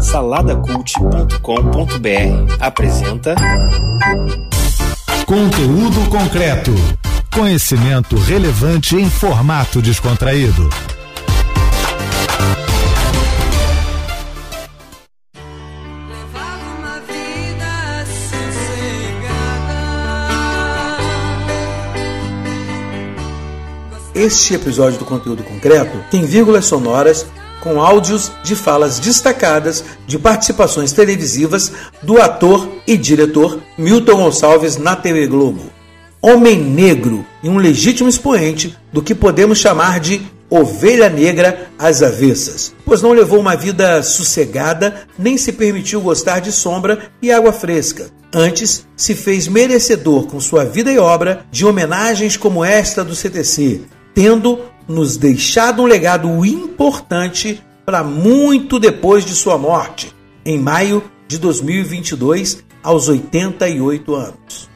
Saladacult.com.br 0.00 2.56
apresenta 2.60 3.34
Conteúdo 5.24 6.10
concreto. 6.10 6.72
Conhecimento 7.34 8.16
relevante 8.16 8.96
em 8.96 9.08
formato 9.08 9.80
descontraído. 9.80 10.68
Este 24.14 24.54
episódio 24.54 24.98
do 24.98 25.04
Conteúdo 25.04 25.42
Concreto 25.42 25.98
tem 26.10 26.24
vírgulas 26.24 26.66
sonoras 26.66 27.26
com 27.66 27.82
áudios 27.82 28.30
de 28.44 28.54
falas 28.54 29.00
destacadas 29.00 29.82
de 30.06 30.20
participações 30.20 30.92
televisivas 30.92 31.72
do 32.00 32.22
ator 32.22 32.68
e 32.86 32.96
diretor 32.96 33.60
Milton 33.76 34.18
Gonçalves 34.18 34.76
na 34.76 34.94
TV 34.94 35.26
Globo. 35.26 35.64
Homem 36.22 36.60
negro 36.60 37.26
e 37.42 37.48
um 37.48 37.56
legítimo 37.56 38.08
expoente 38.08 38.78
do 38.92 39.02
que 39.02 39.16
podemos 39.16 39.58
chamar 39.58 39.98
de 39.98 40.22
ovelha 40.48 41.08
negra 41.08 41.66
às 41.76 42.04
avessas, 42.04 42.72
pois 42.84 43.02
não 43.02 43.10
levou 43.10 43.40
uma 43.40 43.56
vida 43.56 44.00
sossegada 44.00 45.02
nem 45.18 45.36
se 45.36 45.52
permitiu 45.52 46.00
gostar 46.00 46.38
de 46.38 46.52
sombra 46.52 47.10
e 47.20 47.32
água 47.32 47.52
fresca. 47.52 48.06
Antes, 48.32 48.86
se 48.96 49.12
fez 49.12 49.48
merecedor 49.48 50.28
com 50.28 50.38
sua 50.38 50.64
vida 50.64 50.92
e 50.92 50.98
obra 50.98 51.44
de 51.50 51.66
homenagens 51.66 52.36
como 52.36 52.64
esta 52.64 53.02
do 53.02 53.16
CTC, 53.16 53.80
tendo 54.14 54.60
nos 54.88 55.16
deixado 55.16 55.82
um 55.82 55.86
legado 55.86 56.44
importante 56.44 57.62
para 57.84 58.02
muito 58.02 58.78
depois 58.78 59.24
de 59.24 59.34
sua 59.34 59.56
morte, 59.56 60.14
em 60.44 60.58
maio 60.58 61.02
de 61.28 61.38
2022, 61.38 62.64
aos 62.82 63.08
88 63.08 64.14
anos. 64.14 64.75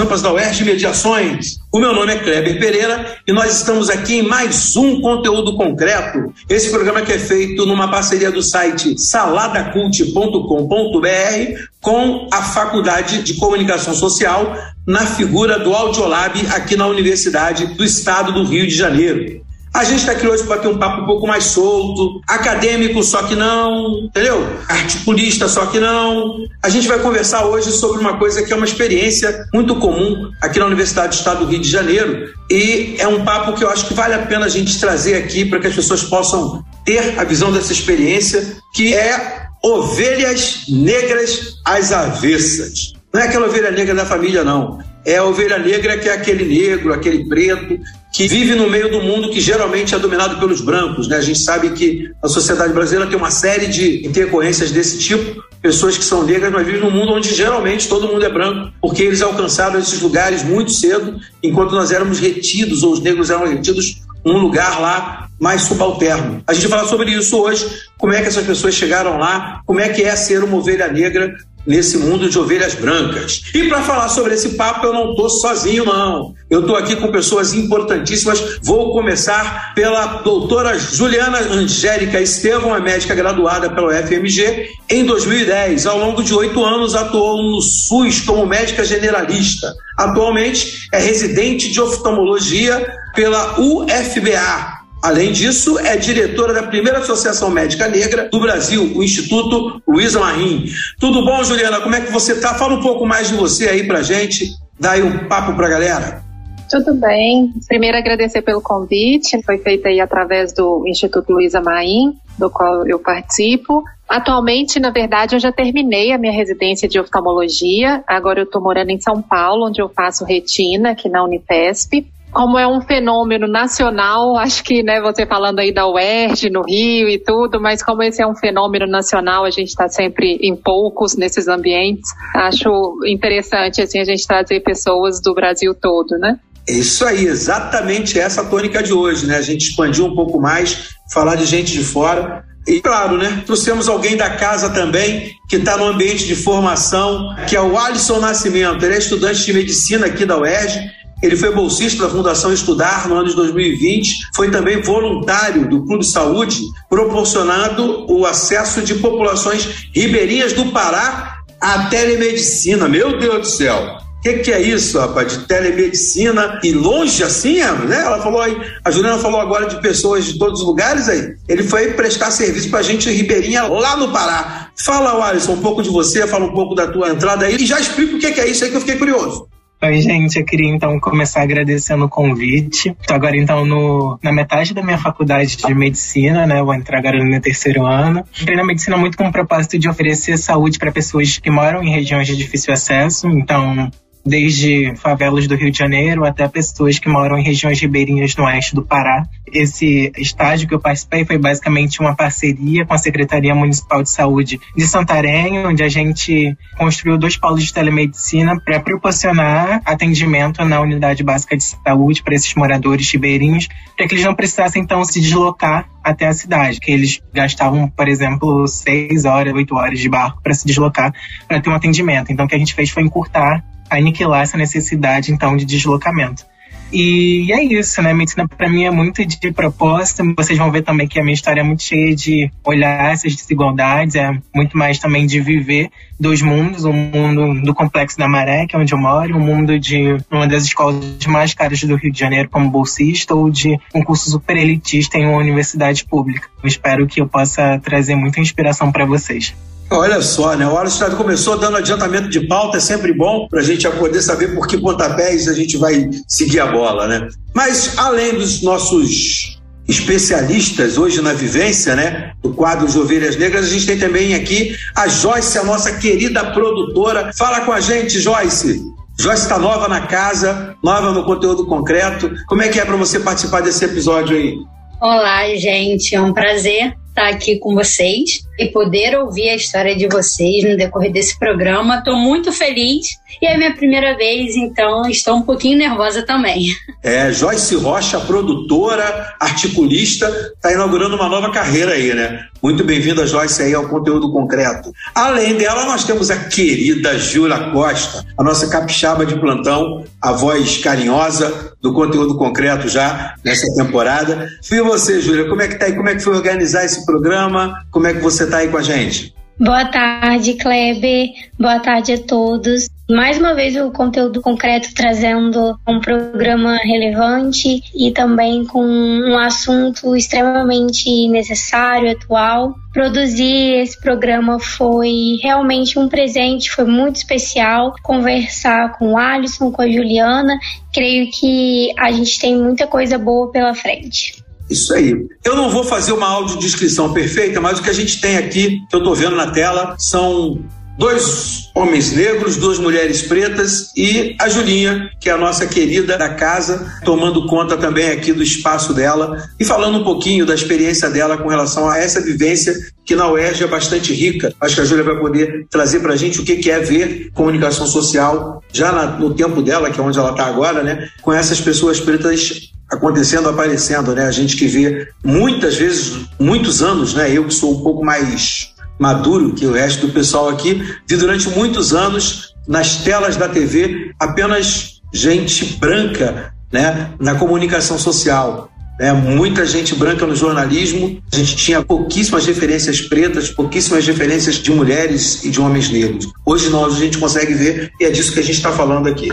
Rampas 0.00 0.22
da 0.22 0.32
Oeste 0.32 0.64
Mediações. 0.64 1.58
O 1.70 1.78
meu 1.78 1.92
nome 1.92 2.14
é 2.14 2.16
Kleber 2.16 2.58
Pereira 2.58 3.18
e 3.26 3.32
nós 3.32 3.54
estamos 3.54 3.90
aqui 3.90 4.14
em 4.14 4.22
mais 4.22 4.74
um 4.74 5.02
conteúdo 5.02 5.54
concreto. 5.56 6.32
Esse 6.48 6.70
programa 6.70 7.02
que 7.02 7.12
é 7.12 7.18
feito 7.18 7.66
numa 7.66 7.90
parceria 7.90 8.30
do 8.30 8.42
site 8.42 8.98
saladacult.com.br 8.98 11.60
com 11.82 12.28
a 12.32 12.42
Faculdade 12.42 13.22
de 13.22 13.34
Comunicação 13.34 13.92
Social 13.92 14.56
na 14.86 15.04
figura 15.04 15.58
do 15.58 15.74
Audiolab 15.74 16.46
aqui 16.46 16.76
na 16.76 16.86
Universidade 16.86 17.66
do 17.74 17.84
Estado 17.84 18.32
do 18.32 18.44
Rio 18.44 18.66
de 18.66 18.74
Janeiro. 18.74 19.44
A 19.72 19.84
gente 19.84 20.00
está 20.00 20.12
aqui 20.12 20.26
hoje 20.26 20.42
para 20.42 20.60
ter 20.60 20.68
um 20.68 20.78
papo 20.78 21.02
um 21.02 21.06
pouco 21.06 21.26
mais 21.26 21.44
solto, 21.44 22.20
acadêmico 22.26 23.02
só 23.04 23.22
que 23.22 23.36
não, 23.36 24.00
entendeu? 24.04 24.44
Articulista 24.68 25.48
só 25.48 25.66
que 25.66 25.78
não. 25.78 26.38
A 26.60 26.68
gente 26.68 26.88
vai 26.88 26.98
conversar 26.98 27.46
hoje 27.46 27.70
sobre 27.70 28.00
uma 28.00 28.18
coisa 28.18 28.42
que 28.42 28.52
é 28.52 28.56
uma 28.56 28.66
experiência 28.66 29.46
muito 29.54 29.76
comum 29.76 30.28
aqui 30.42 30.58
na 30.58 30.66
Universidade 30.66 31.14
do 31.14 31.18
Estado 31.18 31.44
do 31.44 31.50
Rio 31.50 31.60
de 31.60 31.68
Janeiro 31.70 32.32
e 32.50 32.96
é 32.98 33.06
um 33.06 33.24
papo 33.24 33.52
que 33.52 33.62
eu 33.62 33.70
acho 33.70 33.86
que 33.86 33.94
vale 33.94 34.14
a 34.14 34.26
pena 34.26 34.46
a 34.46 34.48
gente 34.48 34.78
trazer 34.80 35.14
aqui 35.14 35.44
para 35.44 35.60
que 35.60 35.68
as 35.68 35.74
pessoas 35.74 36.02
possam 36.02 36.64
ter 36.84 37.16
a 37.16 37.22
visão 37.22 37.52
dessa 37.52 37.72
experiência, 37.72 38.56
que 38.74 38.92
é 38.92 39.46
ovelhas 39.62 40.64
negras 40.68 41.54
às 41.64 41.92
avessas. 41.92 42.92
Não 43.12 43.20
é 43.20 43.24
aquela 43.24 43.46
ovelha 43.46 43.70
negra 43.70 43.94
da 43.94 44.04
família, 44.04 44.42
não. 44.42 44.80
É 45.04 45.16
a 45.16 45.24
ovelha 45.24 45.58
negra 45.58 45.96
que 45.96 46.08
é 46.08 46.12
aquele 46.12 46.44
negro, 46.44 46.92
aquele 46.92 47.28
preto, 47.28 47.78
que 48.12 48.26
vive 48.26 48.54
no 48.54 48.68
meio 48.68 48.90
do 48.90 49.00
mundo 49.00 49.30
que 49.30 49.40
geralmente 49.40 49.94
é 49.94 49.98
dominado 49.98 50.38
pelos 50.38 50.60
brancos. 50.60 51.06
Né? 51.06 51.16
A 51.16 51.20
gente 51.20 51.38
sabe 51.38 51.70
que 51.70 52.10
a 52.22 52.28
sociedade 52.28 52.72
brasileira 52.72 53.08
tem 53.08 53.16
uma 53.16 53.30
série 53.30 53.68
de 53.68 54.06
intercorrências 54.06 54.70
desse 54.70 54.98
tipo, 54.98 55.42
pessoas 55.62 55.96
que 55.96 56.04
são 56.04 56.24
negras, 56.24 56.52
mas 56.52 56.66
vivem 56.66 56.80
num 56.80 56.90
mundo 56.90 57.12
onde 57.12 57.32
geralmente 57.32 57.88
todo 57.88 58.08
mundo 58.08 58.24
é 58.24 58.28
branco, 58.28 58.72
porque 58.80 59.02
eles 59.02 59.22
alcançaram 59.22 59.78
esses 59.78 60.00
lugares 60.00 60.42
muito 60.42 60.72
cedo, 60.72 61.20
enquanto 61.42 61.72
nós 61.72 61.92
éramos 61.92 62.18
retidos, 62.18 62.82
ou 62.82 62.92
os 62.92 63.00
negros 63.00 63.30
eram 63.30 63.46
retidos 63.46 64.02
num 64.24 64.38
lugar 64.38 64.80
lá 64.80 65.28
mais 65.38 65.62
subalterno. 65.62 66.42
A 66.46 66.52
gente 66.52 66.66
vai 66.66 66.78
falar 66.78 66.90
sobre 66.90 67.10
isso 67.12 67.38
hoje, 67.38 67.66
como 67.96 68.12
é 68.12 68.20
que 68.20 68.28
essas 68.28 68.44
pessoas 68.44 68.74
chegaram 68.74 69.18
lá, 69.18 69.60
como 69.64 69.80
é 69.80 69.88
que 69.88 70.02
é 70.02 70.14
ser 70.16 70.42
uma 70.44 70.56
ovelha 70.56 70.88
negra 70.88 71.34
nesse 71.66 71.98
mundo 71.98 72.28
de 72.28 72.38
ovelhas 72.38 72.74
brancas. 72.74 73.42
E 73.54 73.68
para 73.68 73.82
falar 73.82 74.08
sobre 74.08 74.34
esse 74.34 74.50
papo, 74.50 74.86
eu 74.86 74.92
não 74.92 75.10
estou 75.10 75.28
sozinho, 75.28 75.84
não. 75.84 76.34
Eu 76.48 76.60
estou 76.60 76.76
aqui 76.76 76.96
com 76.96 77.12
pessoas 77.12 77.52
importantíssimas. 77.54 78.58
Vou 78.62 78.92
começar 78.92 79.74
pela 79.74 80.06
doutora 80.22 80.78
Juliana 80.78 81.38
Angélica 81.38 82.20
Estevão, 82.20 82.74
é 82.74 82.80
médica 82.80 83.14
graduada 83.14 83.70
pela 83.70 83.88
UFMG. 83.88 84.68
Em 84.88 85.04
2010, 85.04 85.86
ao 85.86 85.98
longo 85.98 86.22
de 86.22 86.34
oito 86.34 86.64
anos, 86.64 86.94
atuou 86.94 87.42
no 87.42 87.60
SUS 87.60 88.20
como 88.20 88.46
médica 88.46 88.84
generalista. 88.84 89.72
Atualmente, 89.96 90.88
é 90.92 90.98
residente 90.98 91.70
de 91.70 91.80
oftalmologia 91.80 92.84
pela 93.14 93.60
UFBA, 93.60 94.79
Além 95.02 95.32
disso, 95.32 95.78
é 95.78 95.96
diretora 95.96 96.52
da 96.52 96.64
primeira 96.64 96.98
Associação 96.98 97.48
Médica 97.50 97.88
Negra 97.88 98.28
do 98.30 98.38
Brasil, 98.38 98.92
o 98.94 99.02
Instituto 99.02 99.82
Luiza 99.88 100.20
Marim. 100.20 100.66
Tudo 100.98 101.24
bom, 101.24 101.42
Juliana? 101.42 101.80
Como 101.80 101.94
é 101.94 102.02
que 102.02 102.12
você 102.12 102.32
está? 102.32 102.54
Fala 102.54 102.74
um 102.74 102.82
pouco 102.82 103.06
mais 103.06 103.28
de 103.28 103.34
você 103.34 103.68
aí 103.68 103.86
pra 103.86 104.02
gente, 104.02 104.50
dá 104.78 104.92
aí 104.92 105.02
um 105.02 105.26
papo 105.26 105.54
pra 105.54 105.68
galera. 105.68 106.22
Tudo 106.70 106.94
bem. 106.94 107.52
Primeiro 107.66 107.98
agradecer 107.98 108.42
pelo 108.42 108.60
convite. 108.60 109.42
Foi 109.42 109.58
feito 109.58 109.88
aí 109.88 110.00
através 110.00 110.52
do 110.52 110.84
Instituto 110.86 111.32
Luiza 111.32 111.60
Maim, 111.60 112.14
do 112.38 112.48
qual 112.48 112.86
eu 112.86 112.98
participo. 113.00 113.82
Atualmente, 114.08 114.78
na 114.78 114.90
verdade, 114.90 115.34
eu 115.34 115.40
já 115.40 115.50
terminei 115.50 116.12
a 116.12 116.18
minha 116.18 116.32
residência 116.32 116.88
de 116.88 117.00
oftalmologia. 117.00 118.04
Agora 118.06 118.40
eu 118.40 118.44
estou 118.44 118.62
morando 118.62 118.90
em 118.90 119.00
São 119.00 119.20
Paulo, 119.20 119.66
onde 119.66 119.80
eu 119.82 119.88
faço 119.88 120.24
retina, 120.24 120.90
aqui 120.90 121.08
na 121.08 121.24
Unifesp. 121.24 122.06
Como 122.32 122.56
é 122.56 122.66
um 122.66 122.80
fenômeno 122.80 123.48
nacional, 123.48 124.36
acho 124.36 124.62
que, 124.62 124.82
né, 124.82 125.00
você 125.00 125.26
falando 125.26 125.58
aí 125.58 125.74
da 125.74 125.86
UERJ, 125.88 126.48
no 126.50 126.62
Rio 126.62 127.08
e 127.08 127.18
tudo, 127.18 127.60
mas 127.60 127.82
como 127.82 128.02
esse 128.02 128.22
é 128.22 128.26
um 128.26 128.36
fenômeno 128.36 128.86
nacional, 128.86 129.44
a 129.44 129.50
gente 129.50 129.68
está 129.68 129.88
sempre 129.88 130.38
em 130.40 130.54
poucos 130.54 131.16
nesses 131.16 131.48
ambientes. 131.48 132.08
Acho 132.34 132.70
interessante, 133.06 133.82
assim, 133.82 133.98
a 133.98 134.04
gente 134.04 134.26
trazer 134.26 134.60
pessoas 134.60 135.20
do 135.20 135.34
Brasil 135.34 135.74
todo, 135.74 136.16
né? 136.18 136.38
Isso 136.68 137.04
aí, 137.04 137.26
exatamente 137.26 138.18
essa 138.18 138.44
tônica 138.44 138.80
de 138.82 138.92
hoje, 138.92 139.26
né? 139.26 139.36
A 139.36 139.42
gente 139.42 139.62
expandiu 139.62 140.06
um 140.06 140.14
pouco 140.14 140.40
mais, 140.40 140.90
falar 141.12 141.34
de 141.34 141.44
gente 141.44 141.72
de 141.72 141.82
fora. 141.82 142.44
E 142.66 142.80
claro, 142.80 143.16
né? 143.16 143.42
Trouxemos 143.44 143.88
alguém 143.88 144.16
da 144.16 144.30
casa 144.30 144.70
também, 144.70 145.32
que 145.48 145.56
está 145.56 145.76
no 145.76 145.86
ambiente 145.86 146.26
de 146.26 146.36
formação, 146.36 147.34
que 147.48 147.56
é 147.56 147.60
o 147.60 147.76
Alisson 147.76 148.20
Nascimento. 148.20 148.84
Ele 148.84 148.94
é 148.94 148.98
estudante 148.98 149.44
de 149.44 149.52
medicina 149.52 150.06
aqui 150.06 150.24
da 150.24 150.38
UERJ. 150.38 150.78
Ele 151.22 151.36
foi 151.36 151.54
bolsista 151.54 152.04
da 152.04 152.08
Fundação 152.08 152.52
Estudar 152.52 153.08
no 153.08 153.16
ano 153.16 153.28
de 153.28 153.36
2020, 153.36 154.30
foi 154.34 154.50
também 154.50 154.80
voluntário 154.80 155.68
do 155.68 155.84
Clube 155.84 156.04
Saúde, 156.04 156.62
proporcionando 156.88 158.10
o 158.10 158.24
acesso 158.24 158.82
de 158.82 158.94
populações 158.94 159.88
ribeirinhas 159.94 160.52
do 160.52 160.72
Pará 160.72 161.36
à 161.60 161.86
telemedicina. 161.88 162.88
Meu 162.88 163.18
Deus 163.18 163.38
do 163.40 163.46
céu! 163.46 164.00
O 164.20 164.22
que, 164.22 164.34
que, 164.40 164.52
é 164.52 164.60
isso, 164.60 164.98
rapaz? 164.98 165.32
De 165.32 165.46
telemedicina 165.46 166.60
e 166.62 166.72
longe 166.72 167.24
assim, 167.24 167.56
né? 167.56 168.02
Ela 168.04 168.20
falou 168.20 168.42
aí, 168.42 168.54
a 168.84 168.90
Juliana 168.90 169.16
falou 169.16 169.40
agora 169.40 169.66
de 169.66 169.80
pessoas 169.80 170.26
de 170.26 170.38
todos 170.38 170.60
os 170.60 170.66
lugares 170.66 171.08
aí. 171.08 171.34
Ele 171.48 171.62
foi 171.62 171.94
prestar 171.94 172.30
serviço 172.30 172.68
pra 172.68 172.82
gente 172.82 173.10
ribeirinha 173.10 173.62
lá 173.62 173.96
no 173.96 174.12
Pará. 174.12 174.68
Fala, 174.76 175.26
Alisson, 175.26 175.52
um 175.52 175.62
pouco 175.62 175.82
de 175.82 175.88
você, 175.88 176.26
fala 176.26 176.44
um 176.44 176.52
pouco 176.52 176.74
da 176.74 176.86
tua 176.86 177.08
entrada 177.08 177.46
aí 177.46 177.56
e 177.56 177.64
já 177.64 177.80
explica 177.80 178.16
o 178.16 178.18
que, 178.18 178.30
que 178.30 178.40
é 178.42 178.50
isso 178.50 178.62
aí 178.62 178.70
que 178.70 178.76
eu 178.76 178.80
fiquei 178.80 178.96
curioso. 178.96 179.48
Oi, 179.82 179.98
gente, 180.02 180.38
eu 180.38 180.44
queria 180.44 180.68
então 180.68 181.00
começar 181.00 181.40
agradecendo 181.40 182.04
o 182.04 182.08
convite. 182.08 182.94
Estou 183.00 183.16
agora 183.16 183.34
então 183.34 183.64
no, 183.64 184.18
na 184.22 184.30
metade 184.30 184.74
da 184.74 184.82
minha 184.82 184.98
faculdade 184.98 185.56
de 185.56 185.74
medicina, 185.74 186.46
né? 186.46 186.62
Vou 186.62 186.74
entrar 186.74 186.98
agora 186.98 187.18
no 187.18 187.24
meu 187.24 187.40
terceiro 187.40 187.86
ano. 187.86 188.22
Entrei 188.42 188.58
na 188.58 188.64
medicina 188.64 188.98
muito 188.98 189.16
com 189.16 189.26
o 189.26 189.32
propósito 189.32 189.78
de 189.78 189.88
oferecer 189.88 190.36
saúde 190.36 190.78
para 190.78 190.92
pessoas 190.92 191.38
que 191.38 191.48
moram 191.48 191.82
em 191.82 191.90
regiões 191.90 192.26
de 192.26 192.36
difícil 192.36 192.74
acesso. 192.74 193.26
Então, 193.28 193.90
desde 194.24 194.94
favelas 194.96 195.46
do 195.46 195.54
Rio 195.54 195.70
de 195.70 195.78
Janeiro 195.78 196.24
até 196.24 196.46
pessoas 196.48 196.98
que 196.98 197.08
moram 197.08 197.38
em 197.38 197.42
regiões 197.42 197.80
ribeirinhas 197.80 198.36
no 198.36 198.44
oeste 198.44 198.74
do 198.74 198.82
Pará. 198.82 199.24
Esse 199.52 200.12
estágio 200.16 200.68
que 200.68 200.74
eu 200.74 200.80
participei 200.80 201.24
foi 201.24 201.38
basicamente 201.38 202.00
uma 202.00 202.14
parceria 202.14 202.84
com 202.84 202.94
a 202.94 202.98
Secretaria 202.98 203.54
Municipal 203.54 204.02
de 204.02 204.10
Saúde 204.10 204.60
de 204.76 204.86
Santarém, 204.86 205.66
onde 205.66 205.82
a 205.82 205.88
gente 205.88 206.56
construiu 206.76 207.18
dois 207.18 207.36
polos 207.36 207.64
de 207.64 207.72
telemedicina 207.72 208.60
para 208.60 208.80
proporcionar 208.80 209.80
atendimento 209.84 210.64
na 210.64 210.80
unidade 210.80 211.22
básica 211.22 211.56
de 211.56 211.64
saúde 211.64 212.22
para 212.22 212.34
esses 212.34 212.54
moradores 212.54 213.10
ribeirinhos, 213.10 213.68
para 213.96 214.06
que 214.06 214.14
eles 214.14 214.24
não 214.24 214.34
precisassem 214.34 214.82
então 214.82 215.04
se 215.04 215.20
deslocar 215.20 215.88
até 216.02 216.26
a 216.26 216.32
cidade, 216.32 216.80
que 216.80 216.90
eles 216.90 217.20
gastavam, 217.32 217.88
por 217.88 218.08
exemplo, 218.08 218.66
seis 218.66 219.24
horas, 219.24 219.52
oito 219.54 219.74
horas 219.74 219.98
de 219.98 220.08
barco 220.08 220.42
para 220.42 220.54
se 220.54 220.66
deslocar 220.66 221.12
para 221.46 221.60
ter 221.60 221.70
um 221.70 221.74
atendimento. 221.74 222.32
Então 222.32 222.46
o 222.46 222.48
que 222.48 222.54
a 222.54 222.58
gente 222.58 222.74
fez 222.74 222.90
foi 222.90 223.02
encurtar 223.02 223.64
aniquilar 223.90 224.42
essa 224.42 224.56
necessidade, 224.56 225.32
então, 225.32 225.56
de 225.56 225.64
deslocamento. 225.64 226.44
E 226.92 227.52
é 227.52 227.62
isso, 227.62 228.02
né? 228.02 228.12
Medicina 228.12 228.48
para 228.48 228.68
mim 228.68 228.84
é 228.84 228.90
muito 228.90 229.24
de 229.24 229.52
proposta. 229.52 230.24
Vocês 230.36 230.58
vão 230.58 230.72
ver 230.72 230.82
também 230.82 231.06
que 231.06 231.20
a 231.20 231.22
minha 231.22 231.34
história 231.34 231.60
é 231.60 231.62
muito 231.62 231.84
cheia 231.84 232.14
de 232.14 232.50
olhar 232.64 233.12
essas 233.12 233.34
desigualdades, 233.36 234.16
é 234.16 234.36
muito 234.52 234.76
mais 234.76 234.98
também 234.98 235.24
de 235.24 235.40
viver 235.40 235.88
dois 236.18 236.42
mundos, 236.42 236.84
o 236.84 236.92
mundo 236.92 237.62
do 237.62 237.74
Complexo 237.74 238.18
da 238.18 238.28
Maré, 238.28 238.66
que 238.66 238.74
é 238.74 238.78
onde 238.78 238.92
eu 238.92 238.98
moro, 238.98 239.36
o 239.36 239.40
mundo 239.40 239.78
de 239.78 240.16
uma 240.30 240.48
das 240.48 240.64
escolas 240.64 241.24
mais 241.26 241.54
caras 241.54 241.80
do 241.80 241.94
Rio 241.94 242.10
de 242.10 242.18
Janeiro 242.18 242.50
como 242.50 242.68
bolsista 242.68 243.36
ou 243.36 243.48
de 243.48 243.78
um 243.94 244.02
curso 244.02 244.28
super 244.28 244.56
elitista 244.56 245.16
em 245.16 245.26
uma 245.26 245.38
universidade 245.38 246.04
pública. 246.04 246.48
Eu 246.60 246.66
espero 246.66 247.06
que 247.06 247.20
eu 247.20 247.28
possa 247.28 247.78
trazer 247.78 248.16
muita 248.16 248.40
inspiração 248.40 248.90
para 248.90 249.04
vocês. 249.04 249.54
Olha 249.92 250.22
só, 250.22 250.54
né? 250.54 250.66
O 250.68 250.78
Alisson 250.78 251.10
começou 251.16 251.58
dando 251.58 251.76
adiantamento 251.76 252.28
de 252.28 252.46
pauta, 252.46 252.76
é 252.76 252.80
sempre 252.80 253.12
bom 253.12 253.48
para 253.48 253.60
a 253.60 253.64
gente 253.64 253.88
poder 253.90 254.22
saber 254.22 254.54
por 254.54 254.68
que 254.68 254.78
pontapés 254.78 255.48
a 255.48 255.52
gente 255.52 255.76
vai 255.76 256.08
seguir 256.28 256.60
a 256.60 256.66
bola, 256.66 257.08
né? 257.08 257.28
Mas 257.52 257.98
além 257.98 258.34
dos 258.34 258.62
nossos 258.62 259.58
especialistas 259.88 260.96
hoje 260.96 261.20
na 261.20 261.32
vivência, 261.32 261.96
né, 261.96 262.32
do 262.40 262.54
quadro 262.54 262.86
de 262.86 262.96
Ovelhas 262.96 263.36
Negras, 263.36 263.66
a 263.66 263.68
gente 263.68 263.86
tem 263.86 263.98
também 263.98 264.34
aqui 264.34 264.76
a 264.94 265.08
Joyce, 265.08 265.58
a 265.58 265.64
nossa 265.64 265.92
querida 265.98 266.44
produtora. 266.52 267.32
Fala 267.36 267.62
com 267.62 267.72
a 267.72 267.80
gente, 267.80 268.20
Joyce. 268.20 268.80
Joyce 269.18 269.42
está 269.42 269.58
nova 269.58 269.88
na 269.88 270.02
casa, 270.02 270.76
nova 270.84 271.10
no 271.10 271.24
conteúdo 271.24 271.66
concreto. 271.66 272.32
Como 272.46 272.62
é 272.62 272.68
que 272.68 272.78
é 272.78 272.84
para 272.84 272.96
você 272.96 273.18
participar 273.18 273.60
desse 273.62 273.84
episódio 273.84 274.36
aí? 274.36 274.54
Olá, 275.00 275.48
gente, 275.56 276.14
é 276.14 276.20
um 276.20 276.32
prazer 276.32 276.94
estar 277.08 277.28
aqui 277.28 277.58
com 277.58 277.74
vocês 277.74 278.42
e 278.60 278.68
poder 278.68 279.18
ouvir 279.18 279.48
a 279.48 279.56
história 279.56 279.96
de 279.96 280.06
vocês 280.06 280.62
no 280.64 280.76
decorrer 280.76 281.10
desse 281.10 281.38
programa. 281.38 281.96
Estou 281.96 282.14
muito 282.14 282.52
feliz 282.52 283.06
e 283.40 283.46
é 283.46 283.56
minha 283.56 283.74
primeira 283.74 284.14
vez, 284.18 284.54
então 284.54 285.08
estou 285.08 285.36
um 285.36 285.42
pouquinho 285.42 285.78
nervosa 285.78 286.22
também. 286.26 286.66
É, 287.02 287.32
Joyce 287.32 287.74
Rocha, 287.76 288.20
produtora, 288.20 289.34
articulista, 289.40 290.28
está 290.54 290.70
inaugurando 290.70 291.16
uma 291.16 291.28
nova 291.28 291.50
carreira 291.50 291.92
aí, 291.92 292.12
né? 292.12 292.44
Muito 292.62 292.84
bem-vinda, 292.84 293.26
Joyce, 293.26 293.62
aí 293.62 293.74
ao 293.74 293.88
conteúdo 293.88 294.30
concreto. 294.30 294.92
Além 295.14 295.54
dela, 295.54 295.86
nós 295.86 296.04
temos 296.04 296.30
a 296.30 296.36
querida 296.36 297.18
Júlia 297.18 297.70
Costa, 297.70 298.22
a 298.36 298.44
nossa 298.44 298.68
capixaba 298.68 299.24
de 299.24 299.40
plantão, 299.40 300.04
a 300.20 300.32
voz 300.32 300.76
carinhosa 300.76 301.72
do 301.80 301.94
conteúdo 301.94 302.36
concreto 302.36 302.86
já 302.86 303.34
nessa 303.42 303.66
temporada. 303.74 304.46
E 304.70 304.80
você, 304.82 305.22
Júlia, 305.22 305.48
como 305.48 305.62
é 305.62 305.68
que 305.68 305.76
tá 305.76 305.86
aí? 305.86 305.96
Como 305.96 306.10
é 306.10 306.14
que 306.14 306.22
foi 306.22 306.36
organizar 306.36 306.84
esse 306.84 307.06
programa? 307.06 307.82
Como 307.90 308.06
é 308.06 308.12
que 308.12 308.20
você 308.20 308.46
está 308.50 308.58
aí 308.58 308.68
com 308.68 308.76
a 308.76 308.82
gente? 308.82 309.32
Boa 309.58 309.84
tarde, 309.84 310.54
Kleber. 310.54 311.28
Boa 311.58 311.78
tarde 311.78 312.14
a 312.14 312.18
todos. 312.18 312.88
Mais 313.10 313.38
uma 313.38 313.54
vez 313.54 313.76
o 313.76 313.90
conteúdo 313.90 314.40
concreto 314.40 314.94
trazendo 314.94 315.78
um 315.86 316.00
programa 316.00 316.76
relevante 316.76 317.82
e 317.94 318.10
também 318.10 318.64
com 318.64 318.82
um 318.82 319.36
assunto 319.36 320.16
extremamente 320.16 321.28
necessário, 321.28 322.10
atual. 322.10 322.74
Produzir 322.92 323.82
esse 323.82 324.00
programa 324.00 324.58
foi 324.58 325.38
realmente 325.42 325.98
um 325.98 326.08
presente, 326.08 326.70
foi 326.70 326.86
muito 326.86 327.16
especial. 327.16 327.94
Conversar 328.02 328.96
com 328.96 329.12
o 329.12 329.18
Alisson, 329.18 329.70
com 329.70 329.82
a 329.82 329.88
Juliana, 329.88 330.58
creio 330.92 331.30
que 331.30 331.92
a 331.98 332.10
gente 332.10 332.40
tem 332.40 332.56
muita 332.56 332.86
coisa 332.86 333.18
boa 333.18 333.50
pela 333.52 333.74
frente. 333.74 334.42
Isso 334.70 334.94
aí. 334.94 335.14
Eu 335.44 335.56
não 335.56 335.68
vou 335.68 335.82
fazer 335.82 336.12
uma 336.12 336.28
audiodescrição 336.28 337.12
perfeita, 337.12 337.60
mas 337.60 337.78
o 337.78 337.82
que 337.82 337.90
a 337.90 337.94
gente 337.94 338.20
tem 338.20 338.36
aqui, 338.36 338.78
que 338.88 338.94
eu 338.94 339.00
estou 339.00 339.14
vendo 339.14 339.34
na 339.34 339.48
tela, 339.48 339.96
são 339.98 340.64
dois 341.00 341.70
homens 341.74 342.12
negros, 342.12 342.58
duas 342.58 342.78
mulheres 342.78 343.22
pretas 343.22 343.90
e 343.96 344.36
a 344.38 344.50
Julinha, 344.50 345.08
que 345.18 345.30
é 345.30 345.32
a 345.32 345.38
nossa 345.38 345.66
querida 345.66 346.18
da 346.18 346.28
casa, 346.28 347.00
tomando 347.04 347.46
conta 347.46 347.74
também 347.74 348.10
aqui 348.10 348.34
do 348.34 348.42
espaço 348.42 348.92
dela 348.92 349.48
e 349.58 349.64
falando 349.64 349.98
um 349.98 350.04
pouquinho 350.04 350.44
da 350.44 350.54
experiência 350.54 351.08
dela 351.08 351.38
com 351.38 351.48
relação 351.48 351.88
a 351.88 351.96
essa 351.96 352.20
vivência 352.20 352.74
que 353.04 353.16
na 353.16 353.30
UERJ 353.30 353.64
é 353.64 353.66
bastante 353.66 354.12
rica. 354.12 354.52
Acho 354.60 354.74
que 354.74 354.80
a 354.82 354.84
Júlia 354.84 355.02
vai 355.02 355.18
poder 355.18 355.66
trazer 355.70 356.00
para 356.00 356.12
a 356.12 356.16
gente 356.16 356.40
o 356.40 356.44
que, 356.44 356.70
é 356.70 356.78
ver 356.80 357.30
comunicação 357.32 357.86
social 357.86 358.62
já 358.70 358.92
no 359.18 359.32
tempo 359.32 359.62
dela, 359.62 359.90
que 359.90 359.98
é 359.98 360.02
onde 360.02 360.18
ela 360.18 360.32
está 360.32 360.46
agora, 360.46 360.82
né? 360.82 361.08
Com 361.22 361.32
essas 361.32 361.60
pessoas 361.60 361.98
pretas 361.98 362.70
acontecendo, 362.90 363.48
aparecendo, 363.48 364.14
né? 364.14 364.26
A 364.26 364.32
gente 364.32 364.56
que 364.56 364.66
vê 364.66 365.08
muitas 365.24 365.76
vezes, 365.76 366.26
muitos 366.38 366.82
anos, 366.82 367.14
né? 367.14 367.30
Eu 367.30 367.44
que 367.44 367.54
sou 367.54 367.78
um 367.78 367.82
pouco 367.82 368.04
mais 368.04 368.70
maduro 368.98 369.54
que 369.54 369.66
o 369.66 369.72
resto 369.72 370.06
do 370.06 370.12
pessoal 370.12 370.48
aqui, 370.48 370.82
vi 371.08 371.16
durante 371.16 371.48
muitos 371.48 371.94
anos 371.94 372.54
nas 372.68 372.96
telas 372.96 373.36
da 373.36 373.48
TV 373.48 374.12
apenas 374.18 375.00
gente 375.12 375.78
branca, 375.78 376.52
né? 376.72 377.10
Na 377.18 377.34
comunicação 377.34 377.98
social. 377.98 378.70
Né, 379.00 379.14
muita 379.14 379.64
gente 379.64 379.94
branca 379.94 380.26
no 380.26 380.36
jornalismo, 380.36 381.22
a 381.32 381.36
gente 381.36 381.56
tinha 381.56 381.82
pouquíssimas 381.82 382.44
referências 382.44 383.00
pretas, 383.00 383.48
pouquíssimas 383.48 384.06
referências 384.06 384.56
de 384.56 384.70
mulheres 384.70 385.42
e 385.42 385.48
de 385.48 385.58
homens 385.58 385.88
negros. 385.88 386.28
Hoje 386.44 386.68
nós 386.68 386.96
a 386.96 386.98
gente 386.98 387.16
consegue 387.16 387.54
ver 387.54 387.90
e 387.98 388.04
é 388.04 388.10
disso 388.10 388.30
que 388.30 388.40
a 388.40 388.42
gente 388.42 388.56
está 388.56 388.70
falando 388.70 389.08
aqui. 389.08 389.30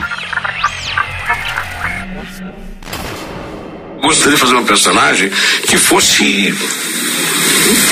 Gostaria 4.08 4.36
de 4.36 4.40
fazer 4.40 4.56
um 4.56 4.66
personagem 4.66 5.30
que 5.68 5.78
fosse 5.78 6.56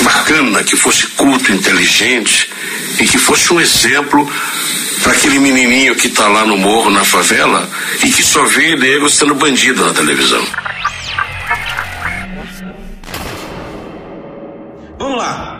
bacana, 0.02 0.64
que 0.64 0.76
fosse 0.76 1.06
culto, 1.08 1.52
inteligente 1.52 2.48
e 2.98 3.06
que 3.06 3.18
fosse 3.18 3.52
um 3.52 3.60
exemplo 3.60 4.30
para 5.02 5.12
aquele 5.12 5.38
menininho 5.38 5.94
que 5.94 6.06
está 6.08 6.26
lá 6.26 6.44
no 6.46 6.56
morro, 6.56 6.90
na 6.90 7.04
favela 7.04 7.68
e 8.02 8.10
que 8.10 8.22
só 8.22 8.44
vê 8.44 8.76
negro 8.76 9.08
sendo 9.10 9.34
bandido 9.34 9.84
na 9.84 9.92
televisão. 9.92 10.44
Vamos 14.98 15.18
lá. 15.18 15.55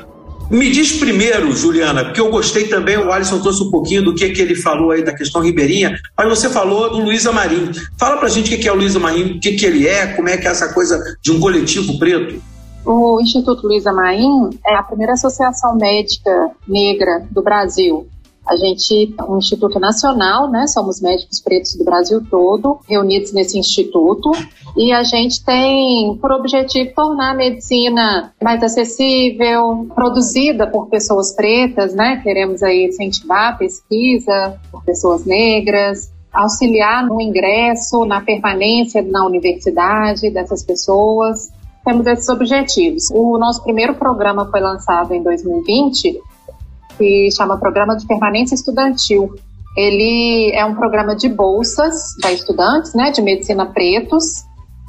Me 0.48 0.70
diz 0.70 0.92
primeiro, 0.92 1.50
Juliana, 1.52 2.04
porque 2.04 2.20
eu 2.20 2.30
gostei 2.30 2.68
também, 2.68 2.96
o 2.96 3.10
Alisson 3.10 3.40
trouxe 3.40 3.64
um 3.64 3.70
pouquinho 3.70 4.04
do 4.04 4.14
que, 4.14 4.30
que 4.30 4.40
ele 4.40 4.54
falou 4.54 4.92
aí 4.92 5.04
da 5.04 5.12
questão 5.12 5.42
ribeirinha, 5.42 5.98
mas 6.16 6.28
você 6.28 6.48
falou 6.48 6.88
do 6.90 6.98
Luiz 6.98 7.26
Amarim. 7.26 7.70
Fala 7.98 8.16
pra 8.16 8.28
gente 8.28 8.46
o 8.46 8.50
que, 8.50 8.58
que 8.58 8.68
é 8.68 8.72
o 8.72 8.76
Luiz 8.76 8.94
Amarim, 8.94 9.32
o 9.32 9.40
que, 9.40 9.52
que 9.52 9.66
ele 9.66 9.88
é, 9.88 10.06
como 10.14 10.28
é 10.28 10.36
que 10.36 10.46
é 10.46 10.50
essa 10.50 10.72
coisa 10.72 11.02
de 11.20 11.32
um 11.32 11.40
coletivo 11.40 11.98
preto. 11.98 12.40
O 12.84 13.20
Instituto 13.20 13.66
Luiz 13.66 13.84
Amarim 13.84 14.50
é 14.64 14.76
a 14.76 14.82
primeira 14.84 15.14
associação 15.14 15.74
médica 15.74 16.30
negra 16.68 17.26
do 17.32 17.42
Brasil. 17.42 18.06
A 18.46 18.56
gente 18.56 19.14
é 19.18 19.22
um 19.24 19.38
instituto 19.38 19.80
nacional, 19.80 20.48
né? 20.48 20.66
Somos 20.68 21.00
médicos 21.00 21.40
pretos 21.40 21.74
do 21.74 21.84
Brasil 21.84 22.22
todo, 22.30 22.78
reunidos 22.88 23.32
nesse 23.32 23.58
instituto, 23.58 24.30
e 24.76 24.92
a 24.92 25.02
gente 25.02 25.44
tem 25.44 26.16
por 26.18 26.30
objetivo 26.30 26.94
tornar 26.94 27.32
a 27.32 27.34
medicina 27.34 28.32
mais 28.40 28.62
acessível, 28.62 29.88
produzida 29.94 30.66
por 30.66 30.88
pessoas 30.88 31.34
pretas, 31.34 31.92
né? 31.94 32.20
Queremos 32.22 32.62
aí 32.62 32.86
incentivar 32.86 33.54
a 33.54 33.56
pesquisa 33.56 34.60
por 34.70 34.84
pessoas 34.84 35.24
negras, 35.24 36.12
auxiliar 36.32 37.04
no 37.04 37.20
ingresso, 37.20 38.04
na 38.04 38.20
permanência 38.20 39.02
na 39.02 39.26
universidade 39.26 40.30
dessas 40.30 40.62
pessoas. 40.62 41.50
Temos 41.84 42.06
esses 42.06 42.28
objetivos. 42.28 43.10
O 43.10 43.38
nosso 43.38 43.62
primeiro 43.62 43.94
programa 43.94 44.48
foi 44.50 44.60
lançado 44.60 45.14
em 45.14 45.22
2020, 45.22 46.20
que 46.96 47.30
chama 47.30 47.58
Programa 47.58 47.96
de 47.96 48.06
Permanência 48.06 48.54
Estudantil. 48.54 49.34
Ele 49.76 50.52
é 50.54 50.64
um 50.64 50.74
programa 50.74 51.14
de 51.14 51.28
bolsas 51.28 52.14
para 52.20 52.32
estudantes, 52.32 52.94
né, 52.94 53.10
de 53.10 53.20
medicina 53.20 53.66
pretos. 53.66 54.24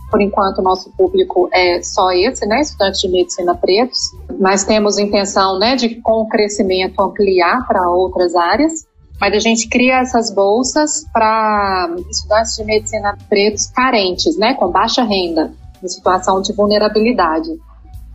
Por 0.10 0.22
enquanto, 0.22 0.60
o 0.60 0.62
nosso 0.62 0.90
público 0.96 1.50
é 1.52 1.82
só 1.82 2.12
esse, 2.12 2.46
né, 2.46 2.62
estudantes 2.62 3.02
de 3.02 3.10
medicina 3.10 3.54
pretos. 3.54 4.00
Mas 4.40 4.64
temos 4.64 4.98
intenção, 4.98 5.60
né, 5.60 5.76
de 5.76 5.96
com 5.96 6.22
o 6.22 6.28
crescimento 6.30 7.02
ampliar 7.02 7.68
para 7.68 7.90
outras 7.90 8.34
áreas. 8.36 8.88
Mas 9.20 9.34
a 9.34 9.40
gente 9.40 9.68
cria 9.68 10.00
essas 10.00 10.34
bolsas 10.34 11.04
para 11.12 11.90
estudantes 12.10 12.56
de 12.56 12.64
medicina 12.64 13.18
pretos 13.28 13.68
carentes, 13.68 14.38
né, 14.38 14.54
com 14.54 14.70
baixa 14.70 15.04
renda, 15.04 15.52
em 15.84 15.88
situação 15.88 16.42
de 16.42 16.54
vulnerabilidade, 16.54 17.50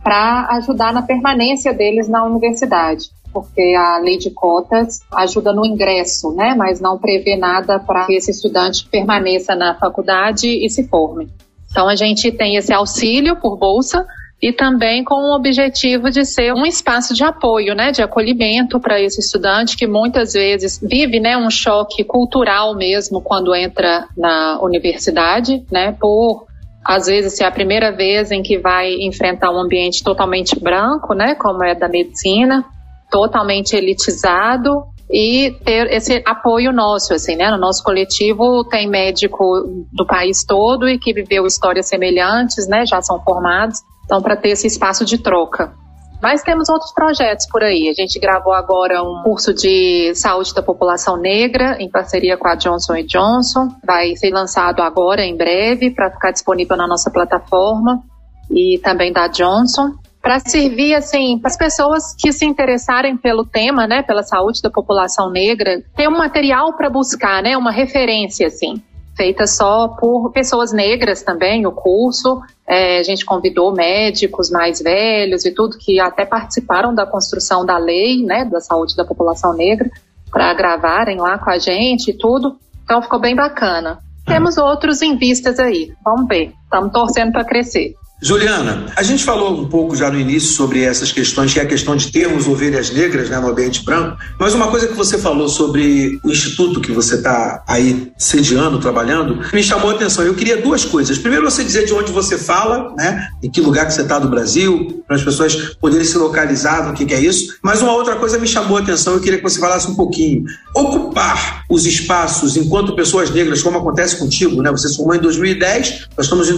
para 0.03 0.47
ajudar 0.51 0.93
na 0.93 1.01
permanência 1.01 1.73
deles 1.73 2.09
na 2.09 2.23
universidade, 2.25 3.05
porque 3.33 3.73
a 3.75 3.97
lei 3.97 4.17
de 4.17 4.29
cotas 4.29 4.99
ajuda 5.13 5.51
no 5.51 5.65
ingresso, 5.65 6.31
né, 6.33 6.53
mas 6.55 6.79
não 6.79 6.97
prevê 6.97 7.35
nada 7.35 7.79
para 7.79 8.05
que 8.05 8.13
esse 8.13 8.31
estudante 8.31 8.87
permaneça 8.89 9.55
na 9.55 9.73
faculdade 9.75 10.47
e 10.47 10.69
se 10.69 10.87
forme. 10.87 11.27
Então 11.71 11.89
a 11.89 11.95
gente 11.95 12.31
tem 12.31 12.55
esse 12.55 12.71
auxílio 12.71 13.35
por 13.35 13.57
bolsa 13.57 14.05
e 14.43 14.51
também 14.51 15.05
com 15.05 15.15
o 15.15 15.33
objetivo 15.33 16.11
de 16.11 16.25
ser 16.25 16.53
um 16.53 16.65
espaço 16.65 17.13
de 17.13 17.23
apoio, 17.23 17.73
né, 17.73 17.91
de 17.91 18.01
acolhimento 18.03 18.77
para 18.77 19.01
esse 19.01 19.21
estudante 19.21 19.77
que 19.77 19.87
muitas 19.87 20.33
vezes 20.33 20.79
vive, 20.83 21.17
né, 21.17 21.37
um 21.37 21.49
choque 21.49 22.03
cultural 22.03 22.75
mesmo 22.75 23.21
quando 23.21 23.55
entra 23.55 24.05
na 24.17 24.59
universidade, 24.61 25.63
né, 25.71 25.95
por 25.97 26.45
às 26.83 27.05
vezes 27.05 27.37
ser 27.37 27.45
a 27.45 27.51
primeira 27.51 27.91
vez 27.91 28.31
em 28.31 28.43
que 28.43 28.57
vai 28.57 28.93
enfrentar 28.95 29.49
um 29.49 29.59
ambiente 29.61 30.03
totalmente 30.03 30.59
branco, 30.59 31.13
né, 31.13 31.35
como 31.35 31.63
é 31.63 31.73
da 31.73 31.87
medicina, 31.87 32.65
totalmente 33.13 33.75
elitizado 33.75 34.85
e 35.07 35.55
ter 35.63 35.85
esse 35.93 36.23
apoio 36.25 36.73
nosso, 36.73 37.13
assim, 37.13 37.35
né? 37.35 37.51
No 37.51 37.59
nosso 37.59 37.83
coletivo 37.83 38.63
tem 38.63 38.89
médico 38.89 39.85
do 39.93 40.07
país 40.07 40.43
todo 40.43 40.89
e 40.89 40.97
que 40.97 41.13
viveu 41.13 41.45
histórias 41.45 41.87
semelhantes, 41.87 42.67
né? 42.67 42.87
Já 42.87 43.03
são 43.03 43.21
formados. 43.23 43.81
Então, 44.03 44.19
para 44.19 44.35
ter 44.35 44.49
esse 44.49 44.65
espaço 44.65 45.05
de 45.05 45.19
troca. 45.19 45.71
Mas 46.19 46.41
temos 46.41 46.69
outros 46.69 46.91
projetos 46.91 47.45
por 47.45 47.61
aí. 47.61 47.87
A 47.87 47.93
gente 47.93 48.17
gravou 48.19 48.53
agora 48.53 49.03
um 49.03 49.21
curso 49.23 49.53
de 49.53 50.15
saúde 50.15 50.55
da 50.55 50.63
população 50.63 51.15
negra 51.15 51.77
em 51.79 51.89
parceria 51.89 52.35
com 52.35 52.47
a 52.47 52.55
Johnson 52.55 52.95
Johnson. 53.05 53.67
Vai 53.85 54.15
ser 54.15 54.31
lançado 54.31 54.81
agora, 54.81 55.23
em 55.23 55.37
breve, 55.37 55.91
para 55.91 56.09
ficar 56.09 56.31
disponível 56.31 56.75
na 56.75 56.87
nossa 56.87 57.11
plataforma 57.11 58.01
e 58.49 58.79
também 58.79 59.13
da 59.13 59.27
Johnson 59.27 59.91
para 60.23 60.39
servir 60.39 60.95
assim 60.95 61.37
para 61.37 61.49
as 61.49 61.57
pessoas 61.57 62.15
que 62.17 62.31
se 62.31 62.45
interessarem 62.45 63.17
pelo 63.17 63.45
tema, 63.45 63.85
né, 63.85 64.01
pela 64.01 64.23
saúde 64.23 64.61
da 64.61 64.71
população 64.71 65.29
negra, 65.29 65.83
ter 65.95 66.07
um 66.07 66.17
material 66.17 66.73
para 66.77 66.89
buscar, 66.89 67.43
né, 67.43 67.57
uma 67.57 67.71
referência 67.71 68.47
assim 68.47 68.81
feita 69.15 69.45
só 69.45 69.89
por 69.89 70.31
pessoas 70.31 70.73
negras 70.73 71.21
também, 71.21 71.67
o 71.67 71.71
curso. 71.71 72.41
É, 72.67 72.99
a 72.99 73.03
gente 73.03 73.25
convidou 73.25 73.71
médicos 73.73 74.49
mais 74.49 74.81
velhos 74.81 75.45
e 75.45 75.51
tudo 75.51 75.77
que 75.77 75.99
até 75.99 76.25
participaram 76.25 76.95
da 76.95 77.05
construção 77.05 77.65
da 77.65 77.77
lei, 77.77 78.23
né, 78.23 78.45
da 78.45 78.59
saúde 78.59 78.95
da 78.95 79.05
população 79.05 79.53
negra, 79.53 79.89
para 80.31 80.53
gravarem 80.53 81.17
lá 81.17 81.37
com 81.37 81.49
a 81.49 81.59
gente 81.59 82.09
e 82.09 82.17
tudo. 82.17 82.57
Então 82.83 83.01
ficou 83.01 83.19
bem 83.19 83.35
bacana. 83.35 83.99
Temos 84.25 84.57
outros 84.57 85.01
em 85.01 85.15
vistas 85.15 85.59
aí. 85.59 85.93
Vamos 86.03 86.27
ver. 86.27 86.53
Estamos 86.63 86.91
torcendo 86.91 87.33
para 87.33 87.43
crescer. 87.43 87.93
Juliana, 88.21 88.85
a 88.95 89.03
gente 89.03 89.23
falou 89.23 89.59
um 89.59 89.67
pouco 89.67 89.95
já 89.97 90.09
no 90.09 90.17
início 90.17 90.53
sobre 90.53 90.81
essas 90.81 91.11
questões, 91.11 91.51
que 91.51 91.59
é 91.59 91.63
a 91.63 91.67
questão 91.67 91.93
de 91.93 92.09
termos 92.09 92.47
ovelhas 92.47 92.89
negras 92.89 93.29
né, 93.29 93.37
no 93.37 93.49
ambiente 93.49 93.83
branco, 93.83 94.17
mas 94.39 94.53
uma 94.53 94.69
coisa 94.69 94.87
que 94.87 94.93
você 94.93 95.17
falou 95.17 95.49
sobre 95.49 96.17
o 96.23 96.29
instituto 96.29 96.79
que 96.79 96.91
você 96.91 97.15
está 97.15 97.61
aí 97.67 98.13
sediando, 98.17 98.79
trabalhando, 98.79 99.41
me 99.51 99.61
chamou 99.61 99.91
a 99.91 99.93
atenção. 99.93 100.23
Eu 100.23 100.35
queria 100.35 100.61
duas 100.61 100.85
coisas. 100.85 101.17
Primeiro, 101.17 101.43
você 101.43 101.65
dizer 101.65 101.85
de 101.85 101.93
onde 101.93 102.13
você 102.13 102.37
fala, 102.37 102.93
né, 102.95 103.27
em 103.43 103.51
que 103.51 103.59
lugar 103.59 103.87
que 103.87 103.93
você 103.93 104.03
está 104.03 104.17
do 104.19 104.29
Brasil, 104.29 105.03
para 105.05 105.17
as 105.17 105.23
pessoas 105.23 105.75
poderem 105.81 106.05
se 106.05 106.17
localizar 106.17 106.87
no 106.87 106.93
que, 106.93 107.05
que 107.05 107.13
é 107.13 107.19
isso. 107.19 107.57
Mas 107.61 107.81
uma 107.81 107.91
outra 107.91 108.15
coisa 108.15 108.37
me 108.37 108.47
chamou 108.47 108.77
a 108.77 108.79
atenção, 108.79 109.13
eu 109.13 109.19
queria 109.19 109.37
que 109.37 109.43
você 109.43 109.59
falasse 109.59 109.89
um 109.89 109.95
pouquinho. 109.95 110.45
Ocupar 110.73 111.65
os 111.69 111.85
espaços 111.85 112.55
enquanto 112.55 112.95
pessoas 112.95 113.29
negras, 113.29 113.61
como 113.61 113.77
acontece 113.77 114.15
contigo, 114.15 114.61
né? 114.61 114.71
Você 114.71 114.87
se 114.87 114.95
formou 114.95 115.15
em 115.15 115.19
2010, 115.19 116.07
nós 116.15 116.25
estamos 116.25 116.49
em 116.49 116.55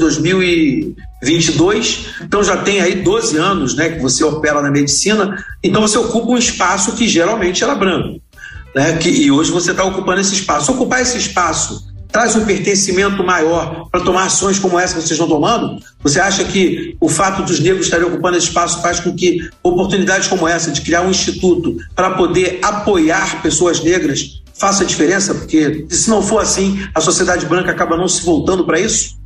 2022 1.21 2.15
então 2.21 2.43
já 2.43 2.57
tem 2.57 2.81
aí 2.81 2.95
12 3.01 3.37
anos 3.37 3.75
né, 3.75 3.89
que 3.89 4.01
você 4.01 4.23
opera 4.23 4.61
na 4.61 4.71
medicina, 4.71 5.43
então 5.63 5.81
você 5.81 5.97
ocupa 5.97 6.31
um 6.31 6.37
espaço 6.37 6.93
que 6.93 7.07
geralmente 7.07 7.63
era 7.63 7.75
branco. 7.75 8.21
Né, 8.75 8.97
que, 8.97 9.09
e 9.09 9.31
hoje 9.31 9.51
você 9.51 9.71
está 9.71 9.85
ocupando 9.85 10.19
esse 10.19 10.33
espaço. 10.33 10.71
Ocupar 10.71 11.01
esse 11.01 11.17
espaço 11.17 11.87
traz 12.11 12.35
um 12.35 12.45
pertencimento 12.45 13.23
maior 13.23 13.89
para 13.89 14.01
tomar 14.01 14.25
ações 14.25 14.57
como 14.57 14.79
essa 14.79 14.95
que 14.95 15.01
vocês 15.01 15.11
estão 15.11 15.27
tomando? 15.27 15.81
Você 16.01 16.19
acha 16.19 16.43
que 16.45 16.95
o 16.99 17.09
fato 17.09 17.43
dos 17.43 17.59
negros 17.59 17.85
estarem 17.85 18.05
ocupando 18.05 18.37
esse 18.37 18.47
espaço 18.47 18.81
faz 18.81 18.99
com 18.99 19.13
que 19.13 19.49
oportunidades 19.61 20.27
como 20.27 20.47
essa 20.47 20.71
de 20.71 20.81
criar 20.81 21.01
um 21.01 21.09
instituto 21.09 21.75
para 21.93 22.11
poder 22.11 22.59
apoiar 22.61 23.41
pessoas 23.41 23.83
negras 23.83 24.41
faça 24.53 24.85
diferença? 24.85 25.33
Porque 25.35 25.85
se 25.89 26.09
não 26.09 26.21
for 26.21 26.39
assim, 26.39 26.87
a 26.93 27.01
sociedade 27.01 27.45
branca 27.45 27.71
acaba 27.71 27.97
não 27.97 28.07
se 28.07 28.23
voltando 28.23 28.65
para 28.65 28.79
isso? 28.79 29.17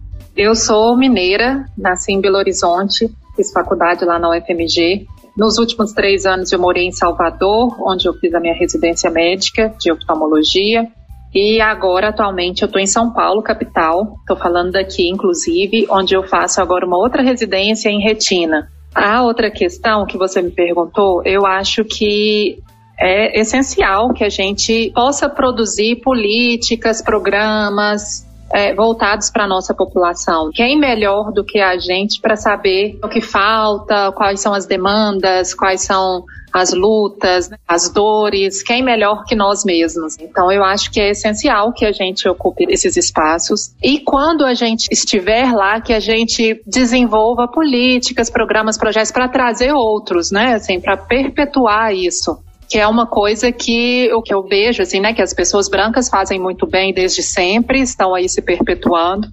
Eu 0.41 0.55
sou 0.55 0.95
mineira, 0.95 1.65
nasci 1.77 2.13
em 2.13 2.21
Belo 2.21 2.37
Horizonte, 2.37 3.11
fiz 3.35 3.51
faculdade 3.51 4.05
lá 4.05 4.17
na 4.17 4.29
UFMG. 4.29 5.05
Nos 5.35 5.57
últimos 5.57 5.91
três 5.91 6.25
anos 6.25 6.49
eu 6.53 6.57
morei 6.57 6.85
em 6.85 6.93
Salvador, 6.93 7.75
onde 7.85 8.07
eu 8.07 8.13
fiz 8.13 8.33
a 8.33 8.39
minha 8.39 8.53
residência 8.53 9.11
médica 9.11 9.75
de 9.77 9.91
oftalmologia. 9.91 10.87
E 11.35 11.59
agora, 11.59 12.07
atualmente, 12.07 12.61
eu 12.61 12.67
estou 12.67 12.81
em 12.81 12.87
São 12.87 13.11
Paulo, 13.11 13.43
capital. 13.43 14.15
Estou 14.21 14.37
falando 14.37 14.71
daqui, 14.71 15.09
inclusive, 15.09 15.85
onde 15.89 16.15
eu 16.15 16.23
faço 16.23 16.61
agora 16.61 16.85
uma 16.85 16.97
outra 16.97 17.21
residência 17.21 17.89
em 17.89 17.99
retina. 17.99 18.69
A 18.95 19.21
outra 19.21 19.51
questão 19.51 20.05
que 20.05 20.17
você 20.17 20.41
me 20.41 20.51
perguntou, 20.51 21.21
eu 21.25 21.45
acho 21.45 21.83
que 21.83 22.59
é 22.97 23.37
essencial 23.37 24.13
que 24.13 24.23
a 24.23 24.29
gente 24.29 24.89
possa 24.95 25.27
produzir 25.27 25.97
políticas, 25.97 27.01
programas, 27.01 28.28
é, 28.51 28.73
voltados 28.73 29.29
para 29.29 29.45
a 29.45 29.47
nossa 29.47 29.73
população. 29.73 30.49
Quem 30.53 30.79
melhor 30.79 31.31
do 31.31 31.43
que 31.43 31.59
a 31.59 31.77
gente 31.77 32.19
para 32.21 32.35
saber 32.35 32.97
o 33.03 33.07
que 33.07 33.21
falta, 33.21 34.11
quais 34.13 34.41
são 34.41 34.53
as 34.53 34.65
demandas, 34.65 35.53
quais 35.53 35.83
são 35.83 36.23
as 36.51 36.73
lutas, 36.73 37.49
as 37.67 37.89
dores, 37.89 38.63
quem 38.63 38.83
melhor 38.83 39.23
que 39.25 39.35
nós 39.35 39.63
mesmos. 39.63 40.17
Então 40.19 40.51
eu 40.51 40.63
acho 40.63 40.91
que 40.91 40.99
é 40.99 41.11
essencial 41.11 41.71
que 41.71 41.85
a 41.85 41.91
gente 41.91 42.27
ocupe 42.27 42.65
esses 42.69 42.97
espaços 42.97 43.71
e 43.83 43.99
quando 43.99 44.45
a 44.45 44.53
gente 44.53 44.87
estiver 44.91 45.51
lá 45.51 45.79
que 45.79 45.93
a 45.93 45.99
gente 45.99 46.61
desenvolva 46.65 47.47
políticas, 47.47 48.29
programas, 48.29 48.77
projetos 48.77 49.11
para 49.11 49.27
trazer 49.27 49.71
outros, 49.71 50.31
né, 50.31 50.55
assim, 50.55 50.79
para 50.79 50.97
perpetuar 50.97 51.93
isso 51.93 52.39
que 52.69 52.77
é 52.77 52.87
uma 52.87 53.07
coisa 53.07 53.51
que 53.51 54.11
o 54.13 54.21
que 54.21 54.33
eu 54.33 54.43
vejo 54.43 54.83
assim, 54.83 54.99
né, 54.99 55.13
que 55.13 55.21
as 55.21 55.33
pessoas 55.33 55.67
brancas 55.67 56.07
fazem 56.07 56.39
muito 56.39 56.67
bem 56.67 56.93
desde 56.93 57.23
sempre, 57.23 57.81
estão 57.81 58.13
aí 58.13 58.29
se 58.29 58.41
perpetuando 58.41 59.27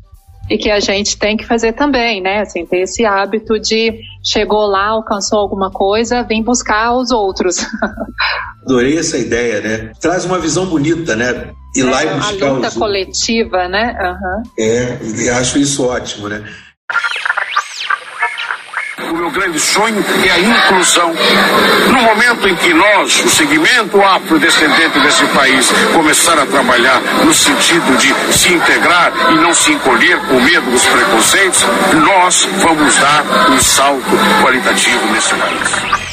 e 0.49 0.57
que 0.57 0.71
a 0.71 0.81
gente 0.81 1.19
tem 1.19 1.37
que 1.37 1.45
fazer 1.45 1.73
também, 1.73 2.23
né? 2.23 2.40
Assim, 2.40 2.64
ter 2.64 2.83
esse 2.83 3.05
hábito 3.05 3.59
de 3.59 3.99
chegou 4.25 4.66
lá, 4.66 4.88
alcançou 4.88 5.40
alguma 5.40 5.71
coisa, 5.71 6.23
vem 6.23 6.43
buscar 6.43 6.93
os 6.97 7.11
outros. 7.11 7.66
Adorei 8.64 8.99
essa 8.99 9.19
ideia, 9.19 9.61
né? 9.61 9.93
Traz 10.00 10.25
uma 10.25 10.38
visão 10.38 10.66
bonita, 10.66 11.16
né? 11.16 11.50
Ir 11.75 11.83
é, 11.83 11.85
lá 11.85 12.05
e 12.05 12.14
buscar 12.14 12.47
a 12.47 12.52
luta 12.52 12.69
os... 12.69 12.75
coletiva, 12.75 13.69
né? 13.69 13.97
Uhum. 14.00 14.43
É, 14.59 15.31
acho 15.31 15.59
isso 15.59 15.85
ótimo, 15.85 16.28
né? 16.28 16.45
O 18.99 19.15
meu 19.15 19.31
grande 19.31 19.61
sonho 19.61 20.03
é 20.25 20.31
a 20.31 20.41
inclusão. 20.41 21.12
No 21.93 22.03
momento 22.03 22.49
em 22.49 22.57
que 22.57 22.73
nós, 22.73 23.23
o 23.23 23.29
segmento 23.29 24.00
afrodescendente 24.00 24.99
desse 25.00 25.26
país, 25.26 25.71
começar 25.93 26.38
a 26.38 26.47
trabalhar 26.47 27.03
no 27.23 27.35
sentido 27.35 27.95
de 27.99 28.15
se 28.33 28.55
integrar 28.55 29.12
e 29.33 29.35
não 29.35 29.53
se 29.53 29.73
encolher 29.73 30.19
com 30.21 30.41
medo 30.41 30.71
dos 30.71 30.83
preconceitos, 30.87 31.62
nós 32.07 32.49
vamos 32.57 32.97
dar 32.97 33.50
um 33.50 33.61
salto 33.61 34.03
qualitativo 34.43 35.12
nesse 35.12 35.35
país. 35.35 36.07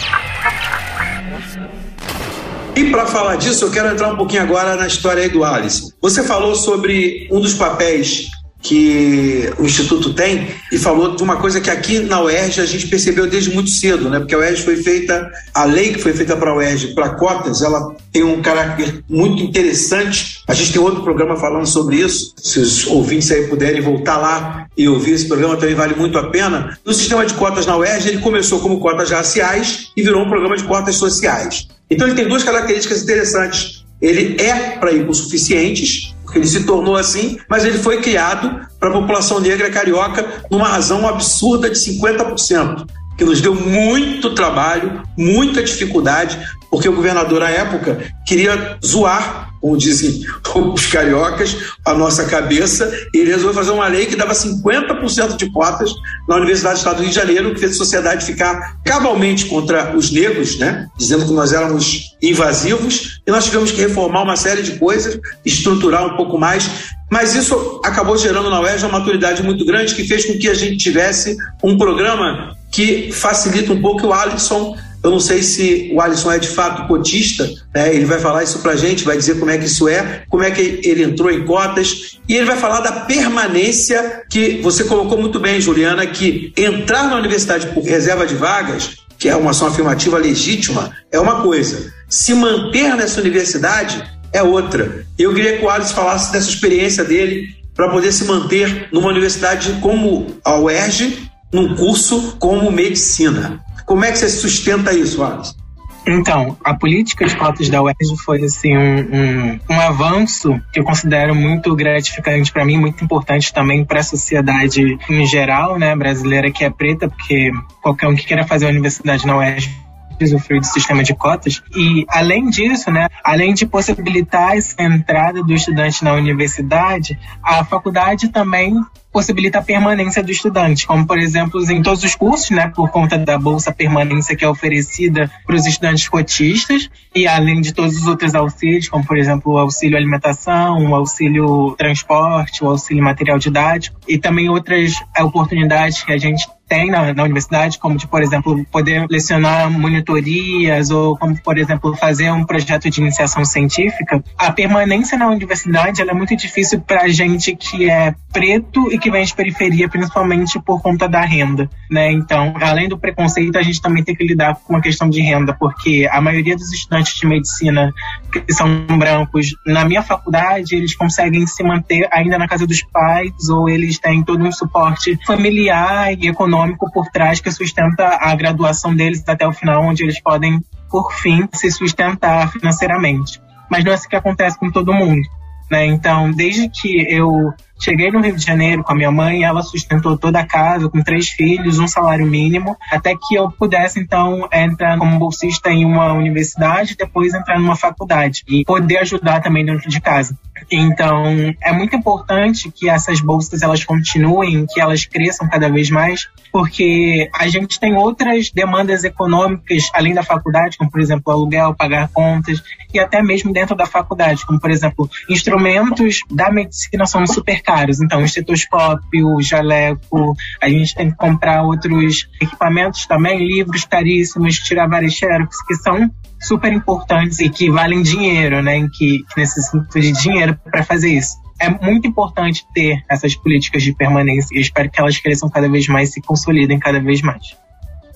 E 2.76 2.90
para 2.90 3.06
falar 3.06 3.38
disso, 3.38 3.64
eu 3.64 3.72
quero 3.72 3.94
entrar 3.94 4.12
um 4.12 4.18
pouquinho 4.18 4.42
agora 4.42 4.76
na 4.76 4.88
história 4.88 5.24
aí 5.24 5.30
do 5.30 5.46
Alisson. 5.46 5.88
Você 6.02 6.22
falou 6.22 6.54
sobre 6.54 7.30
um 7.32 7.40
dos 7.40 7.54
papéis 7.54 8.33
que 8.64 9.52
o 9.60 9.66
Instituto 9.66 10.14
tem 10.14 10.48
e 10.72 10.78
falou 10.78 11.16
de 11.16 11.22
uma 11.22 11.36
coisa 11.36 11.60
que 11.60 11.70
aqui 11.70 12.00
na 12.00 12.22
UERJ 12.22 12.62
a 12.62 12.66
gente 12.66 12.88
percebeu 12.88 13.28
desde 13.28 13.54
muito 13.54 13.70
cedo, 13.70 14.10
né? 14.10 14.20
Porque 14.20 14.34
a 14.34 14.38
UERJ 14.38 14.64
foi 14.64 14.78
feita, 14.78 15.30
a 15.54 15.66
lei 15.66 15.92
que 15.92 16.00
foi 16.00 16.14
feita 16.14 16.38
para 16.38 16.50
a 16.50 16.56
UERJ, 16.56 16.96
para 16.96 17.10
cotas, 17.10 17.62
ela 17.62 17.94
tem 18.12 18.24
um 18.24 18.42
caráter 18.42 19.04
muito 19.10 19.44
interessante. 19.44 20.42
A 20.48 20.54
gente 20.54 20.72
tem 20.72 20.82
outro 20.82 21.04
programa 21.04 21.36
falando 21.36 21.68
sobre 21.68 21.98
isso. 21.98 22.34
Se 22.38 22.60
os 22.60 22.88
ouvintes 22.88 23.30
aí 23.32 23.48
puderem 23.48 23.82
voltar 23.82 24.18
lá 24.18 24.66
e 24.78 24.88
ouvir 24.88 25.12
esse 25.12 25.28
programa, 25.28 25.58
também 25.58 25.76
vale 25.76 25.96
muito 25.96 26.18
a 26.18 26.30
pena. 26.30 26.78
No 26.86 26.94
sistema 26.94 27.26
de 27.26 27.34
cotas 27.34 27.66
na 27.66 27.76
UERJ, 27.76 28.08
ele 28.08 28.20
começou 28.20 28.62
como 28.62 28.80
cotas 28.80 29.12
raciais 29.12 29.92
e 29.98 30.02
virou 30.02 30.24
um 30.24 30.30
programa 30.30 30.56
de 30.56 30.64
cotas 30.64 30.96
sociais. 30.96 31.68
Então 31.92 32.08
ele 32.08 32.16
tem 32.16 32.28
duas 32.28 32.44
características 32.44 33.04
interessantes. 33.04 33.84
Ele 34.02 34.42
é 34.42 34.78
para 34.78 34.92
hipossuficientes, 34.92 36.13
ele 36.38 36.48
se 36.48 36.64
tornou 36.64 36.96
assim, 36.96 37.38
mas 37.50 37.66
ele 37.66 37.78
foi 37.78 38.02
criado 38.02 38.68
para 38.80 38.90
a 38.90 38.94
população 38.94 39.40
negra 39.40 39.70
carioca 39.70 40.44
numa 40.50 40.68
razão 40.68 41.08
absurda 41.08 41.70
de 41.70 41.78
50%, 41.78 42.86
que 43.18 43.24
nos 43.24 43.42
deu 43.42 43.54
muito 43.54 44.34
trabalho, 44.34 45.02
muita 45.18 45.64
dificuldade, 45.64 46.40
porque 46.70 46.90
o 46.90 46.96
governador 46.96 47.44
à 47.44 47.50
época 47.50 48.00
queria 48.26 48.78
zoar, 48.84 49.50
como 49.64 49.78
dizem 49.78 50.26
os 50.76 50.88
cariocas, 50.88 51.56
a 51.86 51.94
nossa 51.94 52.26
cabeça, 52.26 52.92
e 53.14 53.20
ele 53.20 53.32
resolveu 53.32 53.54
fazer 53.54 53.72
uma 53.72 53.88
lei 53.88 54.06
que 54.06 54.16
dava 54.18 54.34
50% 54.34 55.38
de 55.38 55.50
cotas 55.50 55.90
na 56.28 56.36
Universidade 56.36 56.76
do 56.76 56.78
Estado 56.80 56.98
do 56.98 57.04
Rio 57.04 57.10
de 57.10 57.16
Janeiro, 57.16 57.54
que 57.54 57.62
fez 57.62 57.72
a 57.72 57.76
sociedade 57.76 58.26
ficar 58.26 58.78
cabalmente 58.84 59.46
contra 59.46 59.96
os 59.96 60.12
negros, 60.12 60.60
né? 60.60 60.88
dizendo 60.98 61.26
que 61.26 61.32
nós 61.32 61.54
éramos 61.54 62.14
invasivos, 62.22 63.22
e 63.26 63.32
nós 63.32 63.46
tivemos 63.46 63.72
que 63.72 63.80
reformar 63.80 64.24
uma 64.24 64.36
série 64.36 64.62
de 64.62 64.78
coisas, 64.78 65.18
estruturar 65.46 66.06
um 66.06 66.18
pouco 66.18 66.38
mais, 66.38 66.70
mas 67.10 67.34
isso 67.34 67.80
acabou 67.86 68.18
gerando 68.18 68.50
na 68.50 68.60
UERJ 68.60 68.86
uma 68.86 69.00
maturidade 69.00 69.42
muito 69.44 69.66
grande 69.66 69.96
que 69.96 70.04
fez 70.04 70.26
com 70.26 70.38
que 70.38 70.50
a 70.50 70.54
gente 70.54 70.76
tivesse 70.78 71.38
um 71.64 71.78
programa 71.78 72.58
que 72.70 73.12
facilita 73.14 73.72
um 73.72 73.80
pouco 73.80 74.08
o 74.08 74.14
Alisson 74.14 74.76
eu 75.04 75.12
não 75.12 75.20
sei 75.20 75.44
se 75.44 75.92
o 75.94 76.00
Alisson 76.00 76.32
é 76.32 76.40
de 76.40 76.48
fato 76.48 76.88
cotista, 76.88 77.48
né? 77.76 77.94
ele 77.94 78.06
vai 78.06 78.20
falar 78.20 78.44
isso 78.44 78.60
pra 78.60 78.76
gente, 78.76 79.04
vai 79.04 79.18
dizer 79.18 79.38
como 79.38 79.52
é 79.52 79.58
que 79.58 79.66
isso 79.66 79.88
é, 79.90 80.24
como 80.30 80.44
é 80.44 80.52
que 80.52 80.80
ele 80.84 81.04
entrou 81.04 81.30
em 81.30 81.44
cotas, 81.46 82.18
e 82.28 82.36
ele 82.36 82.46
vai 82.46 82.56
falar 82.56 82.80
da 82.80 82.92
permanência 82.92 84.24
que 84.30 84.62
você 84.62 84.86
colocou 84.86 85.18
muito 85.18 85.40
bem, 85.40 85.60
Juliana, 85.60 86.06
que 86.06 86.54
entrar 86.56 87.10
na 87.10 87.18
universidade 87.18 87.68
por 87.68 87.84
reserva 87.84 88.26
de 88.26 88.36
vagas, 88.36 88.98
que 89.20 89.28
é 89.28 89.36
uma 89.36 89.52
ação 89.52 89.68
afirmativa 89.68 90.18
legítima, 90.18 90.96
é 91.12 91.20
uma 91.20 91.42
coisa. 91.42 91.92
Se 92.08 92.34
manter 92.34 92.96
nessa 92.96 93.20
universidade 93.20 94.04
é 94.34 94.42
outra. 94.42 95.06
Eu 95.18 95.34
queria 95.34 95.58
que 95.58 95.64
o 95.64 95.70
Alisson 95.70 95.94
falasse 95.94 96.32
dessa 96.32 96.50
experiência 96.50 97.04
dele 97.04 97.56
para 97.76 97.90
poder 97.90 98.12
se 98.12 98.26
manter 98.26 98.88
numa 98.92 99.10
universidade 99.10 99.78
como 99.82 100.36
a 100.44 100.56
UERJ, 100.58 101.30
num 101.52 101.76
curso 101.76 102.36
como 102.40 102.72
medicina. 102.72 103.63
Como 103.86 104.04
é 104.06 104.12
que 104.12 104.18
você 104.18 104.30
sustenta 104.30 104.94
isso, 104.94 105.24
Alisson? 105.24 105.64
Então, 106.06 106.58
a 106.64 106.74
política 106.74 107.26
de 107.26 107.36
cotas 107.36 107.70
da 107.70 107.82
UERJ 107.82 108.18
foi 108.26 108.44
assim 108.44 108.76
um, 108.76 109.00
um, 109.00 109.60
um 109.70 109.80
avanço 109.80 110.60
que 110.74 110.80
eu 110.80 110.84
considero 110.84 111.34
muito 111.34 111.74
gratificante 111.76 112.52
para 112.52 112.66
mim, 112.66 112.78
muito 112.78 113.04
importante 113.04 113.54
também 113.54 113.86
para 113.86 114.02
a 114.02 114.04
sociedade 114.04 114.98
em 115.10 115.26
geral, 115.26 115.80
né, 115.80 115.96
brasileira 115.96 116.52
que 116.52 116.66
é 116.66 116.70
preta, 116.70 117.08
porque 117.08 117.52
qualquer 117.82 118.08
um 118.08 118.16
que 118.16 118.26
queira 118.26 118.46
fazer 118.46 118.66
a 118.66 118.70
universidade 118.70 119.26
na 119.26 119.38
UERJ 119.38 119.83
usufruir 120.24 120.62
do 120.62 120.68
sistema 120.68 121.04
de 121.04 121.14
cotas. 121.14 121.62
E, 121.76 122.06
além 122.10 122.50
disso, 122.50 122.92
né, 122.92 123.08
além 123.24 123.54
de 123.54 123.66
possibilitar 123.66 124.56
essa 124.56 124.82
entrada 124.82 125.44
do 125.44 125.54
estudante 125.54 126.04
na 126.04 126.14
universidade, 126.14 127.20
a 127.44 127.64
faculdade 127.64 128.30
também 128.30 128.80
possibilita 129.14 129.60
a 129.60 129.62
permanência 129.62 130.24
do 130.24 130.32
estudante, 130.32 130.88
como 130.88 131.06
por 131.06 131.20
exemplo 131.20 131.64
em 131.72 131.84
todos 131.84 132.04
os 132.04 132.16
cursos, 132.16 132.50
né, 132.50 132.72
por 132.76 132.90
conta 132.90 133.16
da 133.16 133.38
bolsa 133.38 133.72
permanência 133.72 134.36
que 134.36 134.44
é 134.44 134.50
oferecida 134.50 135.30
para 135.46 135.56
os 135.56 135.68
estudantes 135.68 136.10
cotistas 136.10 136.90
e 137.14 137.28
além 137.28 137.62
de 137.62 137.74
todos 137.74 137.96
os 137.96 138.08
outros 138.08 138.34
auxílios, 138.34 138.90
como 138.90 139.06
por 139.06 139.16
exemplo 139.16 139.54
o 139.54 139.58
auxílio 139.60 139.96
alimentação, 139.96 140.90
o 140.90 140.96
auxílio 140.96 141.76
transporte, 141.78 142.64
o 142.64 142.68
auxílio 142.68 143.04
material 143.04 143.38
didático 143.38 144.00
e 144.08 144.18
também 144.18 144.50
outras 144.50 144.94
oportunidades 145.20 146.04
que 146.04 146.12
a 146.12 146.18
gente 146.18 146.48
tem 146.74 146.90
na, 146.90 147.14
na, 147.14 147.24
universidade, 147.24 147.78
como 147.78 147.96
de, 147.96 148.08
por 148.08 148.24
exemplo, 148.24 148.66
poder 148.72 149.06
lecionar 149.08 149.70
monitorias 149.70 150.90
ou 150.90 151.16
como, 151.16 151.40
por 151.40 151.60
exemplo, 151.60 151.96
fazer 151.96 152.32
um 152.32 152.44
projeto 152.44 152.90
de 152.90 153.00
iniciação 153.00 153.46
científica, 153.46 154.24
a 154.36 154.52
permanência 154.52 155.16
na 155.16 155.28
universidade 155.28 156.02
é 156.02 156.14
muito 156.14 156.36
difícil 156.36 156.82
para 156.82 157.08
gente 157.10 157.56
que 157.56 157.88
é 157.88 158.16
preto 158.32 158.92
e 158.92 158.98
que 158.98 159.12
vem 159.12 159.24
de 159.24 159.36
periferia, 159.36 159.88
principalmente 159.88 160.60
por 160.60 160.82
conta 160.82 161.08
da 161.08 161.22
renda, 161.22 161.70
né? 161.92 162.12
Então, 162.12 162.56
além 162.60 162.90
do 162.90 162.98
preconceito, 162.98 163.56
a 163.56 163.62
gente 163.62 163.80
também 163.80 164.04
tem 164.04 164.16
que 164.16 164.26
lidar 164.26 164.56
com 164.56 164.76
a 164.76 164.82
questão 164.82 165.08
de 165.08 165.22
renda, 165.22 165.54
porque 165.54 166.10
a 166.12 166.20
maioria 166.20 166.56
dos 166.56 166.74
estudantes 166.74 167.14
de 167.14 167.28
medicina 167.28 167.94
que 168.32 168.52
são 168.52 168.88
brancos, 168.98 169.56
na 169.64 169.86
minha 169.86 170.02
faculdade, 170.02 170.76
eles 170.76 170.96
conseguem 170.96 171.46
se 171.46 171.64
manter 171.64 172.08
ainda 172.12 172.40
na 172.40 172.48
casa 172.48 172.66
dos 172.66 172.82
pais 172.82 173.32
ou 173.50 173.70
eles 173.70 174.00
têm 174.00 174.24
todo 174.24 174.44
um 174.44 174.52
suporte 174.52 175.20
familiar 175.28 176.12
e 176.14 176.28
econômico 176.28 176.63
econômico 176.64 176.92
por 176.92 177.08
trás 177.10 177.40
que 177.40 177.52
sustenta 177.52 178.18
a 178.20 178.34
graduação 178.36 178.96
deles 178.96 179.24
até 179.28 179.48
o 179.48 179.54
final, 179.54 179.84
onde 179.84 180.04
eles 180.04 180.22
podem, 180.22 180.62
por 180.90 181.14
fim, 181.14 181.48
se 181.54 181.70
sustentar 181.72 182.52
financeiramente. 182.52 183.42
Mas 183.70 183.84
não 183.84 183.92
é 183.92 183.96
isso 183.96 184.08
que 184.08 184.16
acontece 184.16 184.58
com 184.58 184.72
todo 184.72 184.94
mundo. 184.94 185.22
Né? 185.70 185.86
Então, 185.86 186.32
desde 186.32 186.70
que 186.70 187.06
eu 187.10 187.54
cheguei 187.80 188.12
no 188.12 188.22
Rio 188.22 188.36
de 188.36 188.46
Janeiro 188.46 188.84
com 188.84 188.92
a 188.92 188.96
minha 188.96 189.12
mãe, 189.12 189.44
ela 189.44 189.62
sustentou 189.62 190.18
toda 190.18 190.40
a 190.40 190.46
casa 190.46 190.90
com 190.90 191.02
três 191.02 191.30
filhos, 191.30 191.80
um 191.80 191.88
salário 191.88 192.26
mínimo, 192.26 192.78
até 192.92 193.16
que 193.16 193.36
eu 193.36 193.52
pudesse 193.52 194.00
então 194.00 194.48
entrar 194.52 194.98
como 194.98 195.20
bolsista 195.20 195.70
em 195.70 195.86
uma 195.86 196.14
universidade, 196.14 196.96
depois 196.96 197.34
entrar 197.34 197.60
numa 197.60 197.76
faculdade 197.76 198.44
e 198.48 198.64
poder 198.64 198.98
ajudar 199.00 199.42
também 199.42 199.66
dentro 199.66 199.90
de 199.90 200.00
casa. 200.00 200.38
Então, 200.72 201.54
é 201.62 201.72
muito 201.72 201.96
importante 201.96 202.72
que 202.72 202.90
essas 202.90 203.20
bolsas 203.20 203.62
elas 203.62 203.84
continuem, 203.84 204.66
que 204.66 204.80
elas 204.80 205.06
cresçam 205.06 205.48
cada 205.50 205.70
vez 205.70 205.90
mais, 205.90 206.30
porque 206.52 207.30
a 207.34 207.48
gente 207.48 207.80
tem 207.80 207.96
outras 207.96 208.52
demandas 208.52 209.04
econômicas 209.04 209.90
além 209.94 210.14
da 210.14 210.24
faculdade, 210.24 210.78
como 210.78 210.90
por 210.90 211.02
exemplo 211.02 211.34
aluguel, 211.34 211.74
pagar 211.74 212.08
contas 212.10 212.64
e 212.94 213.00
até 213.00 213.24
mesmo 213.24 213.52
dentro 213.52 213.76
da 213.76 213.86
faculdade, 213.86 214.46
como 214.46 214.60
por 214.60 214.70
exemplo 214.70 215.10
instrumentos 215.28 216.20
da 216.30 216.52
medicina 216.52 217.06
são 217.06 217.26
super 217.26 217.63
caros. 217.64 218.02
Então, 218.02 218.24
estetoscópio, 218.24 219.42
jaleco, 219.42 220.36
a 220.62 220.70
gente 220.70 220.94
tem 220.94 221.10
que 221.10 221.18
comprar 221.18 221.64
outros 221.64 222.28
equipamentos 222.42 223.06
também, 223.06 223.48
livros 223.48 223.86
caríssimos, 223.86 224.60
tirar 224.60 224.88
várias 224.88 225.14
xerox, 225.14 225.58
que 225.66 225.76
são 225.76 226.10
super 226.42 226.72
importantes 226.72 227.40
e 227.40 227.50
que 227.50 227.70
valem 227.72 228.02
dinheiro, 228.02 228.62
né? 228.62 228.88
Que, 228.94 229.20
que 229.20 229.40
necessitam 229.40 229.86
de 229.94 230.12
dinheiro 230.12 230.60
para 230.70 230.84
fazer 230.84 231.10
isso. 231.10 231.42
É 231.60 231.70
muito 231.70 232.08
importante 232.08 232.66
ter 232.74 233.02
essas 233.10 233.36
políticas 233.36 233.84
de 233.84 233.96
permanência 233.96 234.56
e 234.58 234.60
espero 234.60 234.90
que 234.92 235.00
elas 235.00 235.18
cresçam 235.18 235.50
cada 235.50 235.70
vez 235.70 235.88
mais 235.88 236.10
e 236.10 236.14
se 236.14 236.22
consolidem 236.22 236.78
cada 236.78 237.00
vez 237.00 237.22
mais. 237.22 237.56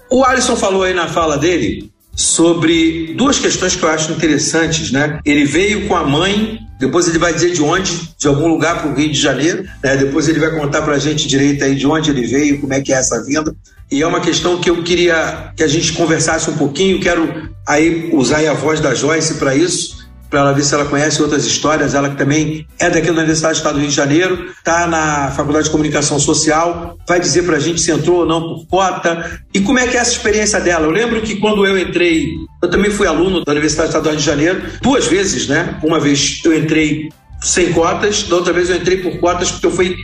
O 0.10 0.24
Alisson 0.24 0.56
falou 0.56 0.84
aí 0.84 0.94
na 0.94 1.08
fala 1.08 1.38
dele 1.38 1.92
sobre 2.18 3.14
duas 3.16 3.40
questões 3.40 3.76
que 3.76 3.84
eu 3.84 3.90
acho 3.90 4.12
interessantes, 4.12 4.92
né? 4.92 5.20
Ele 5.24 5.46
veio 5.46 5.88
com 5.88 5.96
a 5.96 6.04
mãe, 6.04 6.60
depois 6.80 7.08
ele 7.08 7.18
vai 7.18 7.34
dizer 7.34 7.54
de 7.54 7.62
onde, 7.62 8.14
de 8.18 8.28
algum 8.28 8.48
lugar 8.48 8.82
para 8.82 8.92
o 8.92 8.94
Rio 8.94 9.12
de 9.12 9.20
Janeiro, 9.20 9.64
né? 9.84 9.98
Depois 9.98 10.28
ele 10.28 10.40
vai 10.40 10.52
contar 10.52 10.84
para 10.84 10.94
a 10.94 11.00
gente 11.00 11.28
direito 11.28 11.64
aí 11.64 11.76
de 11.76 11.88
onde 11.88 12.12
ele 12.12 12.28
veio, 12.28 12.62
como 12.62 12.74
é 12.74 12.82
que 12.82 12.94
é 12.94 12.98
essa 12.98 13.24
vinda. 13.24 13.56
E 13.92 14.02
é 14.02 14.08
uma 14.08 14.20
questão 14.20 14.60
que 14.60 14.70
eu 14.70 14.84
queria 14.84 15.52
que 15.56 15.64
a 15.64 15.68
gente 15.68 15.94
conversasse 15.94 16.50
um 16.50 16.58
pouquinho. 16.58 17.00
Quero 17.00 17.50
aí 17.68 18.10
usar 18.14 18.48
a 18.48 18.54
voz 18.54 18.80
da 18.80 18.94
Joyce 18.94 19.36
para 19.36 19.56
isso, 19.56 19.97
para 20.30 20.40
ela 20.40 20.54
ver 20.54 20.64
se 20.64 20.74
ela 20.74 20.86
conhece 20.86 21.22
outras 21.22 21.46
histórias. 21.46 21.94
Ela 21.94 22.10
que 22.10 22.18
também 22.18 22.68
é 22.80 22.90
daqui 22.90 23.08
da 23.08 23.14
Universidade 23.14 23.56
do 23.56 23.58
Estado 23.58 23.74
do 23.76 23.80
Rio 23.80 23.90
de 23.90 23.96
Janeiro, 23.96 24.52
está 24.58 24.88
na 24.88 25.32
Faculdade 25.32 25.66
de 25.66 25.72
Comunicação 25.72 26.20
Social, 26.20 26.98
vai 27.08 27.20
dizer 27.20 27.44
para 27.44 27.58
a 27.58 27.60
gente 27.60 27.82
se 27.82 27.92
entrou 27.92 28.20
ou 28.20 28.26
não 28.26 28.42
por 28.42 28.68
cota 28.68 29.42
e 29.54 29.60
como 29.60 29.80
é 29.80 29.88
que 29.88 29.98
é 29.98 30.00
essa 30.00 30.12
experiência 30.12 30.60
dela. 30.60 30.86
Eu 30.86 30.92
lembro 30.92 31.22
que 31.22 31.38
quando 31.38 31.66
eu 31.66 31.78
entrei, 31.78 32.34
eu 32.62 32.70
também 32.70 32.92
fui 32.92 33.08
aluno 33.08 33.44
da 33.44 33.52
Universidade 33.52 33.92
do 33.92 33.98
Estado 33.98 34.16
de 34.16 34.24
Janeiro, 34.24 34.62
duas 34.82 35.08
vezes, 35.08 35.48
né? 35.48 35.80
Uma 35.84 36.00
vez 36.00 36.42
eu 36.44 36.58
entrei 36.58 37.10
sem 37.42 37.72
cotas, 37.72 38.24
da 38.24 38.36
outra 38.36 38.54
vez 38.54 38.70
eu 38.70 38.78
entrei 38.78 38.98
por 38.98 39.20
cotas 39.20 39.52
porque 39.52 39.66
eu 39.68 39.72
fui 39.72 39.96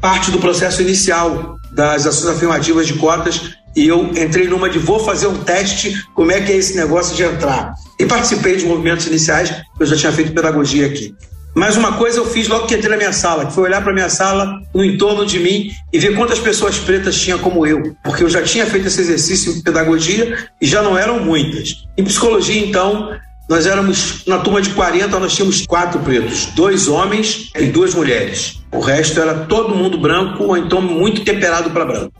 parte 0.00 0.30
do 0.30 0.38
processo 0.38 0.82
inicial 0.82 1.56
das 1.72 2.06
ações 2.06 2.36
afirmativas 2.36 2.86
de 2.86 2.94
cotas 2.94 3.52
e 3.74 3.86
eu 3.86 4.10
entrei 4.16 4.46
numa 4.48 4.68
de 4.68 4.78
vou 4.78 4.98
fazer 4.98 5.26
um 5.26 5.38
teste, 5.38 6.04
como 6.14 6.30
é 6.30 6.40
que 6.40 6.52
é 6.52 6.56
esse 6.56 6.76
negócio 6.76 7.16
de 7.16 7.22
entrar. 7.22 7.72
E 8.02 8.06
participei 8.06 8.56
de 8.56 8.66
movimentos 8.66 9.06
iniciais, 9.06 9.54
eu 9.78 9.86
já 9.86 9.94
tinha 9.94 10.10
feito 10.10 10.32
pedagogia 10.32 10.88
aqui. 10.88 11.14
Mas 11.54 11.76
uma 11.76 11.92
coisa 11.92 12.18
eu 12.18 12.24
fiz 12.24 12.48
logo 12.48 12.66
que 12.66 12.74
entrei 12.74 12.90
na 12.90 12.96
minha 12.96 13.12
sala, 13.12 13.46
que 13.46 13.52
foi 13.52 13.62
olhar 13.62 13.80
para 13.80 13.92
minha 13.92 14.08
sala, 14.08 14.60
no 14.74 14.84
entorno 14.84 15.24
de 15.24 15.38
mim 15.38 15.70
e 15.92 16.00
ver 16.00 16.16
quantas 16.16 16.40
pessoas 16.40 16.80
pretas 16.80 17.14
tinha 17.14 17.38
como 17.38 17.64
eu, 17.64 17.94
porque 18.02 18.24
eu 18.24 18.28
já 18.28 18.42
tinha 18.42 18.66
feito 18.66 18.88
esse 18.88 19.00
exercício 19.02 19.52
em 19.52 19.62
pedagogia 19.62 20.48
e 20.60 20.66
já 20.66 20.82
não 20.82 20.98
eram 20.98 21.20
muitas. 21.20 21.84
Em 21.96 22.02
psicologia, 22.02 22.66
então, 22.66 23.16
nós 23.48 23.66
éramos, 23.66 24.26
na 24.26 24.38
turma 24.38 24.60
de 24.60 24.70
40, 24.70 25.20
nós 25.20 25.32
tínhamos 25.36 25.64
quatro 25.64 26.00
pretos, 26.00 26.46
dois 26.56 26.88
homens 26.88 27.52
e 27.54 27.66
duas 27.66 27.94
mulheres. 27.94 28.60
O 28.72 28.80
resto 28.80 29.20
era 29.20 29.44
todo 29.44 29.76
mundo 29.76 29.96
branco 29.96 30.42
ou 30.42 30.56
então 30.56 30.82
muito 30.82 31.22
temperado 31.24 31.70
para 31.70 31.84
branco. 31.84 32.12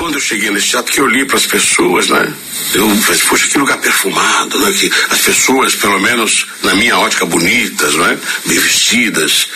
Quando 0.00 0.14
eu 0.14 0.20
cheguei 0.20 0.50
nesse 0.50 0.68
teatro, 0.68 0.90
que 0.90 0.98
eu 0.98 1.06
li 1.06 1.26
para 1.26 1.36
as 1.36 1.44
pessoas, 1.44 2.08
né? 2.08 2.32
Eu 2.72 2.88
falei, 2.96 3.20
poxa, 3.28 3.46
que 3.48 3.58
lugar 3.58 3.76
perfumado, 3.76 4.58
né? 4.58 4.72
Que 4.72 4.90
as 5.10 5.20
pessoas, 5.20 5.74
pelo 5.74 6.00
menos 6.00 6.46
na 6.62 6.74
minha 6.74 6.98
ótica, 6.98 7.26
bonitas, 7.26 7.94
né? 7.96 8.18
Bem 8.46 8.58
vestidas. 8.58 9.48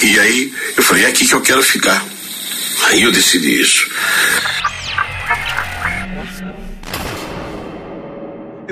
E 0.00 0.16
aí 0.20 0.52
eu 0.76 0.84
falei, 0.84 1.04
é 1.04 1.08
aqui 1.08 1.26
que 1.26 1.34
eu 1.34 1.40
quero 1.40 1.60
ficar. 1.64 2.00
Aí 2.84 3.02
eu 3.02 3.10
decidi 3.10 3.60
isso. 3.60 3.88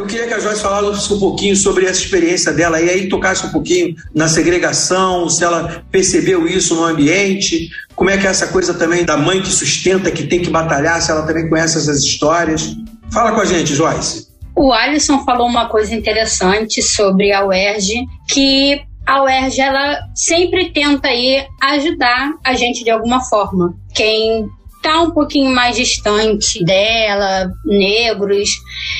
Eu 0.06 0.10
queria 0.10 0.28
que 0.28 0.34
a 0.34 0.38
Joyce 0.38 0.62
falasse 0.62 1.12
um 1.12 1.18
pouquinho 1.18 1.56
sobre 1.56 1.84
essa 1.84 2.00
experiência 2.00 2.52
dela 2.52 2.80
e 2.80 2.88
aí 2.88 3.08
tocasse 3.08 3.44
um 3.44 3.50
pouquinho 3.50 3.96
na 4.14 4.28
segregação, 4.28 5.28
se 5.28 5.42
ela 5.42 5.84
percebeu 5.90 6.46
isso 6.46 6.76
no 6.76 6.84
ambiente, 6.84 7.68
como 7.96 8.08
é 8.08 8.16
que 8.16 8.24
é 8.24 8.30
essa 8.30 8.46
coisa 8.46 8.72
também 8.72 9.04
da 9.04 9.16
mãe 9.16 9.42
que 9.42 9.48
sustenta, 9.48 10.12
que 10.12 10.22
tem 10.22 10.40
que 10.40 10.48
batalhar, 10.48 11.02
se 11.02 11.10
ela 11.10 11.26
também 11.26 11.48
conhece 11.48 11.76
essas 11.76 12.04
histórias. 12.04 12.76
Fala 13.12 13.32
com 13.32 13.40
a 13.40 13.44
gente, 13.44 13.74
Joyce. 13.74 14.28
O 14.54 14.72
Alisson 14.72 15.24
falou 15.24 15.48
uma 15.48 15.68
coisa 15.68 15.92
interessante 15.92 16.80
sobre 16.82 17.32
a 17.32 17.44
UERJ, 17.44 18.06
que 18.28 18.80
a 19.04 19.24
UERJ 19.24 19.60
ela 19.60 19.98
sempre 20.14 20.70
tenta 20.70 21.08
aí 21.08 21.44
ajudar 21.60 22.32
a 22.44 22.54
gente 22.54 22.84
de 22.84 22.90
alguma 22.90 23.20
forma. 23.22 23.74
Quem 23.92 24.48
está 24.86 25.02
um 25.02 25.10
pouquinho 25.10 25.52
mais 25.52 25.74
distante 25.74 26.64
dela, 26.64 27.50
negros, 27.64 28.50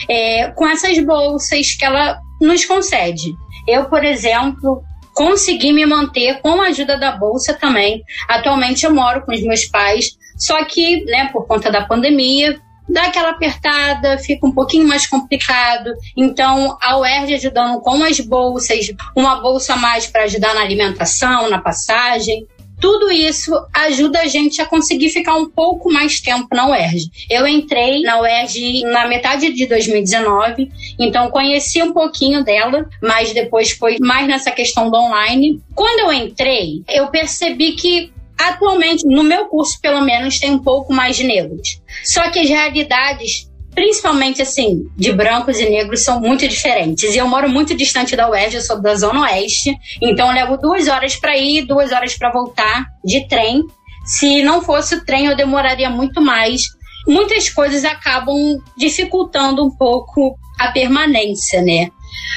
é, 0.09 0.49
com 0.49 0.66
essas 0.66 0.99
bolsas 0.99 1.72
que 1.72 1.85
ela 1.85 2.18
nos 2.40 2.64
concede. 2.64 3.33
Eu, 3.68 3.85
por 3.85 4.05
exemplo, 4.05 4.83
consegui 5.14 5.72
me 5.72 5.87
manter 5.87 6.40
com 6.40 6.61
a 6.61 6.66
ajuda 6.66 6.99
da 6.99 7.12
bolsa 7.12 7.55
também. 7.55 8.03
Atualmente 8.29 8.85
eu 8.85 8.92
moro 8.92 9.25
com 9.25 9.33
os 9.33 9.42
meus 9.42 9.64
pais, 9.64 10.11
só 10.37 10.64
que, 10.64 11.05
né, 11.05 11.31
por 11.33 11.46
conta 11.46 11.70
da 11.70 11.85
pandemia, 11.85 12.61
dá 12.88 13.05
aquela 13.05 13.31
apertada, 13.31 14.18
fica 14.18 14.46
um 14.46 14.53
pouquinho 14.53 14.87
mais 14.87 15.07
complicado. 15.07 15.92
Então, 16.16 16.77
a 16.83 16.99
UERJ 16.99 17.35
ajudando 17.35 17.81
com 17.81 18.03
as 18.05 18.20
bolsas, 18.20 18.92
uma 19.14 19.37
bolsa 19.40 19.75
a 19.75 19.77
mais 19.77 20.07
para 20.07 20.25
ajudar 20.25 20.55
na 20.55 20.62
alimentação, 20.62 21.49
na 21.49 21.59
passagem. 21.59 22.46
Tudo 22.80 23.10
isso 23.10 23.52
ajuda 23.72 24.20
a 24.20 24.26
gente 24.26 24.60
a 24.60 24.66
conseguir 24.66 25.08
ficar 25.08 25.34
um 25.34 25.48
pouco 25.48 25.90
mais 25.90 26.20
tempo 26.20 26.48
na 26.52 26.68
UERJ. 26.68 27.10
Eu 27.30 27.46
entrei 27.46 28.02
na 28.02 28.20
UERJ 28.20 28.82
na 28.84 29.06
metade 29.06 29.52
de 29.52 29.66
2019, 29.66 30.70
então 30.98 31.30
conheci 31.30 31.82
um 31.82 31.92
pouquinho 31.92 32.44
dela, 32.44 32.88
mas 33.02 33.32
depois 33.32 33.70
foi 33.70 33.96
mais 33.98 34.26
nessa 34.26 34.50
questão 34.50 34.90
do 34.90 34.96
online. 34.96 35.60
Quando 35.74 36.00
eu 36.00 36.12
entrei, 36.12 36.82
eu 36.88 37.08
percebi 37.08 37.72
que 37.72 38.12
atualmente, 38.36 39.06
no 39.06 39.22
meu 39.22 39.46
curso 39.46 39.80
pelo 39.80 40.02
menos, 40.02 40.38
tem 40.38 40.50
um 40.50 40.58
pouco 40.58 40.92
mais 40.92 41.16
de 41.16 41.24
negros. 41.24 41.80
Só 42.04 42.30
que 42.30 42.38
as 42.38 42.48
realidades 42.48 43.48
principalmente 43.76 44.40
assim, 44.40 44.90
de 44.96 45.12
brancos 45.12 45.60
e 45.60 45.68
negros 45.68 46.02
são 46.02 46.18
muito 46.18 46.48
diferentes. 46.48 47.14
E 47.14 47.18
eu 47.18 47.28
moro 47.28 47.46
muito 47.46 47.76
distante 47.76 48.16
da 48.16 48.28
UERJ, 48.28 48.56
eu 48.56 48.62
sou 48.62 48.80
da 48.80 48.94
Zona 48.94 49.20
Oeste, 49.20 49.76
então 50.00 50.28
eu 50.28 50.34
levo 50.34 50.56
duas 50.56 50.88
horas 50.88 51.14
para 51.14 51.36
ir, 51.36 51.66
duas 51.66 51.92
horas 51.92 52.16
para 52.16 52.32
voltar 52.32 52.86
de 53.04 53.28
trem. 53.28 53.62
Se 54.06 54.42
não 54.42 54.62
fosse 54.62 54.94
o 54.94 55.04
trem, 55.04 55.26
eu 55.26 55.36
demoraria 55.36 55.90
muito 55.90 56.22
mais. 56.22 56.62
Muitas 57.06 57.50
coisas 57.50 57.84
acabam 57.84 58.58
dificultando 58.78 59.62
um 59.62 59.70
pouco 59.70 60.38
a 60.58 60.72
permanência, 60.72 61.60
né? 61.60 61.90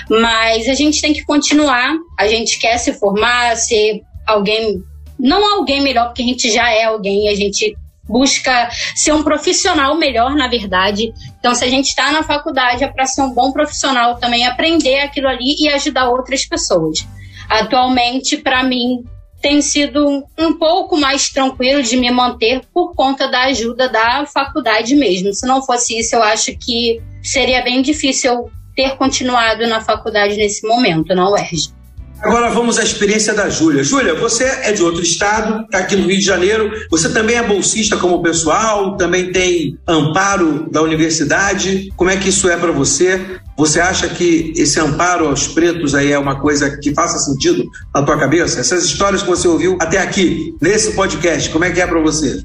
Mas 0.10 0.68
a 0.68 0.74
gente 0.74 1.02
tem 1.02 1.14
que 1.14 1.24
continuar, 1.24 1.96
a 2.20 2.28
gente 2.28 2.60
quer 2.60 2.78
se 2.78 2.92
formar, 2.92 3.56
ser 3.56 4.02
alguém, 4.28 4.84
não 5.18 5.58
alguém 5.58 5.82
melhor, 5.82 6.08
porque 6.08 6.22
a 6.22 6.26
gente 6.26 6.52
já 6.52 6.70
é 6.70 6.84
alguém, 6.84 7.30
a 7.30 7.36
gente 7.36 7.74
busca 8.10 8.70
ser 8.96 9.14
um 9.14 9.24
profissional 9.24 9.96
melhor, 9.96 10.36
na 10.36 10.48
verdade. 10.48 11.14
Então, 11.40 11.54
se 11.54 11.64
a 11.64 11.70
gente 11.70 11.90
está 11.90 12.12
na 12.12 12.24
faculdade, 12.24 12.84
é 12.84 12.88
para 12.88 13.06
ser 13.06 13.22
um 13.22 13.34
bom 13.34 13.52
profissional 13.52 14.18
também, 14.18 14.46
aprender 14.46 15.00
aquilo 15.02 15.28
ali 15.28 15.56
e 15.60 15.70
ajudar 15.70 16.10
outras 16.10 16.46
pessoas. 16.46 17.08
Atualmente, 17.48 18.38
para 18.38 18.64
mim, 18.64 19.06
tem 19.42 19.62
sido 19.62 20.26
um 20.38 20.54
pouco 20.58 20.98
mais 20.98 21.30
tranquilo 21.30 21.82
de 21.82 21.96
me 21.96 22.12
manter 22.12 22.62
por 22.74 22.94
conta 22.94 23.30
da 23.30 23.44
ajuda 23.44 23.88
da 23.88 24.26
faculdade 24.26 24.96
mesmo. 24.96 25.34
Se 25.34 25.48
não 25.48 25.62
fosse 25.62 25.98
isso, 25.98 26.16
eu 26.16 26.24
acho 26.24 26.58
que 26.58 27.02
seria 27.24 27.62
bem 27.62 27.82
difícil 27.82 28.50
ter 28.76 28.96
continuado 28.98 29.66
na 29.68 29.82
faculdade 29.82 30.36
nesse 30.36 30.68
momento, 30.68 31.16
na 31.16 31.30
UERJ. 31.30 31.79
Agora 32.22 32.50
vamos 32.50 32.78
à 32.78 32.84
experiência 32.84 33.34
da 33.34 33.50
Júlia. 33.50 33.82
Júlia, 33.82 34.14
você 34.14 34.44
é 34.44 34.74
de 34.74 34.84
outro 34.84 35.02
estado, 35.02 35.64
está 35.64 35.78
aqui 35.80 35.96
no 35.96 36.06
Rio 36.06 36.20
de 36.20 36.26
Janeiro. 36.26 36.70
Você 36.92 37.10
também 37.14 37.38
é 37.38 37.44
bolsista 37.44 37.96
como 37.96 38.16
o 38.16 38.22
pessoal, 38.22 38.98
também 38.98 39.32
tem 39.32 39.78
amparo 39.88 40.70
da 40.70 40.82
universidade. 40.82 41.90
Como 41.96 42.10
é 42.10 42.18
que 42.18 42.28
isso 42.28 42.50
é 42.50 42.58
para 42.58 42.74
você? 42.74 43.40
Você 43.58 43.80
acha 43.80 44.10
que 44.10 44.54
esse 44.56 44.80
amparo 44.80 45.28
aos 45.28 45.48
pretos 45.48 45.96
aí 45.96 46.12
é 46.12 46.20
uma 46.20 46.40
coisa 46.40 46.78
que 46.78 46.94
faça 46.94 47.18
sentido 47.20 47.66
na 47.96 48.04
tua 48.04 48.18
cabeça? 48.18 48.60
Essas 48.60 48.84
histórias 48.84 49.22
que 49.22 49.30
você 49.30 49.48
ouviu 49.48 49.78
até 49.80 49.98
aqui, 49.98 50.54
nesse 50.62 50.94
podcast, 50.94 51.50
como 51.50 51.64
é 51.64 51.72
que 51.72 51.80
é 51.80 51.88
para 51.88 52.02
você? 52.02 52.44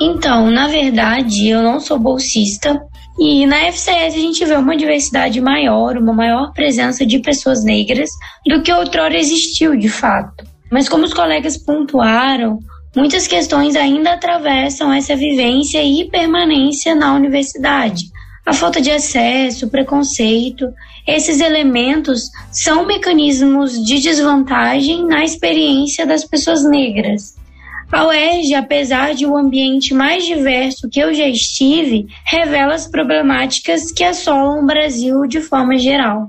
Então, 0.00 0.50
na 0.50 0.68
verdade, 0.68 1.48
eu 1.48 1.62
não 1.62 1.80
sou 1.80 1.98
bolsista, 1.98 2.80
e 3.18 3.46
na 3.46 3.66
FCS 3.66 4.14
a 4.14 4.18
gente 4.18 4.44
vê 4.44 4.56
uma 4.56 4.76
diversidade 4.76 5.40
maior, 5.40 5.96
uma 5.96 6.12
maior 6.12 6.52
presença 6.52 7.06
de 7.06 7.20
pessoas 7.20 7.62
negras 7.62 8.10
do 8.46 8.60
que 8.62 8.72
outrora 8.72 9.16
existiu 9.16 9.76
de 9.76 9.88
fato. 9.88 10.44
Mas 10.70 10.88
como 10.88 11.04
os 11.04 11.14
colegas 11.14 11.56
pontuaram, 11.56 12.58
muitas 12.94 13.28
questões 13.28 13.76
ainda 13.76 14.14
atravessam 14.14 14.92
essa 14.92 15.14
vivência 15.14 15.82
e 15.84 16.08
permanência 16.10 16.94
na 16.94 17.14
universidade. 17.14 18.06
A 18.44 18.52
falta 18.52 18.80
de 18.80 18.90
acesso, 18.90 19.66
o 19.66 19.70
preconceito, 19.70 20.66
esses 21.06 21.40
elementos 21.40 22.30
são 22.50 22.84
mecanismos 22.84 23.82
de 23.82 24.00
desvantagem 24.00 25.06
na 25.06 25.24
experiência 25.24 26.04
das 26.04 26.24
pessoas 26.24 26.64
negras. 26.64 27.36
A 27.94 28.08
UERJ, 28.08 28.56
apesar 28.56 29.14
de 29.14 29.24
um 29.24 29.36
ambiente 29.36 29.94
mais 29.94 30.24
diverso 30.24 30.88
que 30.90 30.98
eu 30.98 31.14
já 31.14 31.28
estive, 31.28 32.08
revela 32.24 32.74
as 32.74 32.88
problemáticas 32.88 33.92
que 33.92 34.02
assolam 34.02 34.64
o 34.64 34.66
Brasil 34.66 35.24
de 35.28 35.40
forma 35.40 35.78
geral. 35.78 36.28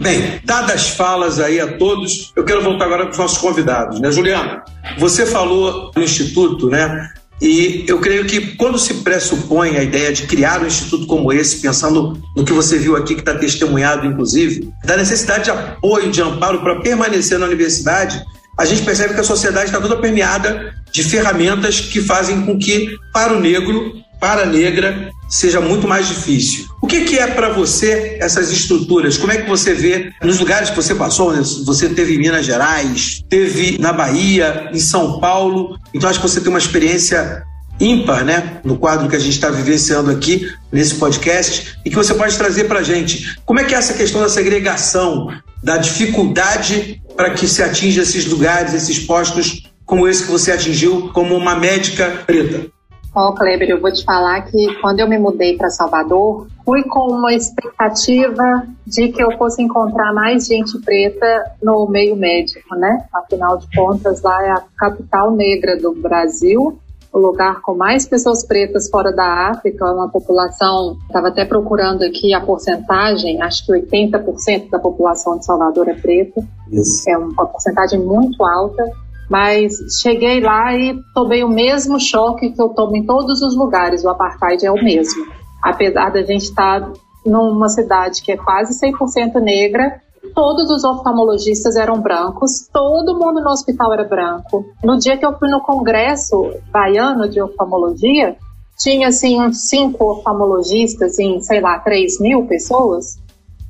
Bem, 0.00 0.40
dadas 0.44 0.70
as 0.70 0.90
falas 0.90 1.40
aí 1.40 1.58
a 1.58 1.76
todos, 1.76 2.32
eu 2.36 2.44
quero 2.44 2.62
voltar 2.62 2.84
agora 2.84 3.06
para 3.06 3.10
os 3.10 3.18
nossos 3.18 3.38
convidados, 3.38 3.98
né? 3.98 4.12
Juliana, 4.12 4.62
você 4.96 5.26
falou 5.26 5.90
no 5.96 6.00
Instituto, 6.00 6.70
né? 6.70 7.10
E 7.42 7.84
eu 7.88 7.98
creio 7.98 8.24
que 8.24 8.54
quando 8.54 8.78
se 8.78 8.94
pressupõe 8.94 9.76
a 9.76 9.82
ideia 9.82 10.12
de 10.12 10.28
criar 10.28 10.62
um 10.62 10.66
instituto 10.66 11.08
como 11.08 11.32
esse, 11.32 11.60
pensando 11.60 12.22
no 12.36 12.44
que 12.44 12.52
você 12.52 12.78
viu 12.78 12.94
aqui, 12.96 13.14
que 13.14 13.20
está 13.20 13.34
testemunhado, 13.34 14.06
inclusive, 14.06 14.72
da 14.84 14.96
necessidade 14.96 15.44
de 15.44 15.50
apoio, 15.50 16.12
de 16.12 16.22
amparo 16.22 16.60
para 16.60 16.80
permanecer 16.80 17.36
na 17.36 17.46
universidade, 17.46 18.24
a 18.56 18.64
gente 18.64 18.82
percebe 18.82 19.14
que 19.14 19.20
a 19.20 19.24
sociedade 19.24 19.66
está 19.66 19.80
toda 19.80 19.96
permeada 19.96 20.74
de 20.92 21.02
ferramentas 21.02 21.80
que 21.80 22.00
fazem 22.00 22.42
com 22.42 22.58
que, 22.58 22.96
para 23.12 23.36
o 23.36 23.40
negro, 23.40 23.94
para 24.20 24.42
a 24.42 24.46
negra, 24.46 25.10
seja 25.28 25.60
muito 25.60 25.88
mais 25.88 26.06
difícil. 26.06 26.66
O 26.80 26.86
que, 26.86 27.02
que 27.02 27.18
é 27.18 27.26
para 27.26 27.48
você 27.48 28.16
essas 28.20 28.50
estruturas? 28.52 29.18
Como 29.18 29.32
é 29.32 29.38
que 29.38 29.48
você 29.48 29.74
vê 29.74 30.12
nos 30.22 30.38
lugares 30.38 30.70
que 30.70 30.76
você 30.76 30.94
passou? 30.94 31.32
Né? 31.32 31.42
Você 31.64 31.88
teve 31.88 32.14
em 32.14 32.18
Minas 32.18 32.46
Gerais, 32.46 33.22
teve 33.28 33.76
na 33.78 33.92
Bahia, 33.92 34.70
em 34.72 34.78
São 34.78 35.18
Paulo. 35.18 35.78
Então 35.92 36.08
acho 36.08 36.20
que 36.20 36.28
você 36.28 36.40
tem 36.40 36.50
uma 36.50 36.58
experiência 36.58 37.42
ímpar, 37.80 38.24
né, 38.24 38.60
no 38.64 38.78
quadro 38.78 39.08
que 39.08 39.16
a 39.16 39.18
gente 39.18 39.32
está 39.32 39.50
vivenciando 39.50 40.10
aqui 40.10 40.48
nesse 40.70 40.94
podcast 40.94 41.76
e 41.84 41.90
que 41.90 41.96
você 41.96 42.14
pode 42.14 42.36
trazer 42.36 42.64
para 42.64 42.78
a 42.78 42.82
gente. 42.84 43.36
Como 43.44 43.58
é 43.58 43.64
que 43.64 43.74
é 43.74 43.78
essa 43.78 43.94
questão 43.94 44.20
da 44.20 44.28
segregação, 44.28 45.28
da 45.62 45.76
dificuldade 45.76 47.02
para 47.16 47.30
que 47.30 47.46
se 47.46 47.62
atinja 47.62 48.02
esses 48.02 48.26
lugares, 48.26 48.74
esses 48.74 48.98
postos 48.98 49.62
como 49.84 50.08
esse 50.08 50.24
que 50.24 50.32
você 50.32 50.52
atingiu 50.52 51.10
como 51.12 51.36
uma 51.36 51.54
médica 51.54 52.22
preta? 52.26 52.72
Ó, 53.14 53.28
oh, 53.28 53.34
Kleber, 53.34 53.70
eu 53.70 53.80
vou 53.80 53.92
te 53.92 54.04
falar 54.04 54.42
que 54.42 54.74
quando 54.80 54.98
eu 54.98 55.08
me 55.08 55.16
mudei 55.16 55.56
para 55.56 55.70
Salvador, 55.70 56.48
fui 56.64 56.82
com 56.82 57.12
uma 57.12 57.32
expectativa 57.32 58.66
de 58.84 59.08
que 59.08 59.22
eu 59.22 59.30
fosse 59.38 59.62
encontrar 59.62 60.12
mais 60.12 60.46
gente 60.46 60.76
preta 60.80 61.52
no 61.62 61.86
meio 61.88 62.16
médico, 62.16 62.74
né? 62.74 63.04
Afinal 63.14 63.58
de 63.58 63.68
contas, 63.76 64.20
lá 64.20 64.44
é 64.44 64.50
a 64.50 64.62
capital 64.76 65.30
negra 65.30 65.76
do 65.76 65.94
Brasil 65.94 66.80
o 67.14 67.18
lugar 67.20 67.60
com 67.62 67.76
mais 67.76 68.08
pessoas 68.08 68.44
pretas 68.44 68.90
fora 68.90 69.12
da 69.12 69.48
África, 69.50 69.84
uma 69.84 70.08
população, 70.08 70.98
estava 71.06 71.28
até 71.28 71.44
procurando 71.44 72.02
aqui 72.02 72.34
a 72.34 72.40
porcentagem, 72.40 73.40
acho 73.40 73.64
que 73.64 73.72
80% 73.72 74.68
da 74.68 74.80
população 74.80 75.38
de 75.38 75.46
Salvador 75.46 75.88
é 75.88 75.94
preta, 75.94 76.42
Isso. 76.72 77.08
é 77.08 77.16
uma 77.16 77.46
porcentagem 77.46 78.00
muito 78.00 78.44
alta, 78.44 78.82
mas 79.30 79.74
cheguei 80.02 80.40
lá 80.40 80.74
e 80.74 80.98
tomei 81.14 81.44
o 81.44 81.48
mesmo 81.48 82.00
choque 82.00 82.50
que 82.50 82.60
eu 82.60 82.70
tomo 82.70 82.96
em 82.96 83.06
todos 83.06 83.42
os 83.42 83.56
lugares, 83.56 84.04
o 84.04 84.08
apartheid 84.08 84.66
é 84.66 84.72
o 84.72 84.82
mesmo. 84.82 85.24
Apesar 85.62 86.10
da 86.10 86.20
gente 86.22 86.42
estar 86.42 86.92
numa 87.24 87.68
cidade 87.68 88.22
que 88.22 88.32
é 88.32 88.36
quase 88.36 88.74
100% 88.84 89.40
negra, 89.40 90.00
todos 90.34 90.70
os 90.70 90.84
oftalmologistas 90.84 91.76
eram 91.76 92.00
brancos, 92.00 92.68
todo 92.72 93.18
mundo 93.18 93.40
no 93.40 93.50
hospital 93.50 93.92
era 93.92 94.04
branco. 94.04 94.64
No 94.82 94.98
dia 94.98 95.16
que 95.16 95.26
eu 95.26 95.36
fui 95.38 95.48
no 95.48 95.60
congresso 95.60 96.52
baiano 96.70 97.28
de 97.28 97.40
oftalmologia, 97.40 98.36
tinha 98.78 99.08
assim 99.08 99.40
uns 99.40 99.68
cinco 99.68 100.12
oftalmologistas 100.12 101.18
em, 101.18 101.40
sei 101.40 101.60
lá, 101.60 101.78
3 101.78 102.20
mil 102.20 102.46
pessoas, 102.46 103.18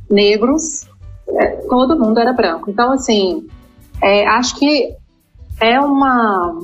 negros, 0.09 0.87
é, 1.29 1.57
todo 1.69 1.99
mundo 1.99 2.19
era 2.19 2.33
branco. 2.33 2.71
Então, 2.71 2.93
assim, 2.93 3.47
é, 4.03 4.27
acho 4.27 4.59
que 4.59 4.95
é 5.61 5.81
uma, 5.81 6.59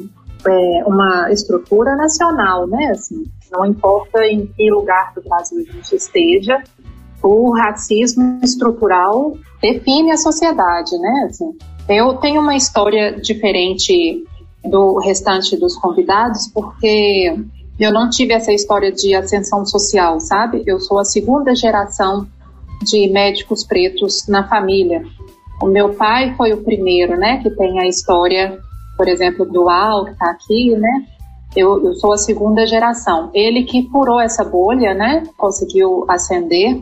é, 0.47 0.85
uma 0.87 1.31
estrutura 1.31 1.97
nacional, 1.97 2.67
né? 2.67 2.91
Assim, 2.91 3.25
não 3.51 3.65
importa 3.65 4.25
em 4.25 4.47
que 4.47 4.71
lugar 4.71 5.13
do 5.15 5.23
Brasil 5.23 5.65
a 5.69 5.73
gente 5.73 5.97
esteja, 5.97 6.63
o 7.23 7.51
racismo 7.53 8.41
estrutural 8.43 9.35
define 9.61 10.11
a 10.11 10.17
sociedade, 10.17 10.97
né? 10.99 11.29
Assim, 11.29 11.57
eu 11.89 12.15
tenho 12.15 12.41
uma 12.41 12.57
história 12.57 13.21
diferente 13.21 14.25
do 14.65 14.99
restante 14.99 15.57
dos 15.57 15.77
convidados, 15.77 16.49
porque 16.49 17.35
eu 17.79 17.93
não 17.93 18.11
tive 18.11 18.35
essa 18.35 18.53
história 18.53 18.93
de 18.93 19.15
ascensão 19.15 19.65
social, 19.65 20.21
sabe? 20.21 20.63
Eu 20.67 20.79
sou 20.81 20.99
a 20.99 21.05
segunda 21.05 21.55
geração 21.55 22.27
de 22.83 23.09
médicos 23.09 23.65
pretos 23.65 24.27
na 24.29 24.47
família. 24.49 25.03
O 25.63 25.67
meu 25.67 25.95
pai 25.95 26.35
foi 26.37 26.53
o 26.53 26.63
primeiro, 26.63 27.17
né, 27.19 27.43
que 27.43 27.51
tem 27.51 27.81
a 27.81 27.87
história, 27.87 28.59
por 28.97 29.09
exemplo, 29.09 29.45
do 29.45 29.69
Al, 29.69 30.05
que 30.05 30.13
está 30.13 30.31
aqui, 30.31 30.75
né? 30.77 31.07
Eu, 31.57 31.85
eu 31.85 31.95
sou 31.95 32.13
a 32.13 32.19
segunda 32.19 32.67
geração. 32.67 33.31
Ele 33.35 33.65
que 33.65 33.89
furou 33.91 34.21
essa 34.21 34.45
bolha, 34.45 34.95
né? 34.95 35.25
Conseguiu 35.37 36.05
ascender 36.09 36.81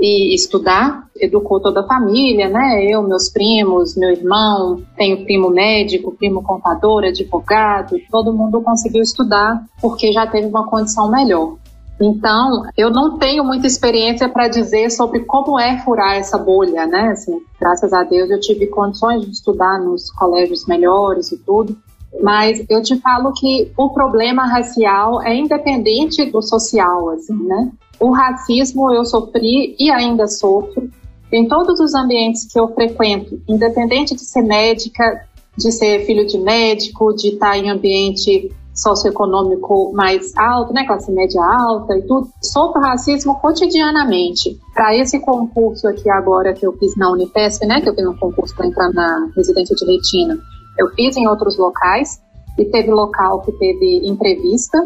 e 0.00 0.34
estudar, 0.34 1.04
educou 1.16 1.60
toda 1.60 1.80
a 1.80 1.86
família, 1.86 2.48
né? 2.48 2.84
Eu, 2.84 3.02
meus 3.02 3.30
primos, 3.30 3.96
meu 3.96 4.10
irmão, 4.10 4.82
tenho 4.96 5.24
primo 5.24 5.50
médico, 5.50 6.14
primo 6.16 6.42
contador, 6.42 7.04
advogado, 7.04 7.96
todo 8.10 8.32
mundo 8.32 8.60
conseguiu 8.62 9.02
estudar 9.02 9.64
porque 9.80 10.12
já 10.12 10.26
teve 10.26 10.48
uma 10.48 10.66
condição 10.66 11.10
melhor. 11.10 11.56
Então, 12.00 12.64
eu 12.76 12.90
não 12.90 13.18
tenho 13.18 13.44
muita 13.44 13.66
experiência 13.66 14.28
para 14.28 14.48
dizer 14.48 14.90
sobre 14.90 15.20
como 15.20 15.58
é 15.58 15.78
furar 15.78 16.16
essa 16.16 16.36
bolha, 16.36 16.86
né? 16.86 17.10
Assim, 17.12 17.38
graças 17.60 17.92
a 17.92 18.02
Deus 18.02 18.30
eu 18.30 18.40
tive 18.40 18.66
condições 18.66 19.24
de 19.24 19.30
estudar 19.30 19.78
nos 19.78 20.10
colégios 20.10 20.66
melhores 20.66 21.30
e 21.30 21.38
tudo. 21.38 21.76
Mas 22.22 22.64
eu 22.68 22.82
te 22.82 22.96
falo 23.00 23.32
que 23.32 23.72
o 23.76 23.90
problema 23.90 24.46
racial 24.46 25.22
é 25.22 25.34
independente 25.34 26.24
do 26.30 26.40
social, 26.40 27.10
assim, 27.10 27.34
né? 27.34 27.70
O 28.00 28.10
racismo 28.10 28.92
eu 28.92 29.04
sofri 29.04 29.74
e 29.78 29.90
ainda 29.90 30.26
sofro 30.26 30.90
em 31.32 31.48
todos 31.48 31.80
os 31.80 31.94
ambientes 31.94 32.46
que 32.50 32.58
eu 32.58 32.68
frequento, 32.68 33.40
independente 33.48 34.14
de 34.14 34.20
ser 34.20 34.42
médica, 34.42 35.26
de 35.56 35.72
ser 35.72 36.04
filho 36.06 36.26
de 36.26 36.38
médico, 36.38 37.14
de 37.14 37.28
estar 37.30 37.56
em 37.58 37.70
ambiente 37.70 38.52
socioeconômico 38.74 39.92
mais 39.92 40.36
alto, 40.36 40.72
né, 40.72 40.84
classe 40.84 41.10
média 41.12 41.40
alta 41.40 41.96
e 41.96 42.02
tudo, 42.02 42.28
sofro 42.42 42.80
racismo 42.80 43.36
cotidianamente. 43.40 44.58
Para 44.74 44.96
esse 44.96 45.20
concurso 45.20 45.86
aqui 45.86 46.10
agora 46.10 46.52
que 46.52 46.66
eu 46.66 46.72
fiz 46.72 46.96
na 46.96 47.10
Unifesp, 47.12 47.64
né, 47.66 47.80
que 47.80 47.88
eu 47.88 47.94
fiz 47.94 48.06
um 48.06 48.16
concurso 48.16 48.54
para 48.56 48.66
entrar 48.66 48.92
na 48.92 49.30
residência 49.36 49.76
de 49.76 49.84
retina, 49.84 50.38
eu 50.78 50.88
fiz 50.94 51.16
em 51.16 51.28
outros 51.28 51.56
locais 51.56 52.20
e 52.58 52.64
teve 52.64 52.90
local 52.90 53.40
que 53.42 53.52
teve 53.52 54.06
entrevista 54.06 54.78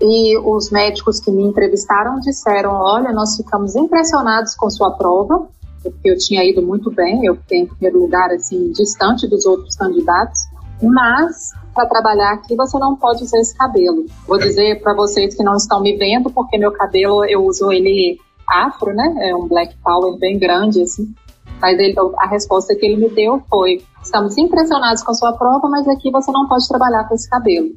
e 0.00 0.36
os 0.38 0.70
médicos 0.70 1.20
que 1.20 1.30
me 1.30 1.42
entrevistaram 1.44 2.18
disseram: 2.20 2.72
Olha, 2.72 3.12
nós 3.12 3.36
ficamos 3.36 3.76
impressionados 3.76 4.54
com 4.54 4.68
sua 4.68 4.90
prova, 4.90 5.48
porque 5.82 6.10
eu 6.10 6.18
tinha 6.18 6.44
ido 6.44 6.62
muito 6.62 6.90
bem, 6.90 7.24
eu 7.24 7.36
fiquei 7.36 7.60
em 7.60 7.66
primeiro 7.66 8.00
lugar, 8.00 8.30
assim, 8.30 8.72
distante 8.72 9.28
dos 9.28 9.46
outros 9.46 9.76
candidatos, 9.76 10.40
mas 10.82 11.52
para 11.74 11.86
trabalhar 11.86 12.32
aqui 12.32 12.54
você 12.56 12.78
não 12.78 12.96
pode 12.96 13.22
usar 13.22 13.38
esse 13.38 13.56
cabelo. 13.56 14.06
Vou 14.26 14.38
dizer 14.38 14.82
para 14.82 14.94
vocês 14.94 15.34
que 15.34 15.42
não 15.42 15.56
estão 15.56 15.80
me 15.80 15.96
vendo, 15.96 16.30
porque 16.30 16.58
meu 16.58 16.72
cabelo 16.72 17.24
eu 17.24 17.44
uso 17.44 17.70
ele 17.70 18.18
afro, 18.48 18.92
né? 18.92 19.14
É 19.20 19.34
um 19.34 19.46
black 19.48 19.74
power 19.82 20.18
bem 20.18 20.38
grande, 20.38 20.82
assim. 20.82 21.14
Mas 21.64 21.78
a 22.18 22.26
resposta 22.26 22.74
que 22.74 22.84
ele 22.84 22.96
me 22.96 23.08
deu 23.08 23.42
foi: 23.48 23.82
estamos 24.02 24.36
impressionados 24.36 25.02
com 25.02 25.12
a 25.12 25.14
sua 25.14 25.32
prova, 25.32 25.66
mas 25.66 25.88
aqui 25.88 26.10
você 26.10 26.30
não 26.30 26.46
pode 26.46 26.68
trabalhar 26.68 27.08
com 27.08 27.14
esse 27.14 27.26
cabelo 27.26 27.70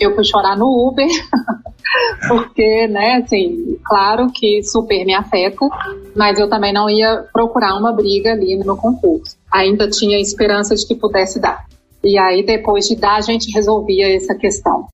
eu 0.00 0.14
fui 0.14 0.24
chorar 0.24 0.56
no 0.56 0.88
Uber, 0.88 1.06
porque, 2.28 2.86
né, 2.88 3.22
assim, 3.24 3.78
claro 3.84 4.30
que 4.32 4.62
super 4.62 5.04
me 5.04 5.14
afeta, 5.14 5.68
mas 6.16 6.38
eu 6.38 6.48
também 6.48 6.72
não 6.72 6.88
ia 6.88 7.24
procurar 7.32 7.76
uma 7.76 7.92
briga 7.92 8.32
ali 8.32 8.56
no 8.56 8.76
concurso. 8.76 9.36
Ainda 9.52 9.88
tinha 9.88 10.20
esperança 10.20 10.74
de 10.74 10.86
que 10.86 10.94
pudesse 10.94 11.40
dar. 11.40 11.66
E 12.02 12.18
aí, 12.18 12.44
depois 12.44 12.88
de 12.88 12.96
dar, 12.96 13.16
a 13.16 13.20
gente 13.20 13.52
resolvia 13.52 14.16
essa 14.16 14.34
questão. 14.34 14.86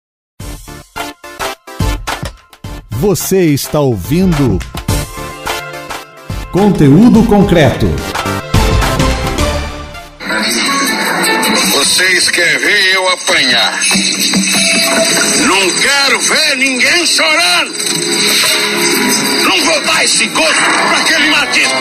Você 2.90 3.46
está 3.46 3.80
ouvindo 3.80 4.58
Conteúdo 6.52 7.24
Concreto. 7.28 7.87
Vocês 11.72 12.28
querem 12.28 12.58
ver 12.58 12.94
eu 12.94 13.08
apanhar? 13.08 13.80
Não 15.46 15.70
quero 15.80 16.20
ver 16.20 16.56
ninguém 16.58 17.06
chorando. 17.06 17.72
Não 19.44 19.64
vou 19.64 19.80
dar 19.84 20.04
esse 20.04 20.26
gosto 20.26 20.54
para 20.54 20.98
aquele 20.98 21.30
matido. 21.30 21.72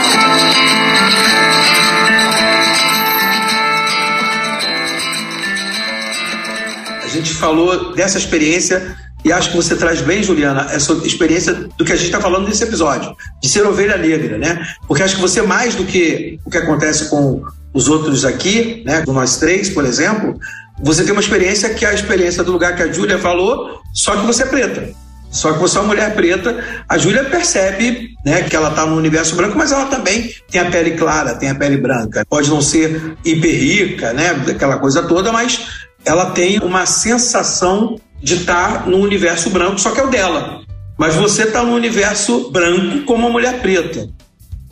A 7.03 7.07
gente 7.09 7.33
falou 7.33 7.93
dessa 7.95 8.17
experiência 8.17 8.95
e 9.25 9.31
acho 9.31 9.51
que 9.51 9.57
você 9.57 9.75
traz 9.75 9.99
bem, 9.99 10.23
Juliana, 10.23 10.67
essa 10.71 10.93
experiência 11.05 11.53
do 11.53 11.83
que 11.83 11.91
a 11.91 11.95
gente 11.97 12.05
está 12.05 12.21
falando 12.21 12.47
nesse 12.47 12.63
episódio, 12.63 13.13
de 13.41 13.49
ser 13.49 13.65
ovelha 13.65 13.97
negra, 13.97 14.37
né? 14.37 14.65
Porque 14.87 15.03
acho 15.03 15.15
que 15.15 15.21
você, 15.21 15.41
mais 15.41 15.75
do 15.75 15.83
que 15.83 16.39
o 16.45 16.49
que 16.49 16.57
acontece 16.57 17.09
com 17.09 17.43
os 17.73 17.87
outros 17.87 18.25
aqui, 18.25 18.83
né, 18.85 19.03
nós 19.07 19.37
três, 19.37 19.69
por 19.69 19.85
exemplo, 19.85 20.39
você 20.81 21.03
tem 21.03 21.11
uma 21.11 21.21
experiência 21.21 21.73
que 21.73 21.85
é 21.85 21.89
a 21.89 21.93
experiência 21.93 22.43
do 22.43 22.51
lugar 22.51 22.75
que 22.75 22.83
a 22.83 22.91
Júlia 22.91 23.17
falou, 23.17 23.81
só 23.93 24.15
que 24.15 24.25
você 24.25 24.43
é 24.43 24.45
preta. 24.45 24.89
Só 25.29 25.51
que 25.51 25.59
você 25.59 25.77
é 25.77 25.81
uma 25.81 25.87
mulher 25.87 26.15
preta, 26.15 26.63
a 26.87 26.97
Júlia 26.97 27.25
percebe 27.25 28.15
né, 28.25 28.43
que 28.43 28.55
ela 28.55 28.69
está 28.69 28.85
no 28.85 28.95
universo 28.95 29.35
branco, 29.35 29.57
mas 29.57 29.71
ela 29.71 29.85
também 29.87 30.31
tem 30.49 30.61
a 30.61 30.71
pele 30.71 30.91
clara, 30.91 31.35
tem 31.35 31.49
a 31.49 31.55
pele 31.55 31.77
branca. 31.77 32.25
Pode 32.29 32.49
não 32.49 32.61
ser 32.61 33.17
hiper 33.25 33.53
rica, 33.53 34.13
né, 34.13 34.31
aquela 34.49 34.77
coisa 34.77 35.03
toda, 35.03 35.31
mas 35.31 35.87
ela 36.05 36.31
tem 36.31 36.59
uma 36.59 36.85
sensação 36.85 37.99
de 38.21 38.35
estar 38.35 38.83
tá 38.83 38.89
no 38.89 38.97
universo 38.97 39.49
branco, 39.49 39.79
só 39.79 39.91
que 39.91 39.99
é 39.99 40.03
o 40.03 40.09
dela. 40.09 40.61
Mas 40.97 41.15
você 41.15 41.43
está 41.43 41.61
no 41.61 41.73
universo 41.73 42.49
branco 42.49 43.03
como 43.05 43.23
uma 43.23 43.29
mulher 43.29 43.61
preta. 43.61 44.09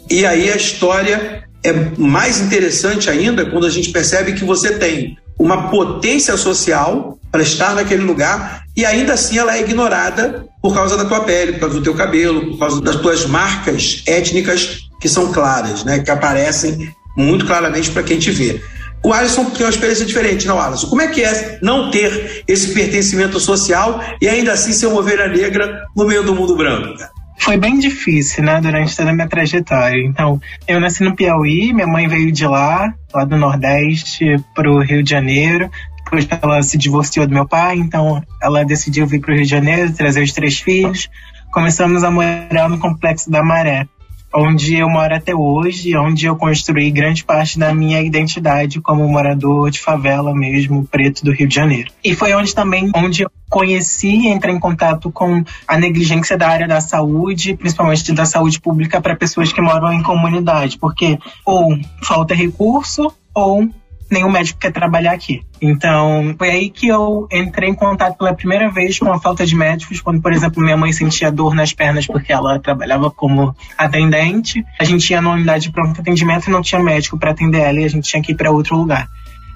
E 0.09 0.25
aí 0.25 0.51
a 0.51 0.55
história 0.55 1.43
é 1.65 1.91
mais 1.97 2.39
interessante 2.39 3.09
ainda 3.09 3.45
quando 3.45 3.65
a 3.65 3.69
gente 3.69 3.89
percebe 3.89 4.33
que 4.33 4.45
você 4.45 4.77
tem 4.77 5.17
uma 5.37 5.69
potência 5.69 6.37
social 6.37 7.17
para 7.31 7.41
estar 7.41 7.73
naquele 7.75 8.03
lugar 8.03 8.63
e 8.77 8.85
ainda 8.85 9.13
assim 9.13 9.37
ela 9.37 9.57
é 9.57 9.61
ignorada 9.61 10.45
por 10.61 10.73
causa 10.73 10.95
da 10.95 11.05
tua 11.05 11.21
pele, 11.21 11.53
por 11.53 11.61
causa 11.61 11.75
do 11.75 11.81
teu 11.81 11.95
cabelo, 11.95 12.51
por 12.51 12.59
causa 12.59 12.81
das 12.81 12.95
tuas 12.97 13.25
marcas 13.25 14.03
étnicas 14.05 14.81
que 15.01 15.09
são 15.09 15.33
claras, 15.33 15.83
né, 15.83 15.99
que 15.99 16.11
aparecem 16.11 16.89
muito 17.17 17.45
claramente 17.45 17.89
para 17.91 18.03
quem 18.03 18.19
te 18.19 18.31
vê. 18.31 18.61
O 19.03 19.13
Alisson 19.13 19.45
tem 19.45 19.65
uma 19.65 19.69
experiência 19.69 20.05
diferente, 20.05 20.47
não, 20.47 20.59
Alisson? 20.59 20.87
Como 20.87 21.01
é 21.01 21.07
que 21.07 21.23
é 21.23 21.59
não 21.61 21.91
ter 21.91 22.43
esse 22.47 22.73
pertencimento 22.73 23.39
social 23.39 24.03
e 24.21 24.27
ainda 24.27 24.53
assim 24.53 24.71
ser 24.71 24.87
uma 24.87 24.99
ovelha 24.99 25.27
negra 25.27 25.85
no 25.95 26.05
meio 26.05 26.23
do 26.23 26.33
mundo 26.33 26.55
branco? 26.55 26.95
Foi 27.37 27.57
bem 27.57 27.77
difícil, 27.77 28.43
né, 28.43 28.59
durante 28.59 28.95
toda 28.95 29.11
a 29.11 29.13
minha 29.13 29.27
trajetória. 29.27 30.03
Então, 30.03 30.41
eu 30.67 30.79
nasci 30.79 31.03
no 31.03 31.15
Piauí, 31.15 31.73
minha 31.73 31.87
mãe 31.87 32.07
veio 32.07 32.31
de 32.31 32.45
lá, 32.47 32.93
lá 33.13 33.23
do 33.23 33.37
Nordeste, 33.37 34.37
pro 34.53 34.79
Rio 34.79 35.03
de 35.03 35.09
Janeiro. 35.11 35.69
Depois 36.03 36.27
ela 36.41 36.61
se 36.63 36.77
divorciou 36.77 37.27
do 37.27 37.33
meu 37.33 37.47
pai, 37.47 37.77
então 37.77 38.23
ela 38.41 38.63
decidiu 38.63 39.05
vir 39.05 39.19
pro 39.19 39.33
Rio 39.33 39.43
de 39.43 39.49
Janeiro, 39.49 39.93
trazer 39.93 40.23
os 40.23 40.31
três 40.31 40.59
filhos. 40.59 41.09
Começamos 41.51 42.03
a 42.03 42.11
morar 42.11 42.69
no 42.69 42.79
Complexo 42.79 43.29
da 43.29 43.43
Maré 43.43 43.87
onde 44.35 44.75
eu 44.75 44.89
moro 44.89 45.15
até 45.15 45.33
hoje, 45.33 45.95
onde 45.97 46.25
eu 46.25 46.35
construí 46.35 46.91
grande 46.91 47.23
parte 47.23 47.57
da 47.57 47.73
minha 47.73 48.01
identidade 48.01 48.81
como 48.81 49.07
morador 49.07 49.71
de 49.71 49.79
favela 49.79 50.33
mesmo, 50.35 50.85
preto 50.85 51.23
do 51.23 51.31
Rio 51.31 51.47
de 51.47 51.55
Janeiro. 51.55 51.91
E 52.03 52.13
foi 52.13 52.33
onde 52.33 52.53
também 52.53 52.91
onde 52.93 53.23
eu 53.23 53.31
conheci, 53.49 54.27
entrei 54.27 54.53
em 54.53 54.59
contato 54.59 55.09
com 55.11 55.43
a 55.67 55.77
negligência 55.77 56.37
da 56.37 56.49
área 56.49 56.67
da 56.67 56.81
saúde, 56.81 57.55
principalmente 57.55 58.11
da 58.11 58.25
saúde 58.25 58.59
pública 58.59 58.99
para 58.99 59.15
pessoas 59.15 59.53
que 59.53 59.61
moram 59.61 59.93
em 59.93 60.03
comunidade, 60.03 60.77
porque 60.77 61.17
ou 61.45 61.77
falta 62.03 62.33
recurso 62.33 63.11
ou 63.33 63.69
nenhum 64.09 64.29
médico 64.29 64.59
quer 64.59 64.71
trabalhar 64.71 65.13
aqui. 65.13 65.41
Então, 65.61 66.35
foi 66.37 66.49
aí 66.49 66.69
que 66.69 66.87
eu 66.87 67.27
entrei 67.31 67.69
em 67.69 67.73
contato 67.73 68.17
pela 68.17 68.33
primeira 68.33 68.69
vez 68.69 68.99
com 68.99 69.11
a 69.11 69.19
falta 69.19 69.45
de 69.45 69.55
médicos, 69.55 70.01
quando, 70.01 70.21
por 70.21 70.31
exemplo, 70.31 70.61
minha 70.61 70.77
mãe 70.77 70.91
sentia 70.91 71.31
dor 71.31 71.55
nas 71.55 71.73
pernas 71.73 72.05
porque 72.05 72.31
ela 72.31 72.59
trabalhava 72.59 73.09
como 73.09 73.55
atendente. 73.77 74.63
A 74.79 74.83
gente 74.83 75.09
ia 75.09 75.21
na 75.21 75.31
unidade 75.31 75.65
de 75.65 75.71
pronto 75.71 75.99
atendimento 75.99 76.47
e 76.47 76.51
não 76.51 76.61
tinha 76.61 76.81
médico 76.81 77.17
para 77.17 77.31
atender 77.31 77.61
ela 77.61 77.79
e 77.79 77.85
a 77.85 77.89
gente 77.89 78.09
tinha 78.09 78.21
que 78.21 78.31
ir 78.31 78.35
para 78.35 78.51
outro 78.51 78.77
lugar. 78.77 79.07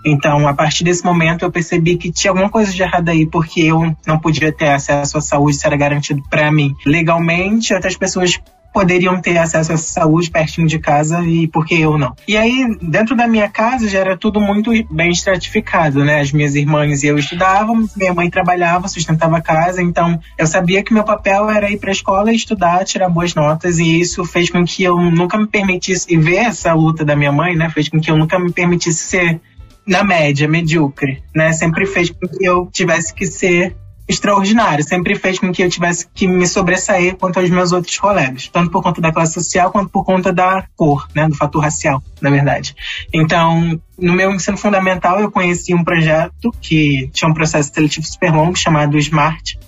Então, 0.05 0.47
a 0.47 0.53
partir 0.53 0.83
desse 0.83 1.03
momento, 1.03 1.43
eu 1.43 1.51
percebi 1.51 1.97
que 1.97 2.11
tinha 2.11 2.31
alguma 2.31 2.49
coisa 2.49 2.71
de 2.71 2.81
errado 2.81 3.09
aí, 3.09 3.25
porque 3.25 3.61
eu 3.61 3.95
não 4.07 4.17
podia 4.17 4.51
ter 4.51 4.69
acesso 4.69 5.17
à 5.17 5.21
saúde, 5.21 5.57
se 5.57 5.67
era 5.67 5.75
garantido 5.75 6.23
para 6.29 6.51
mim 6.51 6.73
legalmente, 6.85 7.73
outras 7.73 7.97
pessoas 7.97 8.39
poderiam 8.73 9.19
ter 9.21 9.37
acesso 9.37 9.73
à 9.73 9.77
saúde 9.77 10.29
pertinho 10.29 10.67
de 10.67 10.79
casa 10.79 11.21
e 11.23 11.47
por 11.47 11.65
que 11.65 11.79
eu 11.79 11.97
não? 11.97 12.15
E 12.27 12.37
aí, 12.37 12.77
dentro 12.81 13.15
da 13.15 13.27
minha 13.27 13.49
casa 13.49 13.87
já 13.87 13.99
era 13.99 14.17
tudo 14.17 14.39
muito 14.39 14.71
bem 14.91 15.09
estratificado, 15.11 16.03
né? 16.03 16.21
As 16.21 16.31
minhas 16.31 16.55
irmãs 16.55 17.03
e 17.03 17.07
eu 17.07 17.17
estudávamos, 17.17 17.95
minha 17.95 18.13
mãe 18.13 18.29
trabalhava, 18.29 18.87
sustentava 18.87 19.37
a 19.37 19.41
casa, 19.41 19.81
então 19.81 20.19
eu 20.37 20.47
sabia 20.47 20.83
que 20.83 20.93
meu 20.93 21.03
papel 21.03 21.49
era 21.49 21.71
ir 21.71 21.77
para 21.77 21.89
a 21.89 21.91
escola, 21.91 22.31
estudar, 22.31 22.83
tirar 22.85 23.09
boas 23.09 23.33
notas 23.35 23.79
e 23.79 23.99
isso 23.99 24.23
fez 24.25 24.49
com 24.49 24.63
que 24.63 24.83
eu 24.83 24.97
nunca 24.97 25.37
me 25.37 25.47
permitisse 25.47 26.05
e 26.09 26.17
ver 26.17 26.37
essa 26.37 26.73
luta 26.73 27.03
da 27.03 27.15
minha 27.15 27.31
mãe, 27.31 27.55
né? 27.55 27.69
Fez 27.69 27.89
com 27.89 27.99
que 27.99 28.11
eu 28.11 28.17
nunca 28.17 28.39
me 28.39 28.51
permitisse 28.51 29.03
ser 29.05 29.41
na 29.85 30.03
média, 30.03 30.47
medíocre, 30.47 31.23
né? 31.35 31.51
Sempre 31.51 31.85
fez 31.85 32.09
com 32.09 32.27
que 32.27 32.45
eu 32.45 32.69
tivesse 32.71 33.13
que 33.13 33.25
ser 33.25 33.75
extraordinário, 34.09 34.83
sempre 34.83 35.13
fez 35.13 35.37
com 35.37 35.51
que 35.51 35.61
eu 35.61 35.69
tivesse 35.69 36.07
que 36.15 36.27
me 36.27 36.47
sobressair 36.47 37.15
quanto 37.15 37.39
aos 37.39 37.49
meus 37.51 37.71
outros 37.71 37.95
colegas, 37.99 38.49
tanto 38.51 38.71
por 38.71 38.81
conta 38.81 38.99
da 38.99 39.13
classe 39.13 39.33
social 39.35 39.71
quanto 39.71 39.91
por 39.91 40.03
conta 40.03 40.33
da 40.33 40.65
cor, 40.75 41.07
né, 41.13 41.27
do 41.27 41.35
fator 41.35 41.61
racial, 41.61 42.01
na 42.19 42.31
verdade. 42.31 42.75
Então, 43.13 43.79
no 43.95 44.13
meu 44.13 44.31
ensino 44.33 44.57
fundamental, 44.57 45.19
eu 45.19 45.29
conheci 45.29 45.75
um 45.75 45.83
projeto 45.83 46.51
que 46.59 47.07
tinha 47.13 47.29
um 47.29 47.35
processo 47.35 47.71
seletivo 47.71 48.07
super 48.07 48.33
longo 48.33 48.57
chamado 48.57 48.97
SMART. 48.97 49.59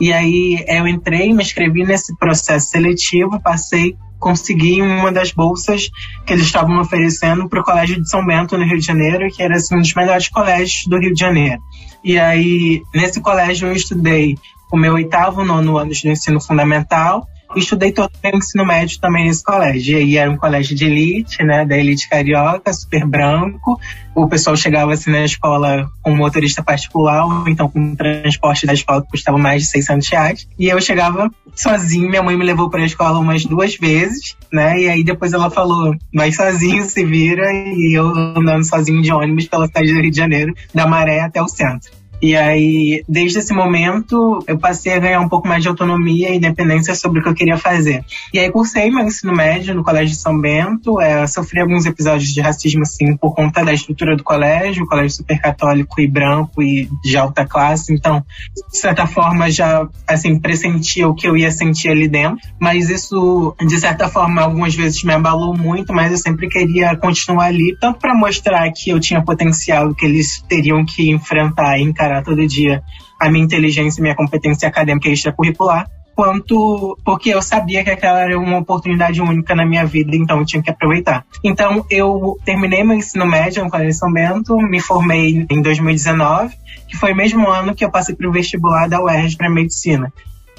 E 0.00 0.12
aí 0.12 0.64
eu 0.68 0.86
entrei, 0.86 1.34
me 1.34 1.42
inscrevi 1.42 1.84
nesse 1.84 2.16
processo 2.16 2.68
seletivo, 2.68 3.40
passei 3.40 3.96
consegui 4.20 4.80
uma 4.80 5.10
das 5.10 5.32
bolsas 5.32 5.90
que 6.24 6.32
eles 6.32 6.44
estavam 6.44 6.78
oferecendo 6.80 7.48
para 7.48 7.60
o 7.60 7.64
Colégio 7.64 8.00
de 8.00 8.08
São 8.08 8.24
Bento, 8.24 8.56
no 8.56 8.64
Rio 8.64 8.78
de 8.78 8.86
Janeiro, 8.86 9.28
que 9.28 9.42
era 9.42 9.56
assim, 9.56 9.74
um 9.74 9.80
dos 9.80 9.94
melhores 9.94 10.28
colégios 10.28 10.84
do 10.86 10.98
Rio 10.98 11.12
de 11.12 11.18
Janeiro. 11.18 11.60
E 12.04 12.18
aí, 12.18 12.82
nesse 12.94 13.20
colégio, 13.20 13.68
eu 13.68 13.72
estudei 13.72 14.38
o 14.70 14.76
meu 14.76 14.94
oitavo, 14.94 15.44
nono 15.44 15.76
ano 15.76 15.90
de 15.90 16.08
ensino 16.08 16.40
fundamental 16.40 17.26
estudei 17.56 17.92
todo 17.92 18.10
o 18.10 18.36
ensino 18.36 18.64
médio 18.64 19.00
também 19.00 19.26
nesse 19.26 19.42
colégio. 19.42 20.00
E 20.00 20.16
era 20.16 20.30
um 20.30 20.36
colégio 20.36 20.74
de 20.76 20.84
elite, 20.84 21.42
né, 21.42 21.64
da 21.64 21.76
elite 21.76 22.08
carioca, 22.08 22.72
super 22.72 23.06
branco. 23.06 23.78
O 24.14 24.28
pessoal 24.28 24.56
chegava 24.56 24.92
assim 24.92 25.10
na 25.10 25.24
escola 25.24 25.88
com 26.02 26.14
motorista 26.14 26.62
particular, 26.62 27.24
ou 27.24 27.48
então 27.48 27.68
com 27.68 27.94
transporte 27.94 28.66
da 28.66 28.72
escola 28.74 29.02
que 29.02 29.08
custava 29.08 29.38
mais 29.38 29.62
de 29.62 29.68
600 29.68 30.08
reais. 30.08 30.48
E 30.58 30.68
eu 30.68 30.80
chegava 30.80 31.30
sozinho, 31.54 32.08
minha 32.08 32.22
mãe 32.22 32.36
me 32.36 32.44
levou 32.44 32.68
para 32.68 32.82
a 32.82 32.86
escola 32.86 33.18
umas 33.18 33.44
duas 33.44 33.76
vezes, 33.76 34.36
né? 34.52 34.80
E 34.80 34.88
aí 34.88 35.04
depois 35.04 35.32
ela 35.32 35.50
falou, 35.50 35.94
vai 36.14 36.32
sozinho, 36.32 36.84
se 36.84 37.04
vira. 37.04 37.52
E 37.52 37.96
eu 37.96 38.08
andando 38.08 38.64
sozinho 38.64 39.02
de 39.02 39.12
ônibus 39.12 39.46
pela 39.46 39.66
cidade 39.66 39.92
do 39.92 40.00
Rio 40.00 40.10
de 40.10 40.16
Janeiro, 40.16 40.54
da 40.74 40.86
Maré 40.86 41.20
até 41.20 41.40
o 41.42 41.48
centro. 41.48 41.99
E 42.22 42.36
aí, 42.36 43.02
desde 43.08 43.38
esse 43.38 43.54
momento, 43.54 44.44
eu 44.46 44.58
passei 44.58 44.92
a 44.92 44.98
ganhar 44.98 45.20
um 45.20 45.28
pouco 45.28 45.48
mais 45.48 45.62
de 45.62 45.68
autonomia 45.68 46.30
e 46.30 46.36
independência 46.36 46.94
sobre 46.94 47.20
o 47.20 47.22
que 47.22 47.28
eu 47.28 47.34
queria 47.34 47.56
fazer. 47.56 48.04
E 48.32 48.38
aí, 48.38 48.50
cursei 48.50 48.90
meu 48.90 49.06
ensino 49.06 49.34
médio 49.34 49.74
no 49.74 49.82
Colégio 49.82 50.14
de 50.14 50.20
São 50.20 50.38
Bento. 50.38 51.00
É, 51.00 51.26
sofri 51.26 51.60
alguns 51.60 51.86
episódios 51.86 52.32
de 52.32 52.40
racismo, 52.40 52.82
assim, 52.82 53.16
por 53.16 53.34
conta 53.34 53.64
da 53.64 53.72
estrutura 53.72 54.16
do 54.16 54.22
colégio, 54.22 54.86
colégio 54.86 55.16
super 55.16 55.40
católico 55.40 56.00
e 56.00 56.06
branco 56.06 56.62
e 56.62 56.88
de 57.02 57.16
alta 57.16 57.46
classe. 57.46 57.92
Então, 57.92 58.22
de 58.70 58.78
certa 58.78 59.06
forma, 59.06 59.50
já, 59.50 59.88
assim, 60.06 60.38
pressentia 60.38 61.08
o 61.08 61.14
que 61.14 61.26
eu 61.26 61.36
ia 61.36 61.50
sentir 61.50 61.88
ali 61.88 62.06
dentro. 62.06 62.38
Mas 62.58 62.90
isso, 62.90 63.54
de 63.58 63.78
certa 63.78 64.08
forma, 64.08 64.42
algumas 64.42 64.74
vezes 64.74 65.02
me 65.04 65.14
abalou 65.14 65.56
muito, 65.56 65.92
mas 65.92 66.12
eu 66.12 66.18
sempre 66.18 66.48
queria 66.48 66.94
continuar 66.96 67.46
ali, 67.46 67.76
tanto 67.80 67.98
para 67.98 68.14
mostrar 68.14 68.70
que 68.72 68.90
eu 68.90 69.00
tinha 69.00 69.22
potencial, 69.22 69.94
que 69.94 70.04
eles 70.04 70.42
teriam 70.48 70.84
que 70.84 71.10
enfrentar 71.10 71.78
e 71.78 71.82
encarar 71.82 72.09
todo 72.22 72.46
dia 72.46 72.82
a 73.20 73.30
minha 73.30 73.44
inteligência 73.44 74.00
e 74.00 74.02
minha 74.02 74.14
competência 74.14 74.66
acadêmica 74.66 75.08
extracurricular, 75.08 75.86
quanto 76.14 76.98
porque 77.04 77.30
eu 77.30 77.40
sabia 77.40 77.84
que 77.84 77.90
aquela 77.90 78.20
era 78.20 78.38
uma 78.38 78.58
oportunidade 78.58 79.20
única 79.22 79.54
na 79.54 79.64
minha 79.64 79.84
vida, 79.84 80.16
então 80.16 80.38
eu 80.38 80.44
tinha 80.44 80.62
que 80.62 80.70
aproveitar. 80.70 81.24
Então 81.42 81.84
eu 81.90 82.36
terminei 82.44 82.82
meu 82.84 82.96
ensino 82.96 83.26
médio 83.26 83.64
no 83.64 83.70
Colégio 83.70 83.94
São 83.94 84.12
Bento, 84.12 84.56
me 84.58 84.80
formei 84.80 85.46
em 85.48 85.62
2019, 85.62 86.54
que 86.88 86.96
foi 86.96 87.12
o 87.12 87.16
mesmo 87.16 87.48
ano 87.48 87.74
que 87.74 87.84
eu 87.84 87.90
passei 87.90 88.14
para 88.14 88.28
o 88.28 88.32
vestibular 88.32 88.88
da 88.88 89.02
UERJ 89.02 89.36
para 89.36 89.48
medicina. 89.48 90.12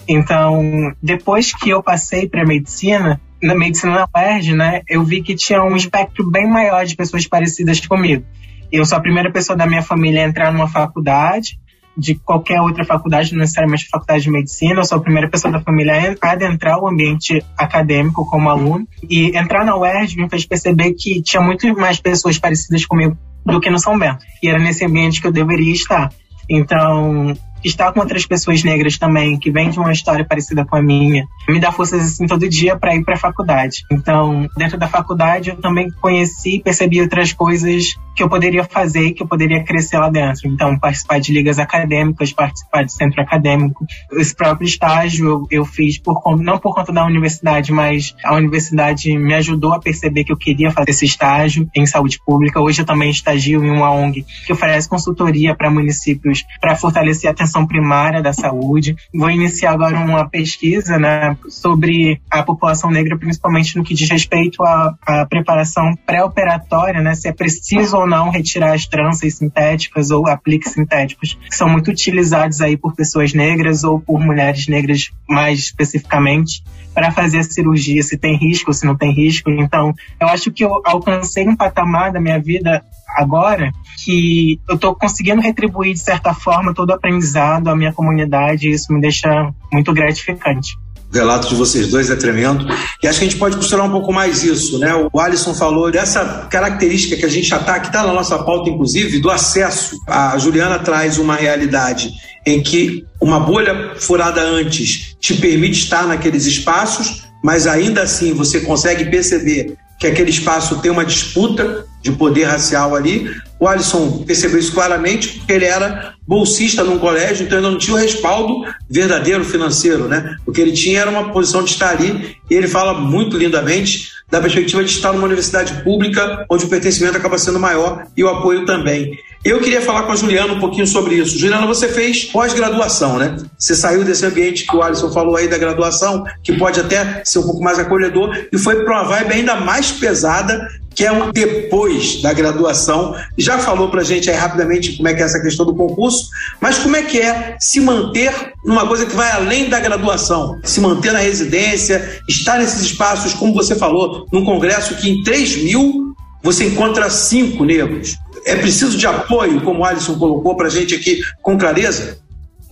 Então, 0.07 0.91
depois 1.01 1.53
que 1.53 1.69
eu 1.69 1.83
passei 1.83 2.27
para 2.27 2.45
medicina, 2.45 3.21
na 3.41 3.55
medicina 3.55 3.93
na 3.93 4.07
UERJ, 4.19 4.53
né, 4.55 4.81
eu 4.89 5.03
vi 5.03 5.21
que 5.21 5.35
tinha 5.35 5.63
um 5.63 5.75
espectro 5.75 6.29
bem 6.29 6.49
maior 6.49 6.85
de 6.85 6.95
pessoas 6.95 7.27
parecidas 7.27 7.85
comigo. 7.85 8.25
Eu 8.71 8.85
sou 8.85 8.97
a 8.97 9.01
primeira 9.01 9.31
pessoa 9.31 9.57
da 9.57 9.67
minha 9.67 9.81
família 9.81 10.23
a 10.23 10.27
entrar 10.27 10.51
numa 10.51 10.67
faculdade, 10.67 11.59
de 11.97 12.15
qualquer 12.15 12.61
outra 12.61 12.85
faculdade, 12.85 13.33
não 13.33 13.39
necessariamente 13.39 13.89
faculdade 13.89 14.23
de 14.23 14.31
medicina. 14.31 14.79
Eu 14.79 14.85
sou 14.85 14.97
a 14.97 15.01
primeira 15.01 15.29
pessoa 15.29 15.51
da 15.51 15.59
família 15.59 16.15
a 16.21 16.31
adentrar 16.31 16.79
o 16.79 16.87
ambiente 16.87 17.43
acadêmico 17.57 18.25
como 18.25 18.49
aluno. 18.49 18.87
E 19.09 19.37
entrar 19.37 19.65
na 19.65 19.75
UERJ 19.75 20.15
me 20.15 20.29
fez 20.29 20.45
perceber 20.45 20.93
que 20.93 21.21
tinha 21.21 21.41
muito 21.41 21.67
mais 21.75 21.99
pessoas 21.99 22.37
parecidas 22.39 22.85
comigo 22.85 23.17
do 23.45 23.59
que 23.59 23.69
no 23.69 23.77
São 23.77 23.99
Bento. 23.99 24.23
E 24.41 24.47
era 24.47 24.59
nesse 24.59 24.85
ambiente 24.85 25.19
que 25.19 25.27
eu 25.27 25.31
deveria 25.31 25.73
estar. 25.73 26.09
Então, 26.49 27.33
estar 27.63 27.91
com 27.91 27.99
outras 27.99 28.25
pessoas 28.25 28.63
negras 28.63 28.97
também, 28.97 29.37
que 29.37 29.51
vêm 29.51 29.69
de 29.69 29.79
uma 29.79 29.91
história 29.91 30.25
parecida 30.25 30.65
com 30.65 30.75
a 30.75 30.81
minha, 30.81 31.25
me 31.47 31.59
dá 31.59 31.71
forças 31.71 32.01
assim 32.01 32.25
todo 32.25 32.47
dia 32.49 32.77
para 32.77 32.95
ir 32.95 33.03
para 33.03 33.15
a 33.15 33.19
faculdade. 33.19 33.83
Então, 33.91 34.47
dentro 34.57 34.77
da 34.77 34.87
faculdade, 34.87 35.49
eu 35.51 35.57
também 35.57 35.89
conheci 36.01 36.55
e 36.55 36.61
percebi 36.61 37.01
outras 37.01 37.33
coisas 37.33 37.95
que 38.15 38.23
eu 38.23 38.29
poderia 38.29 38.63
fazer 38.63 39.07
e 39.07 39.13
que 39.13 39.23
eu 39.23 39.27
poderia 39.27 39.63
crescer 39.63 39.97
lá 39.97 40.09
dentro. 40.09 40.47
Então, 40.47 40.77
participar 40.77 41.19
de 41.19 41.33
ligas 41.33 41.59
acadêmicas, 41.59 42.31
participar 42.31 42.83
de 42.83 42.93
centro 42.93 43.21
acadêmico. 43.21 43.85
Esse 44.13 44.35
próprio 44.35 44.65
estágio 44.65 45.27
eu, 45.27 45.47
eu 45.51 45.65
fiz 45.65 45.97
por 45.97 46.21
não 46.37 46.57
por 46.57 46.73
conta 46.73 46.91
da 46.91 47.05
universidade, 47.05 47.71
mas 47.71 48.15
a 48.23 48.35
universidade 48.35 49.17
me 49.17 49.33
ajudou 49.33 49.73
a 49.73 49.79
perceber 49.79 50.23
que 50.23 50.31
eu 50.31 50.37
queria 50.37 50.71
fazer 50.71 50.91
esse 50.91 51.05
estágio 51.05 51.69
em 51.75 51.85
saúde 51.85 52.19
pública. 52.25 52.61
Hoje 52.61 52.81
eu 52.81 52.85
também 52.85 53.09
estagio 53.09 53.63
em 53.63 53.69
uma 53.69 53.91
ONG 53.91 54.25
que 54.45 54.53
oferece 54.53 54.89
consultoria 54.89 55.55
para 55.55 55.69
municípios 55.69 56.43
para 56.59 56.75
fortalecer 56.75 57.29
a 57.29 57.33
atenção 57.33 57.65
primária 57.65 58.21
da 58.21 58.33
saúde. 58.33 58.95
Vou 59.13 59.29
iniciar 59.29 59.71
agora 59.71 59.97
uma 59.97 60.27
pesquisa 60.27 60.97
né, 60.97 61.37
sobre 61.47 62.21
a 62.29 62.43
população 62.43 62.89
negra, 62.89 63.17
principalmente 63.17 63.77
no 63.77 63.83
que 63.83 63.93
diz 63.93 64.09
respeito 64.09 64.63
à, 64.63 64.95
à 65.05 65.25
preparação 65.25 65.95
pré-operatória, 66.05 67.01
né, 67.01 67.15
se 67.15 67.27
é 67.27 67.33
preciso 67.33 68.00
ou 68.01 68.07
não 68.07 68.29
retirar 68.29 68.73
as 68.73 68.85
tranças 68.85 69.35
sintéticas 69.35 70.11
ou 70.11 70.27
apliques 70.27 70.73
sintéticos, 70.73 71.37
que 71.49 71.55
são 71.55 71.69
muito 71.69 71.91
utilizados 71.91 72.61
aí 72.61 72.77
por 72.77 72.95
pessoas 72.95 73.33
negras 73.33 73.83
ou 73.83 73.99
por 73.99 74.19
mulheres 74.19 74.67
negras 74.67 75.11
mais 75.27 75.59
especificamente, 75.59 76.63
para 76.93 77.11
fazer 77.11 77.39
a 77.39 77.43
cirurgia, 77.43 78.03
se 78.03 78.17
tem 78.17 78.35
risco, 78.35 78.73
se 78.73 78.85
não 78.85 78.95
tem 78.95 79.11
risco. 79.11 79.49
Então, 79.49 79.93
eu 80.19 80.27
acho 80.27 80.51
que 80.51 80.63
eu 80.63 80.81
alcancei 80.85 81.47
um 81.47 81.55
patamar 81.55 82.11
da 82.11 82.19
minha 82.19 82.39
vida 82.39 82.83
agora 83.15 83.71
que 84.03 84.59
eu 84.67 84.75
estou 84.75 84.95
conseguindo 84.95 85.41
retribuir 85.41 85.93
de 85.93 85.99
certa 85.99 86.33
forma 86.33 86.73
todo 86.73 86.89
o 86.89 86.93
aprendizado 86.93 87.69
à 87.69 87.75
minha 87.75 87.93
comunidade 87.93 88.67
e 88.67 88.71
isso 88.71 88.91
me 88.91 88.99
deixa 88.99 89.53
muito 89.71 89.93
gratificante. 89.93 90.77
O 91.11 91.17
relato 91.17 91.49
de 91.49 91.55
vocês 91.55 91.89
dois 91.89 92.09
é 92.09 92.15
tremendo. 92.15 92.65
E 93.03 93.07
acho 93.07 93.19
que 93.19 93.25
a 93.25 93.27
gente 93.29 93.37
pode 93.37 93.57
costurar 93.57 93.85
um 93.85 93.91
pouco 93.91 94.13
mais 94.13 94.43
isso, 94.43 94.79
né? 94.79 94.93
O 95.11 95.19
Alisson 95.19 95.53
falou 95.53 95.91
dessa 95.91 96.47
característica 96.49 97.17
que 97.17 97.25
a 97.25 97.29
gente 97.29 97.47
já 97.47 97.57
está, 97.57 97.79
que 97.81 97.87
está 97.87 98.07
na 98.07 98.13
nossa 98.13 98.39
pauta, 98.39 98.69
inclusive, 98.69 99.19
do 99.19 99.29
acesso. 99.29 99.99
A 100.07 100.37
Juliana 100.37 100.79
traz 100.79 101.17
uma 101.17 101.35
realidade 101.35 102.13
em 102.45 102.63
que 102.63 103.05
uma 103.19 103.41
bolha 103.41 103.93
furada 103.97 104.41
antes 104.41 105.15
te 105.19 105.33
permite 105.35 105.83
estar 105.83 106.07
naqueles 106.07 106.45
espaços, 106.45 107.23
mas 107.43 107.67
ainda 107.67 108.01
assim 108.03 108.33
você 108.33 108.61
consegue 108.61 109.05
perceber 109.05 109.75
que 109.99 110.07
aquele 110.07 110.29
espaço 110.29 110.79
tem 110.79 110.89
uma 110.89 111.05
disputa 111.05 111.85
de 112.01 112.11
poder 112.11 112.45
racial 112.45 112.95
ali. 112.95 113.29
O 113.59 113.67
Alisson 113.67 114.23
percebeu 114.25 114.59
isso 114.59 114.73
claramente 114.73 115.39
porque 115.39 115.53
ele 115.53 115.65
era 115.65 116.15
bolsista 116.27 116.83
num 116.83 116.97
colégio, 116.97 117.45
então 117.45 117.59
ele 117.59 117.67
não 117.67 117.77
tinha 117.77 117.95
o 117.95 117.99
respaldo 117.99 118.65
verdadeiro 118.89 119.43
financeiro, 119.43 120.07
né? 120.07 120.35
O 120.45 120.51
que 120.51 120.61
ele 120.61 120.71
tinha 120.71 121.01
era 121.01 121.09
uma 121.09 121.31
posição 121.31 121.63
de 121.63 121.71
estar 121.71 121.89
ali 121.89 122.35
e 122.49 122.55
ele 122.55 122.67
fala 122.67 122.93
muito 122.93 123.37
lindamente 123.37 124.11
da 124.29 124.39
perspectiva 124.39 124.83
de 124.83 124.89
estar 124.89 125.11
numa 125.11 125.25
universidade 125.25 125.83
pública 125.83 126.45
onde 126.49 126.65
o 126.65 126.69
pertencimento 126.69 127.17
acaba 127.17 127.37
sendo 127.37 127.59
maior 127.59 128.05
e 128.15 128.23
o 128.23 128.29
apoio 128.29 128.65
também. 128.65 129.11
Eu 129.43 129.59
queria 129.59 129.81
falar 129.81 130.03
com 130.03 130.11
a 130.11 130.15
Juliana 130.15 130.53
um 130.53 130.59
pouquinho 130.59 130.85
sobre 130.85 131.15
isso. 131.15 131.37
Juliana, 131.37 131.65
você 131.65 131.87
fez 131.87 132.25
pós-graduação, 132.25 133.17
né? 133.17 133.37
Você 133.57 133.73
saiu 133.73 134.03
desse 134.03 134.23
ambiente 134.23 134.67
que 134.67 134.75
o 134.75 134.83
Alisson 134.83 135.11
falou 135.11 135.35
aí 135.35 135.47
da 135.47 135.57
graduação, 135.57 136.23
que 136.43 136.53
pode 136.53 136.79
até 136.79 137.23
ser 137.25 137.39
um 137.39 137.43
pouco 137.43 137.63
mais 137.63 137.79
acolhedor, 137.79 138.37
e 138.53 138.57
foi 138.59 138.83
para 138.83 139.01
uma 139.01 139.09
vibe 139.09 139.33
ainda 139.33 139.55
mais 139.55 139.91
pesada, 139.91 140.69
que 140.93 141.03
é 141.03 141.11
um 141.11 141.31
depois 141.31 142.21
da 142.21 142.31
graduação. 142.33 143.15
Já 143.35 143.57
falou 143.57 143.89
para 143.89 144.01
a 144.01 144.03
gente 144.03 144.29
aí 144.29 144.35
rapidamente 144.35 144.95
como 144.95 145.07
é 145.07 145.13
que 145.15 145.23
é 145.23 145.25
essa 145.25 145.41
questão 145.41 145.65
do 145.65 145.75
concurso, 145.75 146.29
mas 146.61 146.77
como 146.77 146.95
é 146.95 147.01
que 147.01 147.19
é 147.19 147.55
se 147.59 147.79
manter 147.79 148.53
numa 148.63 148.87
coisa 148.87 149.07
que 149.07 149.15
vai 149.15 149.31
além 149.31 149.69
da 149.69 149.79
graduação, 149.79 150.59
se 150.63 150.79
manter 150.79 151.13
na 151.13 151.19
residência, 151.19 152.21
estar 152.29 152.59
nesses 152.59 152.81
espaços, 152.81 153.33
como 153.33 153.55
você 153.55 153.73
falou, 153.73 154.27
num 154.31 154.45
congresso 154.45 154.95
que 154.97 155.09
em 155.09 155.23
3 155.23 155.63
mil 155.63 156.13
você 156.43 156.65
encontra 156.65 157.09
cinco 157.09 157.65
negros. 157.65 158.17
É 158.45 158.55
preciso 158.55 158.97
de 158.97 159.07
apoio, 159.07 159.61
como 159.61 159.81
o 159.81 159.85
Alisson 159.85 160.17
colocou 160.17 160.55
para 160.55 160.67
a 160.67 160.69
gente 160.69 160.95
aqui 160.95 161.19
com 161.41 161.57
clareza? 161.57 162.19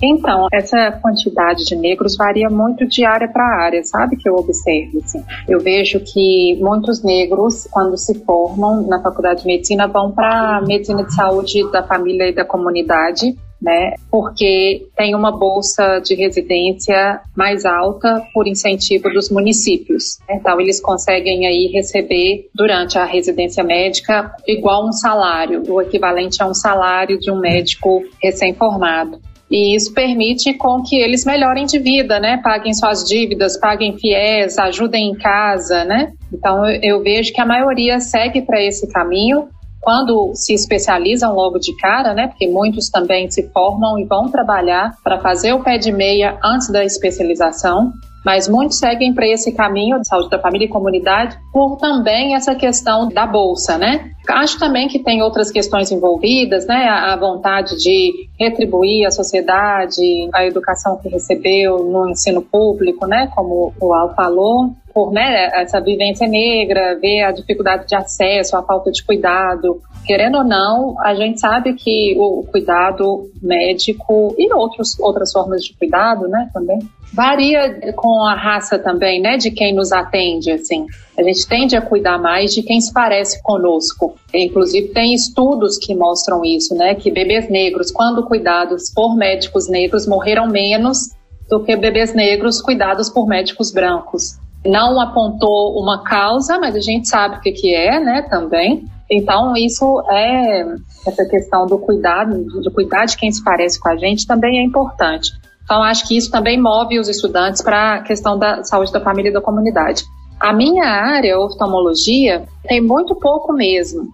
Então, 0.01 0.47
essa 0.53 0.93
quantidade 1.01 1.65
de 1.65 1.76
negros 1.76 2.15
varia 2.15 2.49
muito 2.49 2.88
de 2.88 3.03
área 3.03 3.28
para 3.28 3.43
área, 3.43 3.84
sabe? 3.84 4.15
Que 4.15 4.30
eu 4.30 4.36
observo. 4.36 4.99
Assim. 5.03 5.22
Eu 5.47 5.59
vejo 5.59 5.99
que 5.99 6.57
muitos 6.61 7.03
negros, 7.03 7.67
quando 7.70 7.97
se 7.97 8.17
formam 8.24 8.88
na 8.88 9.01
faculdade 9.01 9.41
de 9.41 9.47
medicina, 9.47 9.88
vão 9.88 10.11
para 10.11 10.61
medicina 10.61 11.03
de 11.03 11.13
saúde 11.13 11.70
da 11.72 11.84
família 11.84 12.30
e 12.30 12.34
da 12.34 12.45
comunidade, 12.45 13.36
né? 13.62 13.95
Porque 14.10 14.88
tem 14.95 15.16
uma 15.16 15.32
bolsa 15.32 15.99
de 15.99 16.16
residência 16.16 17.22
mais 17.36 17.66
alta 17.66 18.24
por 18.34 18.47
incentivo 18.47 19.10
dos 19.10 19.30
municípios. 19.30 20.20
Então 20.30 20.60
eles 20.60 20.80
conseguem 20.80 21.45
aí 21.45 21.68
receber 21.68 22.49
durante 22.55 22.97
a 22.97 23.05
residência 23.05 23.64
médica 23.64 24.34
igual 24.47 24.88
um 24.88 24.93
salário, 24.93 25.64
o 25.68 25.82
equivalente 25.82 26.41
a 26.41 26.47
um 26.47 26.53
salário 26.53 27.20
de 27.20 27.32
um 27.32 27.39
médico 27.39 28.03
recém-formado. 28.22 29.20
E 29.49 29.76
isso 29.76 29.93
permite 29.93 30.53
com 30.53 30.84
que 30.84 30.95
eles 30.95 31.26
melhorem 31.26 31.66
de 31.66 31.80
vida, 31.80 32.20
né? 32.20 32.39
Paguem 32.43 32.74
suas 32.74 33.03
dívidas, 33.03 33.57
paguem 33.57 33.97
fiéis, 33.97 34.60
ajudem 34.60 35.10
em 35.10 35.16
casa, 35.16 35.84
né? 35.84 36.14
Então 36.32 36.70
eu 36.70 37.01
vejo 37.01 37.34
que 37.34 37.41
a 37.41 37.45
maioria 37.45 37.99
segue 37.99 38.43
para 38.43 38.62
esse 38.64 38.88
caminho 38.91 39.49
quando 39.82 40.32
se 40.34 40.53
especializam 40.53 41.34
logo 41.34 41.59
de 41.59 41.75
cara, 41.77 42.13
né? 42.13 42.27
Porque 42.27 42.47
muitos 42.47 42.89
também 42.89 43.30
se 43.30 43.43
formam 43.49 43.97
e 43.97 44.05
vão 44.05 44.30
trabalhar 44.30 44.95
para 45.03 45.19
fazer 45.19 45.53
o 45.53 45.63
pé 45.63 45.77
de 45.77 45.91
meia 45.91 46.38
antes 46.43 46.69
da 46.69 46.84
especialização. 46.84 47.93
Mas 48.25 48.49
muitos 48.49 48.77
seguem 48.77 49.13
para 49.13 49.25
esse 49.25 49.53
caminho 49.53 49.97
de 49.99 50.05
saúde 50.05 50.30
da 50.30 50.38
família 50.38 50.65
e 50.65 50.69
comunidade 50.69 51.38
por 51.53 51.77
também 51.77 52.36
essa 52.36 52.53
questão 52.53 53.07
da 53.07 53.25
bolsa, 53.25 53.77
né? 53.77 54.11
Acho 54.27 54.59
também 54.59 54.89
que 54.89 54.99
tem 54.99 55.21
outras 55.21 55.49
questões 55.49 55.89
envolvidas, 55.89 56.67
né? 56.67 56.88
A 56.89 57.15
vontade 57.15 57.77
de 57.77 58.27
retribuir 58.38 59.07
à 59.07 59.11
sociedade 59.11 60.30
a 60.34 60.45
educação 60.45 60.97
que 60.97 61.07
recebeu 61.07 61.80
no 61.86 62.09
ensino 62.09 62.41
público, 62.41 63.07
né? 63.07 63.32
Como 63.34 63.73
o 63.80 63.93
Al 63.93 64.13
falou 64.13 64.73
por 64.94 65.12
né, 65.12 65.50
essa 65.54 65.80
vivência 65.80 66.28
negra, 66.28 66.98
ver 67.00 67.24
a 67.24 67.32
dificuldade 67.32 67.88
de 67.88 67.96
acesso, 67.96 68.58
a 68.58 68.64
falta 68.64 68.92
de 68.92 69.04
cuidado. 69.04 69.82
Querendo 70.06 70.40
ou 70.40 70.44
não, 70.44 70.96
a 71.02 71.14
gente 71.14 71.40
sabe 71.40 71.74
que 71.74 72.16
o 72.18 72.44
cuidado 72.52 73.30
médico 73.42 74.34
e 74.38 74.52
outros, 74.54 75.00
outras 75.00 75.32
formas 75.32 75.64
de 75.64 75.74
cuidado, 75.78 76.28
né, 76.28 76.50
também, 76.54 76.80
varia 77.14 77.94
com 77.94 78.24
a 78.26 78.34
raça 78.34 78.80
também, 78.80 79.22
né, 79.22 79.38
de 79.38 79.52
quem 79.52 79.74
nos 79.74 79.92
atende, 79.92 80.52
assim. 80.52 80.86
A 81.18 81.24
gente 81.24 81.48
tende 81.48 81.76
a 81.76 81.82
cuidar 81.82 82.18
mais 82.18 82.54
de 82.54 82.64
quem 82.64 82.80
se 82.82 82.94
parece 82.94 83.42
conosco. 83.44 84.16
Inclusive, 84.34 84.90
tem 84.90 85.14
estudos 85.14 85.78
que 85.78 85.94
mostram 85.96 86.44
isso, 86.44 86.74
né, 86.76 86.96
que 86.96 87.12
bebês 87.12 87.50
negros, 87.50 87.92
quando 87.92 88.24
cuidados 88.24 88.92
por 88.94 89.16
médicos 89.16 89.70
negros, 89.70 90.08
morreram 90.08 90.48
menos 90.48 91.10
do 91.50 91.64
que 91.64 91.76
bebês 91.76 92.14
negros 92.14 92.62
cuidados 92.62 93.10
por 93.10 93.28
médicos 93.28 93.72
brancos 93.72 94.40
não 94.66 94.99
apontou 94.99 95.80
uma 95.80 96.03
causa, 96.03 96.57
mas 96.57 96.76
a 96.76 96.80
gente 96.80 97.07
sabe 97.07 97.38
o 97.38 97.41
que, 97.41 97.51
que 97.51 97.74
é, 97.74 97.99
né, 97.99 98.24
também. 98.24 98.86
Então, 99.10 99.55
isso 99.55 100.03
é, 100.10 100.62
essa 101.07 101.26
questão 101.26 101.66
do 101.66 101.80
cuidado, 101.80 102.62
de 102.62 102.70
cuidar 102.70 103.05
de 103.05 103.18
quem 103.18 103.32
se 103.32 103.43
parece 103.43 103.80
com 103.80 103.89
a 103.89 103.97
gente 103.97 104.28
também 104.28 104.60
é 104.60 104.64
importante. 104.64 105.32
Então, 105.64 105.82
acho 105.84 106.07
que 106.07 106.18
isso 106.18 106.32
também 106.32 106.60
move 106.60 106.99
os 106.99 107.07
estudantes 107.07 107.62
para 107.62 107.95
a 107.95 108.01
questão 108.01 108.38
da 108.38 108.64
saúde 108.64 108.91
da 108.91 108.99
família 108.99 109.30
e 109.30 109.34
da 109.34 109.41
comunidade. 109.41 110.03
A 110.39 110.53
minha 110.53 110.86
área, 110.86 111.39
oftalmologia, 111.39 112.45
tem 112.68 112.82
muito 112.82 113.16
pouco 113.16 113.53
mesmo. 113.53 114.12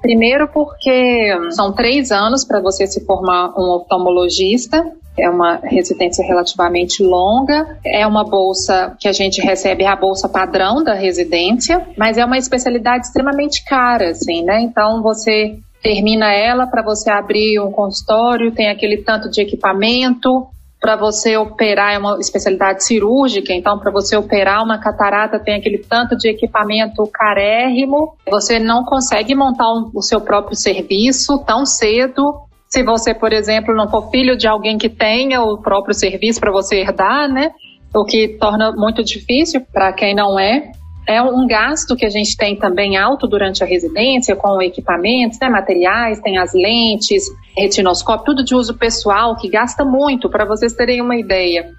Primeiro 0.00 0.48
porque 0.48 1.36
são 1.50 1.72
três 1.72 2.10
anos 2.10 2.44
para 2.44 2.60
você 2.60 2.86
se 2.86 3.04
formar 3.04 3.58
um 3.58 3.70
oftalmologista 3.76 4.84
é 5.18 5.28
uma 5.28 5.56
residência 5.62 6.24
relativamente 6.24 7.02
longa, 7.02 7.78
é 7.84 8.06
uma 8.06 8.24
bolsa 8.24 8.96
que 8.98 9.08
a 9.08 9.12
gente 9.12 9.40
recebe 9.40 9.84
a 9.84 9.96
bolsa 9.96 10.28
padrão 10.28 10.82
da 10.82 10.94
residência, 10.94 11.86
mas 11.96 12.18
é 12.18 12.24
uma 12.24 12.38
especialidade 12.38 13.06
extremamente 13.06 13.64
cara, 13.64 14.10
assim, 14.10 14.42
né? 14.42 14.60
Então 14.60 15.02
você 15.02 15.58
termina 15.82 16.32
ela 16.32 16.66
para 16.66 16.82
você 16.82 17.10
abrir 17.10 17.60
um 17.60 17.70
consultório, 17.70 18.52
tem 18.52 18.68
aquele 18.68 18.98
tanto 18.98 19.30
de 19.30 19.40
equipamento, 19.40 20.48
para 20.80 20.96
você 20.96 21.36
operar 21.36 21.92
é 21.92 21.98
uma 21.98 22.18
especialidade 22.20 22.84
cirúrgica, 22.84 23.52
então 23.52 23.78
para 23.78 23.90
você 23.90 24.16
operar 24.16 24.62
uma 24.62 24.78
catarata 24.78 25.38
tem 25.38 25.56
aquele 25.56 25.78
tanto 25.78 26.16
de 26.16 26.28
equipamento 26.28 27.04
carérrimo, 27.12 28.14
você 28.30 28.58
não 28.58 28.84
consegue 28.84 29.34
montar 29.34 29.66
o 29.92 30.02
seu 30.02 30.20
próprio 30.20 30.56
serviço 30.56 31.38
tão 31.38 31.66
cedo 31.66 32.47
se 32.68 32.82
você, 32.82 33.14
por 33.14 33.32
exemplo, 33.32 33.74
não 33.74 33.88
for 33.88 34.10
filho 34.10 34.36
de 34.36 34.46
alguém 34.46 34.76
que 34.76 34.88
tenha 34.88 35.42
o 35.42 35.58
próprio 35.58 35.94
serviço 35.94 36.38
para 36.38 36.52
você 36.52 36.76
herdar, 36.80 37.28
né? 37.28 37.50
O 37.94 38.04
que 38.04 38.36
torna 38.38 38.72
muito 38.72 39.02
difícil 39.02 39.62
para 39.72 39.92
quem 39.92 40.14
não 40.14 40.38
é. 40.38 40.70
É 41.08 41.22
um 41.22 41.46
gasto 41.46 41.96
que 41.96 42.04
a 42.04 42.10
gente 42.10 42.36
tem 42.36 42.54
também 42.54 42.98
alto 42.98 43.26
durante 43.26 43.64
a 43.64 43.66
residência, 43.66 44.36
com 44.36 44.60
equipamentos, 44.60 45.38
né, 45.40 45.48
materiais, 45.48 46.20
tem 46.20 46.36
as 46.36 46.52
lentes, 46.52 47.24
retinoscópio, 47.56 48.26
tudo 48.26 48.44
de 48.44 48.54
uso 48.54 48.76
pessoal, 48.76 49.34
que 49.34 49.48
gasta 49.48 49.86
muito, 49.86 50.28
para 50.28 50.44
vocês 50.44 50.74
terem 50.74 51.00
uma 51.00 51.16
ideia. 51.16 51.70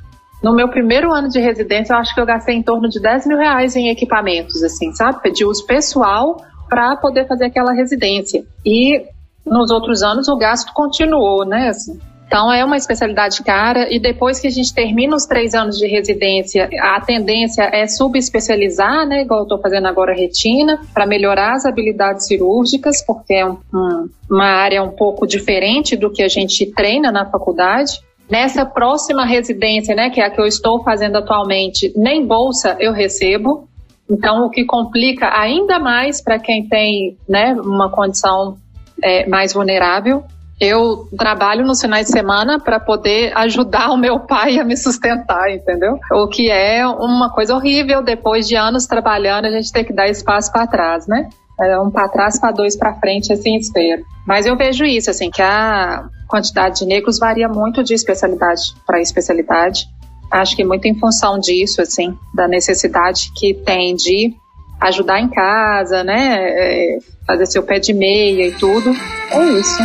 No 0.43 0.55
meu 0.55 0.67
primeiro 0.67 1.13
ano 1.13 1.29
de 1.29 1.39
residência, 1.39 1.93
eu 1.93 1.97
acho 1.97 2.15
que 2.15 2.19
eu 2.19 2.25
gastei 2.25 2.55
em 2.55 2.63
torno 2.63 2.89
de 2.89 2.99
10 2.99 3.27
mil 3.27 3.37
reais 3.37 3.75
em 3.75 3.89
equipamentos, 3.89 4.63
assim, 4.63 4.91
sabe? 4.93 5.31
De 5.31 5.45
uso 5.45 5.63
pessoal 5.67 6.43
para 6.67 6.95
poder 6.95 7.27
fazer 7.27 7.45
aquela 7.45 7.73
residência. 7.73 8.43
E 8.65 9.03
nos 9.49 9.71
outros 9.71 10.03
anos 10.03 10.27
o 10.27 10.37
gasto 10.37 10.73
continuou, 10.73 11.45
né? 11.45 11.69
Assim. 11.69 11.99
Então 12.29 12.53
é 12.53 12.63
uma 12.63 12.77
especialidade 12.77 13.41
cara 13.43 13.91
e 13.91 13.99
depois 13.99 14.39
que 14.39 14.45
a 14.45 14.51
gente 14.51 14.71
termina 14.71 15.15
os 15.15 15.25
três 15.25 15.55
anos 15.55 15.79
de 15.79 15.87
residência, 15.87 16.69
a 16.79 17.01
tendência 17.01 17.63
é 17.73 17.87
subespecializar, 17.87 19.07
né? 19.07 19.23
Igual 19.23 19.39
eu 19.39 19.43
estou 19.43 19.59
fazendo 19.59 19.87
agora 19.87 20.13
retina, 20.13 20.79
para 20.93 21.07
melhorar 21.07 21.55
as 21.55 21.65
habilidades 21.65 22.27
cirúrgicas, 22.27 23.03
porque 23.03 23.33
é 23.33 23.45
um, 23.47 23.57
um, 23.73 24.09
uma 24.29 24.45
área 24.45 24.83
um 24.83 24.91
pouco 24.91 25.25
diferente 25.25 25.95
do 25.95 26.11
que 26.11 26.21
a 26.21 26.27
gente 26.27 26.67
treina 26.67 27.11
na 27.11 27.25
faculdade. 27.25 27.99
Nessa 28.29 28.63
próxima 28.63 29.25
residência, 29.25 29.95
né, 29.95 30.11
que 30.11 30.21
é 30.21 30.25
a 30.25 30.29
que 30.29 30.39
eu 30.39 30.45
estou 30.45 30.83
fazendo 30.83 31.17
atualmente, 31.17 31.91
nem 31.95 32.27
bolsa 32.27 32.77
eu 32.79 32.93
recebo. 32.93 33.67
Então, 34.07 34.45
o 34.45 34.51
que 34.51 34.65
complica 34.65 35.31
ainda 35.33 35.79
mais 35.79 36.21
para 36.21 36.37
quem 36.37 36.67
tem 36.67 37.17
né, 37.27 37.55
uma 37.55 37.89
condição 37.89 38.55
é, 39.03 39.27
mais 39.27 39.53
vulnerável. 39.53 40.23
Eu 40.59 41.07
trabalho 41.17 41.65
nos 41.65 41.79
finais 41.79 42.07
de 42.07 42.11
semana 42.11 42.59
para 42.59 42.79
poder 42.81 43.31
ajudar 43.37 43.91
o 43.91 43.97
meu 43.97 44.19
pai 44.19 44.59
a 44.59 44.63
me 44.65 44.75
sustentar, 44.75 45.49
entendeu? 45.49 45.97
O 46.11 46.27
que 46.27 46.49
é 46.49 46.85
uma 46.85 47.31
coisa 47.31 47.55
horrível 47.55 48.03
depois 48.03 48.47
de 48.47 48.55
anos 48.55 48.85
trabalhando, 48.85 49.45
a 49.45 49.51
gente 49.51 49.71
tem 49.71 49.85
que 49.85 49.93
dar 49.93 50.09
espaço 50.09 50.51
para 50.51 50.67
trás, 50.67 51.07
né? 51.07 51.29
É 51.61 51.79
um 51.79 51.89
para 51.89 52.07
trás, 52.09 52.39
para 52.39 52.51
dois 52.51 52.75
para 52.75 52.93
frente, 52.95 53.33
assim 53.33 53.55
espero. 53.55 54.03
Mas 54.25 54.45
eu 54.45 54.55
vejo 54.55 54.85
isso, 54.85 55.09
assim, 55.09 55.29
que 55.29 55.41
a 55.41 56.03
quantidade 56.27 56.79
de 56.79 56.85
negros 56.85 57.19
varia 57.19 57.49
muito 57.49 57.83
de 57.83 57.93
especialidade 57.93 58.73
para 58.85 59.01
especialidade. 59.01 59.85
Acho 60.31 60.55
que 60.55 60.63
muito 60.63 60.85
em 60.85 60.95
função 60.95 61.39
disso, 61.39 61.81
assim, 61.81 62.17
da 62.33 62.47
necessidade 62.47 63.31
que 63.35 63.53
tem 63.53 63.95
de 63.95 64.33
ajudar 64.79 65.19
em 65.19 65.29
casa, 65.29 66.03
né? 66.03 66.37
É, 66.39 66.97
fazer 67.27 67.45
seu 67.45 67.63
pé 67.63 67.79
de 67.79 67.93
meia 67.93 68.47
e 68.47 68.51
tudo. 68.53 68.95
É 69.31 69.43
isso. 69.59 69.83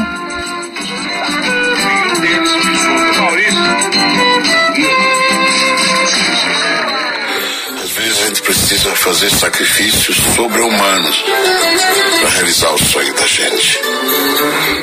Às 7.82 7.90
vezes 7.90 8.22
a 8.22 8.26
gente 8.28 8.42
precisa 8.42 8.90
fazer 8.97 9.30
sacrifícios 9.30 10.16
sobre-humanos 10.16 11.24
para 12.20 12.30
realizar 12.30 12.72
o 12.72 12.78
sonho 12.78 13.14
da 13.14 13.26
gente. 13.26 13.80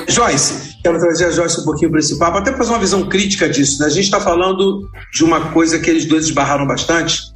Joyce, 0.08 0.78
quero 0.84 1.00
trazer 1.00 1.26
a 1.26 1.32
Joyce 1.32 1.62
um 1.62 1.64
pouquinho 1.64 1.92
para 1.92 2.00
esse 2.00 2.18
papo, 2.20 2.38
até 2.38 2.52
para 2.52 2.60
fazer 2.60 2.72
uma 2.72 2.80
visão 2.80 3.08
crítica 3.08 3.50
disso. 3.50 3.82
Né? 3.82 3.88
A 3.88 3.90
gente 3.90 4.06
está 4.06 4.20
falando 4.20 4.88
de 5.14 5.24
uma 5.24 5.52
coisa 5.52 5.80
que 5.80 5.90
eles 5.90 6.06
dois 6.06 6.26
esbarraram 6.26 6.68
bastante. 6.68 7.32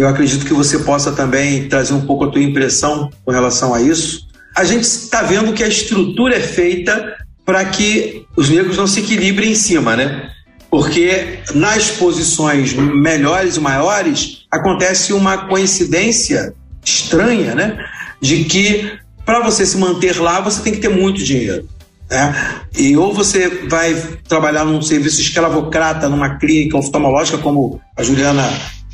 Eu 0.00 0.08
acredito 0.08 0.46
que 0.46 0.52
você 0.54 0.78
possa 0.78 1.12
também 1.12 1.68
trazer 1.68 1.92
um 1.92 2.00
pouco 2.00 2.24
a 2.24 2.30
tua 2.30 2.42
impressão 2.42 3.10
com 3.24 3.30
relação 3.30 3.74
a 3.74 3.80
isso 3.80 4.30
a 4.54 4.64
gente 4.64 4.82
está 4.82 5.22
vendo 5.22 5.52
que 5.52 5.62
a 5.62 5.68
estrutura 5.68 6.36
é 6.36 6.40
feita 6.40 7.16
para 7.44 7.64
que 7.64 8.26
os 8.36 8.48
negros 8.48 8.76
não 8.76 8.86
se 8.86 9.00
equilibrem 9.00 9.52
em 9.52 9.54
cima, 9.54 9.96
né? 9.96 10.30
Porque 10.70 11.40
nas 11.54 11.90
posições 11.90 12.72
melhores 12.74 13.56
e 13.56 13.60
maiores 13.60 14.44
acontece 14.50 15.12
uma 15.12 15.48
coincidência 15.48 16.54
estranha, 16.84 17.54
né? 17.54 17.78
De 18.20 18.44
que 18.44 18.98
para 19.24 19.40
você 19.40 19.64
se 19.64 19.76
manter 19.76 20.20
lá 20.20 20.40
você 20.40 20.62
tem 20.62 20.74
que 20.74 20.80
ter 20.80 20.90
muito 20.90 21.22
dinheiro. 21.22 21.68
Né? 22.10 22.34
E 22.76 22.96
ou 22.96 23.14
você 23.14 23.48
vai 23.68 23.94
trabalhar 24.28 24.64
num 24.64 24.82
serviço 24.82 25.20
escravocrata, 25.20 26.08
numa 26.08 26.36
clínica 26.38 26.76
oftalmológica, 26.76 27.38
como 27.38 27.80
a 27.96 28.02
Juliana 28.02 28.48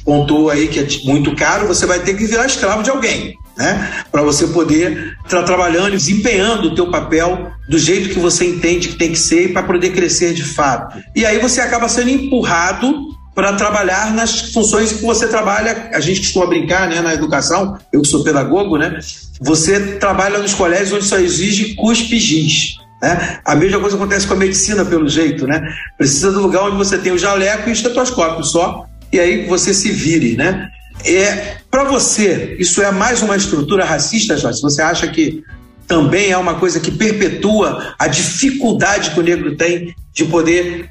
pontuou 0.07 0.49
aí, 0.49 0.69
que 0.69 0.79
é 0.79 0.87
muito 1.05 1.35
caro, 1.35 1.67
você 1.67 1.85
vai 1.85 1.99
ter 1.99 2.17
que 2.17 2.25
virar 2.25 2.47
escravo 2.47 2.83
de 2.83 2.91
alguém. 2.91 3.37
Né? 3.59 4.05
Para 4.13 4.23
você 4.23 4.47
poder 4.47 5.17
estar 5.25 5.43
trabalhando 5.43 5.95
e 5.95 5.97
desempenhando 5.97 6.69
o 6.69 6.75
teu 6.75 6.91
papel 6.91 7.51
do 7.69 7.79
jeito 7.79 8.11
que 8.11 8.21
você 8.21 8.47
entende 8.47 8.89
que 8.89 8.97
tem 8.97 9.11
que 9.11 9.19
ser 9.19 9.53
para 9.53 9.65
poder 9.65 9.91
crescer 9.91 10.33
de 10.33 10.45
fato. 10.45 11.03
E 11.15 11.27
aí 11.27 11.39
você 11.39 11.61
acaba 11.61 11.89
sendo 11.89 12.11
empurrado 12.11 12.95
para 13.35 13.55
trabalhar 13.55 14.15
nas 14.15 14.53
funções 14.53 14.93
que 14.93 15.03
você 15.03 15.27
trabalha. 15.27 15.91
A 15.93 16.01
gente 16.01 16.21
costuma 16.21 16.47
brincar 16.47 16.89
né, 16.89 17.01
na 17.01 17.13
educação, 17.13 17.77
eu 17.93 18.03
que 18.03 18.09
sou 18.09 18.23
pedagogo, 18.23 18.79
né? 18.79 18.99
Você 19.41 19.97
trabalha 19.99 20.39
nos 20.39 20.55
colégios 20.55 20.93
onde 20.93 21.05
só 21.05 21.19
exige 21.19 21.75
cuspe 21.75 22.19
giz. 22.19 22.77
Né? 23.03 23.39
A 23.45 23.55
mesma 23.55 23.81
coisa 23.81 23.97
acontece 23.97 24.27
com 24.27 24.35
a 24.35 24.39
medicina, 24.39 24.85
pelo 24.85 25.09
jeito. 25.09 25.47
Né? 25.47 25.61
Precisa 25.99 26.33
do 26.33 26.41
lugar 26.41 26.65
onde 26.65 26.77
você 26.77 26.97
tem 26.97 27.13
o 27.13 27.19
jaleco 27.19 27.69
e 27.69 27.73
o 27.73 27.75
estetoscópio 27.75 28.45
só, 28.45 28.87
e 29.13 29.21
aí 29.21 29.47
você 29.47 29.73
se 29.73 29.91
vire. 29.91 30.37
Né? 30.37 30.69
É, 31.05 31.57
Para 31.71 31.85
você, 31.85 32.57
isso 32.59 32.83
é 32.83 32.91
mais 32.91 33.23
uma 33.23 33.37
estrutura 33.37 33.85
racista, 33.85 34.37
Jorge? 34.37 34.61
Você 34.61 34.83
acha 34.83 35.07
que 35.09 35.43
também 35.87 36.31
é 36.31 36.37
uma 36.37 36.55
coisa 36.55 36.81
que 36.81 36.91
perpetua 36.91 37.95
a 37.99 38.09
dificuldade 38.09 39.13
que 39.13 39.21
o 39.21 39.23
negro 39.23 39.57
tem 39.57 39.95
de 40.13 40.25
poder 40.25 40.91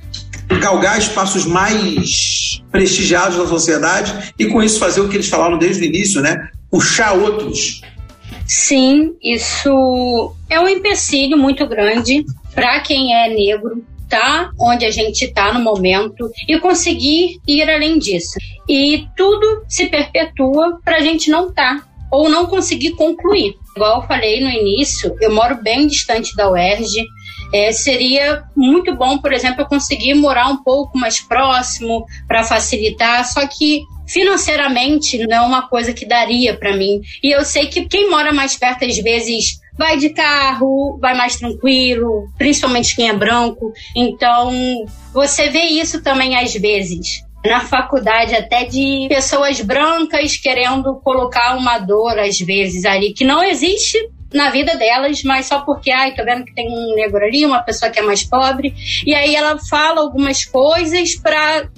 galgar 0.60 0.98
espaços 0.98 1.46
mais 1.46 2.62
prestigiados 2.72 3.38
da 3.38 3.48
sociedade 3.48 4.34
e 4.38 4.46
com 4.46 4.64
isso 4.64 4.80
fazer 4.80 5.02
o 5.02 5.10
que 5.10 5.18
eles 5.18 5.28
falaram 5.28 5.58
desde 5.58 5.84
o 5.84 5.86
início, 5.86 6.22
né? 6.22 6.50
Puxar 6.70 7.14
outros 7.14 7.82
Sim, 8.48 9.16
isso 9.24 10.36
é 10.50 10.60
um 10.60 10.68
empecilho 10.68 11.38
muito 11.38 11.66
grande 11.68 12.26
para 12.54 12.80
quem 12.82 13.16
é 13.16 13.28
negro 13.30 13.84
tá 14.10 14.50
onde 14.60 14.86
a 14.86 14.92
gente 14.92 15.26
está 15.26 15.54
no 15.54 15.60
momento 15.62 16.30
e 16.48 16.58
conseguir 16.60 17.40
ir 17.48 17.70
além 17.70 17.98
disso. 18.00 18.38
E 18.68 19.08
tudo 19.16 19.64
se 19.68 19.88
perpetua 19.88 20.80
para 20.84 20.98
a 20.98 21.02
gente 21.02 21.30
não 21.30 21.52
tá 21.52 21.84
ou 22.12 22.30
não 22.30 22.46
conseguir 22.46 22.92
concluir. 22.92 23.56
Igual 23.76 24.02
eu 24.02 24.08
falei 24.08 24.42
no 24.42 24.50
início, 24.50 25.16
eu 25.20 25.34
moro 25.34 25.62
bem 25.62 25.86
distante 25.88 26.36
da 26.36 26.50
UERJ. 26.50 27.06
É, 27.54 27.72
seria 27.72 28.44
muito 28.56 28.96
bom, 28.96 29.18
por 29.18 29.32
exemplo, 29.34 29.62
eu 29.62 29.68
conseguir 29.68 30.14
morar 30.14 30.48
um 30.48 30.64
pouco 30.64 30.98
mais 30.98 31.20
próximo 31.20 32.06
para 32.28 32.44
facilitar, 32.44 33.26
só 33.26 33.46
que 33.48 33.84
financeiramente 34.08 35.18
não 35.28 35.38
é 35.38 35.42
uma 35.42 35.68
coisa 35.68 35.94
que 35.94 36.06
daria 36.06 36.56
para 36.58 36.76
mim. 36.76 37.02
E 37.24 37.32
eu 37.32 37.44
sei 37.44 37.68
que 37.68 37.86
quem 37.86 38.10
mora 38.10 38.34
mais 38.34 38.56
perto 38.56 38.86
às 38.86 38.98
vezes 38.98 39.60
vai 39.78 39.98
de 39.98 40.10
carro, 40.10 40.98
vai 41.00 41.16
mais 41.16 41.36
tranquilo, 41.36 42.30
principalmente 42.38 42.96
quem 42.96 43.10
é 43.10 43.14
branco. 43.14 43.74
Então, 43.96 44.52
você 45.14 45.50
vê 45.50 45.64
isso 45.64 46.02
também 46.02 46.36
às 46.36 46.54
vezes. 46.54 47.24
Na 47.46 47.60
faculdade, 47.60 48.34
até 48.34 48.66
de 48.66 49.06
pessoas 49.08 49.62
brancas 49.62 50.36
querendo 50.36 50.96
colocar 51.04 51.56
uma 51.56 51.78
dor, 51.78 52.18
às 52.18 52.40
vezes, 52.40 52.86
ali, 52.86 53.14
que 53.14 53.24
não 53.24 53.44
existe 53.44 53.98
na 54.34 54.50
vida 54.50 54.76
delas, 54.76 55.22
mas 55.24 55.46
só 55.46 55.62
porque, 55.62 55.92
ai, 55.92 56.16
tô 56.16 56.24
vendo 56.26 56.44
que 56.44 56.56
tem 56.56 56.68
um 56.68 56.96
negro 56.96 57.24
ali, 57.24 57.46
uma 57.46 57.62
pessoa 57.62 57.92
que 57.92 58.00
é 58.00 58.02
mais 58.02 58.24
pobre, 58.24 58.74
e 59.06 59.14
aí 59.14 59.36
ela 59.36 59.58
fala 59.70 60.02
algumas 60.02 60.44
coisas 60.44 61.16
para 61.16 61.70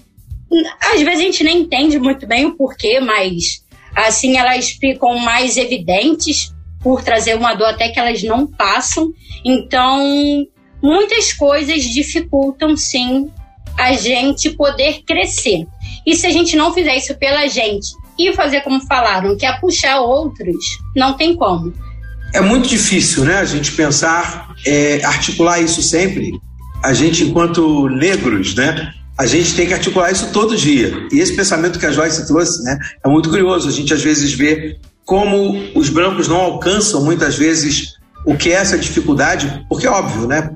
às 0.94 1.02
vezes 1.02 1.20
a 1.20 1.24
gente 1.24 1.44
nem 1.44 1.60
entende 1.60 2.00
muito 2.00 2.26
bem 2.26 2.46
o 2.46 2.56
porquê, 2.56 3.00
mas 3.00 3.66
assim 3.94 4.38
elas 4.38 4.70
ficam 4.70 5.18
mais 5.20 5.58
evidentes 5.58 6.54
por 6.82 7.04
trazer 7.04 7.36
uma 7.36 7.54
dor 7.54 7.70
até 7.70 7.90
que 7.90 8.00
elas 8.00 8.22
não 8.24 8.48
passam. 8.48 9.12
Então, 9.44 10.46
muitas 10.82 11.34
coisas 11.34 11.84
dificultam 11.84 12.76
sim 12.76 13.30
a 13.78 13.94
gente 13.94 14.50
poder 14.52 15.04
crescer. 15.06 15.68
E 16.06 16.16
se 16.16 16.26
a 16.26 16.32
gente 16.32 16.56
não 16.56 16.74
fizer 16.74 16.96
isso 16.96 17.16
pela 17.16 17.48
gente 17.48 17.88
e 18.18 18.34
fazer 18.34 18.62
como 18.62 18.82
falaram, 18.82 19.38
que 19.38 19.46
é 19.46 19.60
puxar 19.60 20.00
outros, 20.00 20.66
não 20.96 21.14
tem 21.14 21.36
como. 21.36 21.74
É 22.34 22.42
muito 22.42 22.68
difícil, 22.68 23.24
né? 23.24 23.38
A 23.38 23.46
gente 23.46 23.72
pensar, 23.72 24.54
é, 24.66 25.04
articular 25.04 25.60
isso 25.60 25.82
sempre. 25.82 26.32
A 26.84 26.94
gente, 26.94 27.24
enquanto 27.24 27.88
negros, 27.90 28.56
né? 28.56 28.94
a 29.18 29.26
gente 29.26 29.56
tem 29.56 29.66
que 29.66 29.74
articular 29.74 30.12
isso 30.12 30.32
todo 30.32 30.56
dia. 30.56 31.08
E 31.12 31.20
esse 31.20 31.36
pensamento 31.36 31.80
que 31.80 31.86
a 31.86 31.92
Joyce 31.92 32.28
trouxe 32.28 32.64
né, 32.64 32.78
é 33.04 33.10
muito 33.10 33.30
curioso. 33.30 33.68
A 33.68 33.72
gente 33.72 33.92
às 33.94 34.02
vezes 34.02 34.32
vê 34.34 34.78
como 35.08 35.72
os 35.74 35.88
brancos 35.88 36.28
não 36.28 36.36
alcançam 36.36 37.02
muitas 37.02 37.38
vezes 37.38 37.96
o 38.26 38.36
que 38.36 38.50
é 38.50 38.56
essa 38.56 38.78
dificuldade, 38.78 39.66
porque 39.70 39.88
é 39.88 39.90
óbvio, 39.90 40.28
né? 40.28 40.52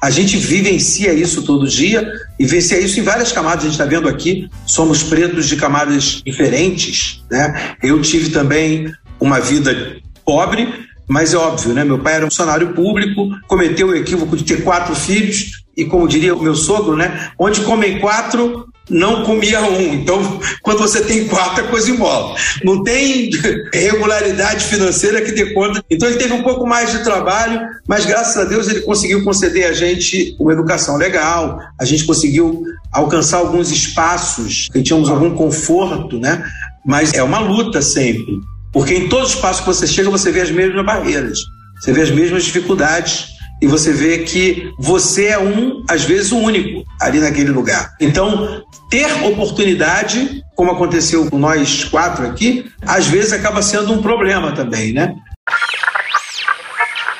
A 0.00 0.10
gente 0.10 0.36
vivencia 0.36 1.12
isso 1.12 1.42
todo 1.42 1.66
dia 1.66 2.08
e 2.38 2.44
vivencia 2.44 2.78
isso 2.78 3.00
em 3.00 3.02
várias 3.02 3.32
camadas. 3.32 3.64
A 3.64 3.66
gente 3.66 3.72
está 3.72 3.84
vendo 3.84 4.08
aqui, 4.08 4.48
somos 4.64 5.02
pretos 5.02 5.48
de 5.48 5.56
camadas 5.56 6.22
diferentes, 6.24 7.24
né? 7.28 7.74
Eu 7.82 8.00
tive 8.00 8.30
também 8.30 8.92
uma 9.18 9.40
vida 9.40 9.96
pobre, 10.24 10.72
mas 11.08 11.34
é 11.34 11.36
óbvio, 11.36 11.74
né? 11.74 11.82
Meu 11.82 11.98
pai 11.98 12.14
era 12.14 12.26
um 12.26 12.30
funcionário 12.30 12.74
público, 12.74 13.28
cometeu 13.48 13.88
o 13.88 13.96
equívoco 13.96 14.36
de 14.36 14.44
ter 14.44 14.62
quatro 14.62 14.94
filhos 14.94 15.64
e, 15.76 15.84
como 15.84 16.06
diria 16.06 16.32
o 16.32 16.42
meu 16.42 16.54
sogro, 16.54 16.96
né? 16.96 17.30
Onde 17.36 17.62
comem 17.62 17.98
quatro, 17.98 18.68
não 18.88 19.24
comia 19.24 19.60
um. 19.62 19.94
Então, 19.94 20.40
quando 20.62 20.78
você 20.78 21.00
tem 21.02 21.26
quatro, 21.26 21.64
a 21.64 21.68
coisa 21.68 21.90
embola. 21.90 22.36
Não 22.64 22.82
tem 22.82 23.30
regularidade 23.72 24.64
financeira 24.64 25.20
que 25.22 25.32
dê 25.32 25.52
conta. 25.52 25.84
Então, 25.90 26.08
ele 26.08 26.18
teve 26.18 26.32
um 26.32 26.42
pouco 26.42 26.66
mais 26.66 26.92
de 26.92 27.02
trabalho, 27.02 27.60
mas 27.88 28.06
graças 28.06 28.36
a 28.36 28.44
Deus 28.44 28.68
ele 28.68 28.80
conseguiu 28.80 29.24
conceder 29.24 29.66
a 29.66 29.72
gente 29.72 30.36
uma 30.38 30.52
educação 30.52 30.96
legal, 30.96 31.58
a 31.80 31.84
gente 31.84 32.04
conseguiu 32.04 32.62
alcançar 32.92 33.38
alguns 33.38 33.70
espaços, 33.70 34.68
que 34.72 34.82
tínhamos 34.82 35.10
algum 35.10 35.34
conforto, 35.34 36.18
né? 36.18 36.44
Mas 36.84 37.12
é 37.12 37.22
uma 37.22 37.40
luta 37.40 37.82
sempre. 37.82 38.40
Porque 38.72 38.94
em 38.94 39.08
todo 39.08 39.26
espaço 39.26 39.62
que 39.62 39.66
você 39.66 39.86
chega, 39.86 40.10
você 40.10 40.30
vê 40.30 40.42
as 40.42 40.50
mesmas 40.50 40.84
barreiras, 40.84 41.38
você 41.80 41.92
vê 41.92 42.02
as 42.02 42.10
mesmas 42.10 42.44
dificuldades 42.44 43.35
e 43.60 43.66
você 43.66 43.92
vê 43.92 44.18
que 44.18 44.70
você 44.78 45.26
é 45.26 45.38
um, 45.38 45.82
às 45.88 46.04
vezes, 46.04 46.32
o 46.32 46.38
único 46.38 46.84
ali 47.00 47.20
naquele 47.20 47.50
lugar. 47.50 47.94
Então, 48.00 48.62
ter 48.90 49.06
oportunidade, 49.24 50.42
como 50.54 50.72
aconteceu 50.72 51.28
com 51.30 51.38
nós 51.38 51.84
quatro 51.84 52.26
aqui, 52.26 52.70
às 52.86 53.06
vezes 53.06 53.32
acaba 53.32 53.62
sendo 53.62 53.92
um 53.92 54.02
problema 54.02 54.52
também, 54.52 54.92
né? 54.92 55.14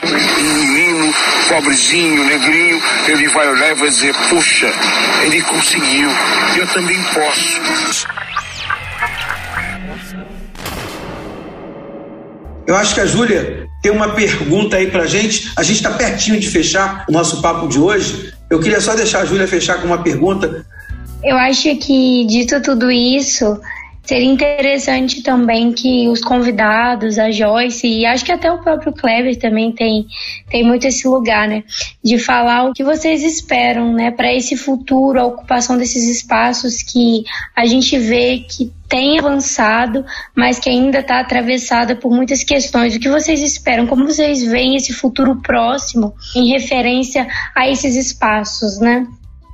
Um 0.03 0.55
menino, 0.55 1.15
pobrezinho, 1.49 2.25
negrinho, 2.25 2.83
ele 3.09 3.29
vai 3.29 3.49
olhar 3.49 3.71
e 3.71 3.81
vai 3.81 3.89
dizer: 3.89 4.15
Puxa, 4.29 4.71
ele 5.25 5.43
conseguiu, 5.43 6.11
eu 6.57 6.67
também 6.69 7.03
posso. 7.15 8.07
Eu 12.67 12.75
acho 12.77 12.95
que 12.95 13.01
a 13.01 13.07
Júlia 13.07 13.69
tem 13.81 13.93
uma 13.93 14.11
pergunta 14.11 14.77
aí 14.77 14.91
pra 14.91 15.07
gente. 15.07 15.53
A 15.57 15.63
gente 15.63 15.77
está 15.77 15.93
pertinho 15.93 16.41
de 16.41 16.49
fechar 16.49 17.05
o 17.09 17.13
nosso 17.13 17.41
papo 17.41 17.69
de 17.69 17.79
hoje. 17.79 18.33
Eu 18.51 18.59
queria 18.59 18.81
só 18.81 18.95
deixar 18.95 19.21
a 19.21 19.25
Júlia 19.25 19.47
fechar 19.47 19.81
com 19.81 19.87
uma 19.87 20.03
pergunta. 20.03 20.67
Eu 21.23 21.37
acho 21.37 21.75
que, 21.77 22.27
dito 22.27 22.61
tudo 22.63 22.91
isso, 22.91 23.61
seria 24.07 24.31
interessante 24.31 25.23
também 25.23 25.73
que 25.73 26.09
os 26.09 26.21
convidados, 26.21 27.19
a 27.19 27.31
Joyce, 27.31 27.87
e 27.89 28.07
acho 28.07 28.25
que 28.25 28.31
até 28.31 28.51
o 28.51 28.63
próprio 28.63 28.93
Kleber 28.93 29.37
também 29.37 29.73
tem, 29.73 30.07
tem 30.49 30.65
muito 30.65 30.87
esse 30.87 31.09
lugar, 31.09 31.49
né? 31.49 31.65
De 32.03 32.17
falar 32.17 32.65
o 32.65 32.73
que 32.73 32.85
vocês 32.85 33.25
esperam, 33.25 33.93
né? 33.93 34.13
Para 34.13 34.33
esse 34.33 34.57
futuro, 34.57 35.21
a 35.21 35.27
ocupação 35.27 35.77
desses 35.77 36.09
espaços 36.09 36.83
que 36.83 37.25
a 37.55 37.67
gente 37.67 37.99
vê 37.99 38.39
que 38.39 38.73
tem 38.89 39.19
avançado, 39.19 40.05
mas 40.35 40.61
que 40.61 40.71
ainda 40.71 41.01
está 41.01 41.19
atravessada 41.19 41.97
por 41.97 42.13
muitas 42.13 42.45
questões. 42.45 42.95
O 42.95 43.01
que 43.01 43.09
vocês 43.09 43.43
esperam? 43.43 43.89
Como 43.89 44.07
vocês 44.07 44.45
veem 44.45 44.77
esse 44.77 44.93
futuro 44.93 45.43
próximo 45.43 46.15
em 46.37 46.49
referência 46.49 47.27
a 47.57 47.69
esses 47.69 47.97
espaços, 47.97 48.79
né? 48.79 49.05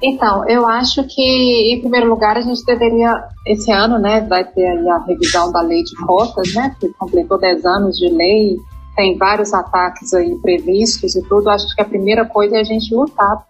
Então, 0.03 0.49
eu 0.49 0.67
acho 0.67 1.05
que, 1.05 1.73
em 1.73 1.81
primeiro 1.81 2.09
lugar, 2.09 2.37
a 2.37 2.41
gente 2.41 2.65
deveria, 2.65 3.15
esse 3.47 3.71
ano, 3.71 4.01
né, 4.01 4.21
vai 4.23 4.45
ter 4.45 4.67
a 4.67 4.99
revisão 5.07 5.53
da 5.53 5.61
lei 5.61 5.85
de 5.85 5.95
cotas, 6.05 6.53
né, 6.55 6.75
que 6.81 6.89
completou 6.95 7.39
10 7.39 7.65
anos 7.65 7.97
de 7.97 8.09
lei, 8.09 8.57
tem 8.97 9.17
vários 9.17 9.55
ataques 9.55 10.13
aí 10.13 10.35
previstos 10.43 11.15
e 11.15 11.23
tudo. 11.23 11.49
Acho 11.49 11.73
que 11.75 11.81
a 11.81 11.85
primeira 11.85 12.27
coisa 12.27 12.57
é 12.57 12.61
a 12.61 12.65
gente 12.65 12.93
lutar 12.93 13.47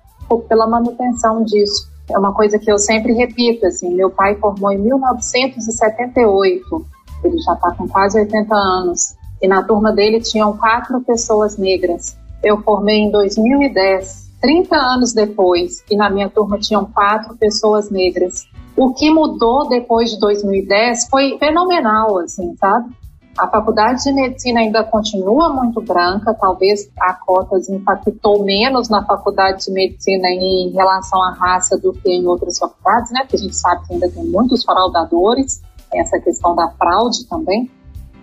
pela 0.49 0.67
manutenção 0.67 1.43
disso. 1.43 1.91
É 2.11 2.19
uma 2.19 2.35
coisa 2.35 2.59
que 2.59 2.71
eu 2.71 2.79
sempre 2.79 3.15
repito, 3.15 3.65
assim, 3.67 3.95
meu 3.95 4.11
pai 4.11 4.35
formou 4.37 4.71
em 4.73 4.79
1978, 4.79 6.85
ele 7.25 7.39
já 7.39 7.55
está 7.55 7.75
com 7.77 7.89
quase 7.89 8.21
80 8.21 8.55
anos, 8.55 9.15
e 9.41 9.49
na 9.49 9.63
turma 9.63 9.91
dele 9.93 10.21
tinham 10.21 10.55
quatro 10.57 11.01
pessoas 11.01 11.57
negras. 11.57 12.15
Eu 12.43 12.61
formei 12.63 12.99
em 12.99 13.11
2010 13.11 14.22
30 14.43 14.77
anos 14.77 15.13
depois, 15.13 15.85
e 15.89 15.97
na 15.97 16.11
minha 16.11 16.29
turma 16.29 16.59
tinham 16.59 16.85
quatro 16.85 17.37
pessoas 17.37 17.89
negras. 17.91 18.45
O 18.77 18.93
que 18.93 19.09
mudou 19.11 19.69
depois 19.69 20.11
de 20.11 20.19
2010 20.19 21.09
foi 21.09 21.39
fenomenal, 21.39 22.19
assim, 22.19 22.55
sabe? 22.57 22.93
A 23.39 23.49
faculdade 23.49 24.03
de 24.03 24.13
medicina 24.13 24.61
ainda 24.61 24.85
continua 24.85 25.49
muito 25.49 25.81
branca, 25.81 26.35
talvez 26.35 26.91
a 27.01 27.15
cotas 27.15 27.69
impactou 27.69 28.45
menos 28.45 28.91
na 28.91 29.03
faculdade 29.05 29.65
de 29.65 29.73
medicina 29.73 30.29
em 30.29 30.71
relação 30.71 31.23
à 31.23 31.33
raça 31.33 31.79
do 31.79 31.93
que 31.95 32.11
em 32.11 32.27
outras 32.27 32.59
faculdades, 32.59 33.11
né? 33.13 33.21
Porque 33.21 33.37
a 33.37 33.39
gente 33.39 33.57
sabe 33.57 33.87
que 33.87 33.95
ainda 33.95 34.11
tem 34.11 34.25
muitos 34.27 34.65
fraudadores, 34.65 35.63
essa 35.95 36.19
questão 36.19 36.55
da 36.55 36.69
fraude 36.73 37.27
também. 37.27 37.71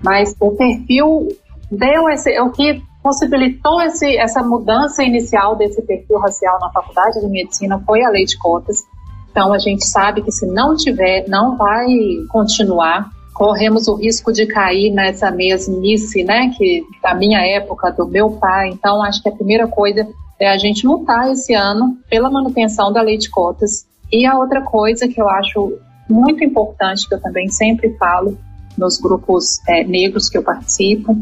Mas 0.03 0.35
o 0.39 0.51
perfil 0.51 1.29
deu 1.71 2.09
esse, 2.09 2.39
o 2.39 2.51
que 2.51 2.81
possibilitou 3.01 3.81
esse, 3.81 4.17
essa 4.17 4.43
mudança 4.43 5.03
inicial 5.03 5.55
desse 5.55 5.81
perfil 5.81 6.19
racial 6.19 6.59
na 6.59 6.69
faculdade 6.71 7.21
de 7.21 7.27
medicina 7.27 7.81
foi 7.85 8.03
a 8.03 8.09
lei 8.09 8.25
de 8.25 8.37
cotas. 8.37 8.83
Então 9.31 9.53
a 9.53 9.59
gente 9.59 9.85
sabe 9.85 10.21
que 10.21 10.31
se 10.31 10.45
não 10.45 10.75
tiver, 10.75 11.27
não 11.27 11.55
vai 11.57 11.87
continuar 12.29 13.09
corremos 13.39 13.87
o 13.87 13.95
risco 13.95 14.33
de 14.33 14.45
cair 14.45 14.91
nessa 14.91 15.31
mesmice, 15.31 16.25
né, 16.25 16.51
que 16.57 16.83
da 17.01 17.15
minha 17.15 17.39
época, 17.39 17.89
do 17.89 18.05
meu 18.05 18.31
pai. 18.31 18.67
Então, 18.67 19.01
acho 19.01 19.23
que 19.23 19.29
a 19.29 19.31
primeira 19.31 19.65
coisa 19.65 20.05
é 20.37 20.49
a 20.49 20.57
gente 20.57 20.85
lutar 20.85 21.31
esse 21.31 21.53
ano 21.53 21.97
pela 22.09 22.29
manutenção 22.29 22.91
da 22.91 23.01
lei 23.01 23.17
de 23.17 23.29
cotas. 23.29 23.87
E 24.11 24.25
a 24.25 24.37
outra 24.37 24.61
coisa 24.61 25.07
que 25.07 25.21
eu 25.21 25.29
acho 25.29 25.79
muito 26.09 26.43
importante, 26.43 27.07
que 27.07 27.15
eu 27.15 27.21
também 27.21 27.47
sempre 27.47 27.95
falo 27.97 28.37
nos 28.77 28.99
grupos 28.99 29.61
é, 29.69 29.85
negros 29.85 30.29
que 30.29 30.37
eu 30.37 30.43
participo, 30.43 31.15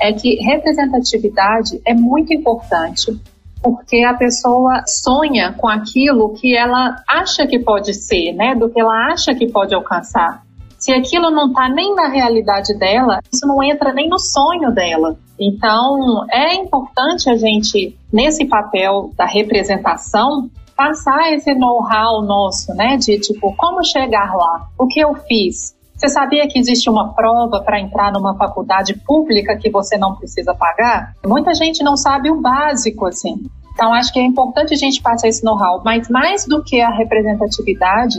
é 0.00 0.12
que 0.12 0.36
representatividade 0.42 1.80
é 1.84 1.94
muito 1.94 2.32
importante 2.32 3.20
porque 3.62 4.02
a 4.04 4.14
pessoa 4.14 4.82
sonha 4.86 5.52
com 5.52 5.68
aquilo 5.68 6.32
que 6.34 6.56
ela 6.56 6.96
acha 7.06 7.46
que 7.46 7.58
pode 7.58 7.92
ser, 7.94 8.32
né? 8.32 8.54
Do 8.54 8.70
que 8.70 8.80
ela 8.80 9.12
acha 9.12 9.34
que 9.34 9.50
pode 9.50 9.74
alcançar. 9.74 10.42
Se 10.78 10.92
aquilo 10.94 11.30
não 11.30 11.48
está 11.48 11.68
nem 11.68 11.94
na 11.94 12.08
realidade 12.08 12.72
dela, 12.78 13.20
isso 13.30 13.46
não 13.46 13.62
entra 13.62 13.92
nem 13.92 14.08
no 14.08 14.18
sonho 14.18 14.72
dela. 14.72 15.14
Então, 15.38 16.24
é 16.30 16.54
importante 16.54 17.28
a 17.28 17.36
gente, 17.36 17.94
nesse 18.10 18.46
papel 18.46 19.10
da 19.14 19.26
representação, 19.26 20.48
passar 20.74 21.30
esse 21.34 21.54
know-how 21.54 22.22
nosso, 22.22 22.72
né? 22.74 22.96
De 22.96 23.20
tipo, 23.20 23.54
como 23.58 23.84
chegar 23.84 24.34
lá? 24.34 24.68
O 24.78 24.86
que 24.86 25.00
eu 25.00 25.14
fiz? 25.14 25.74
Você 26.00 26.08
sabia 26.08 26.48
que 26.48 26.58
existe 26.58 26.88
uma 26.88 27.12
prova 27.12 27.60
para 27.60 27.78
entrar 27.78 28.10
numa 28.10 28.34
faculdade 28.34 28.94
pública 29.06 29.54
que 29.58 29.68
você 29.68 29.98
não 29.98 30.14
precisa 30.14 30.54
pagar? 30.54 31.12
Muita 31.26 31.52
gente 31.52 31.84
não 31.84 31.94
sabe 31.94 32.30
o 32.30 32.40
básico, 32.40 33.04
assim. 33.04 33.34
Então, 33.74 33.92
acho 33.92 34.10
que 34.10 34.18
é 34.18 34.24
importante 34.24 34.72
a 34.72 34.76
gente 34.78 35.02
passar 35.02 35.28
esse 35.28 35.44
know-how. 35.44 35.82
Mas 35.84 36.08
mais 36.08 36.46
do 36.46 36.64
que 36.64 36.80
a 36.80 36.88
representatividade, 36.88 38.16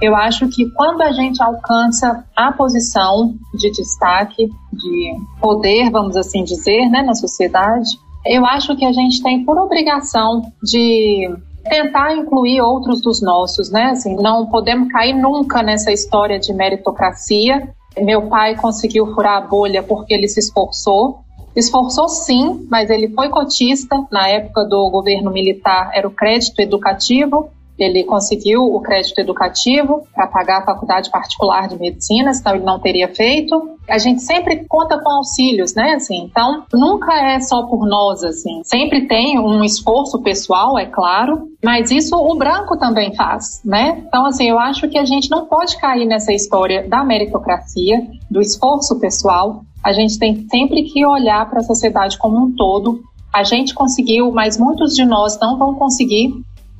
eu 0.00 0.14
acho 0.14 0.48
que 0.50 0.70
quando 0.70 1.02
a 1.02 1.10
gente 1.10 1.42
alcança 1.42 2.24
a 2.36 2.52
posição 2.52 3.34
de 3.54 3.72
destaque, 3.72 4.48
de 4.72 5.14
poder, 5.40 5.90
vamos 5.90 6.16
assim 6.16 6.44
dizer, 6.44 6.88
né, 6.90 7.02
na 7.02 7.14
sociedade, 7.14 7.90
eu 8.24 8.46
acho 8.46 8.76
que 8.76 8.84
a 8.84 8.92
gente 8.92 9.20
tem 9.20 9.44
por 9.44 9.58
obrigação 9.58 10.42
de 10.62 11.28
tentar 11.64 12.14
incluir 12.16 12.60
outros 12.60 13.02
dos 13.02 13.22
nossos, 13.22 13.70
né? 13.70 13.90
Assim, 13.90 14.14
não 14.16 14.46
podemos 14.46 14.90
cair 14.90 15.14
nunca 15.14 15.62
nessa 15.62 15.92
história 15.92 16.38
de 16.38 16.52
meritocracia. 16.52 17.72
Meu 17.98 18.28
pai 18.28 18.56
conseguiu 18.56 19.06
furar 19.14 19.36
a 19.36 19.46
bolha 19.46 19.82
porque 19.82 20.14
ele 20.14 20.28
se 20.28 20.40
esforçou. 20.40 21.20
Esforçou 21.54 22.08
sim, 22.08 22.66
mas 22.70 22.90
ele 22.90 23.08
foi 23.08 23.28
cotista. 23.28 23.96
Na 24.10 24.28
época 24.28 24.64
do 24.64 24.88
governo 24.90 25.30
militar 25.30 25.90
era 25.92 26.06
o 26.06 26.10
crédito 26.10 26.60
educativo 26.60 27.50
ele 27.82 28.04
conseguiu 28.04 28.62
o 28.62 28.80
crédito 28.80 29.18
educativo 29.18 30.06
para 30.14 30.26
pagar 30.26 30.58
a 30.58 30.64
faculdade 30.64 31.10
particular 31.10 31.68
de 31.68 31.78
medicina, 31.78 32.32
senão 32.32 32.54
ele 32.56 32.64
não 32.64 32.78
teria 32.78 33.08
feito. 33.08 33.78
A 33.88 33.98
gente 33.98 34.22
sempre 34.22 34.64
conta 34.68 34.98
com 35.02 35.10
auxílios, 35.10 35.74
né? 35.74 35.94
Assim, 35.94 36.24
então, 36.24 36.64
nunca 36.72 37.12
é 37.14 37.40
só 37.40 37.62
por 37.64 37.86
nós, 37.86 38.22
assim. 38.22 38.62
Sempre 38.64 39.06
tem 39.06 39.38
um 39.38 39.64
esforço 39.64 40.20
pessoal, 40.22 40.78
é 40.78 40.86
claro, 40.86 41.48
mas 41.64 41.90
isso 41.90 42.16
o 42.16 42.36
branco 42.36 42.78
também 42.78 43.14
faz, 43.14 43.60
né? 43.64 44.02
Então, 44.06 44.26
assim, 44.26 44.48
eu 44.48 44.58
acho 44.58 44.88
que 44.88 44.98
a 44.98 45.04
gente 45.04 45.30
não 45.30 45.46
pode 45.46 45.76
cair 45.78 46.06
nessa 46.06 46.32
história 46.32 46.88
da 46.88 47.04
meritocracia, 47.04 48.00
do 48.30 48.40
esforço 48.40 48.98
pessoal. 49.00 49.62
A 49.84 49.92
gente 49.92 50.18
tem 50.18 50.46
sempre 50.48 50.84
que 50.84 51.04
olhar 51.04 51.48
para 51.48 51.60
a 51.60 51.64
sociedade 51.64 52.18
como 52.18 52.38
um 52.38 52.54
todo. 52.54 53.00
A 53.32 53.44
gente 53.44 53.74
conseguiu, 53.74 54.30
mas 54.32 54.58
muitos 54.58 54.94
de 54.94 55.04
nós 55.04 55.38
não 55.40 55.56
vão 55.56 55.74
conseguir 55.74 56.32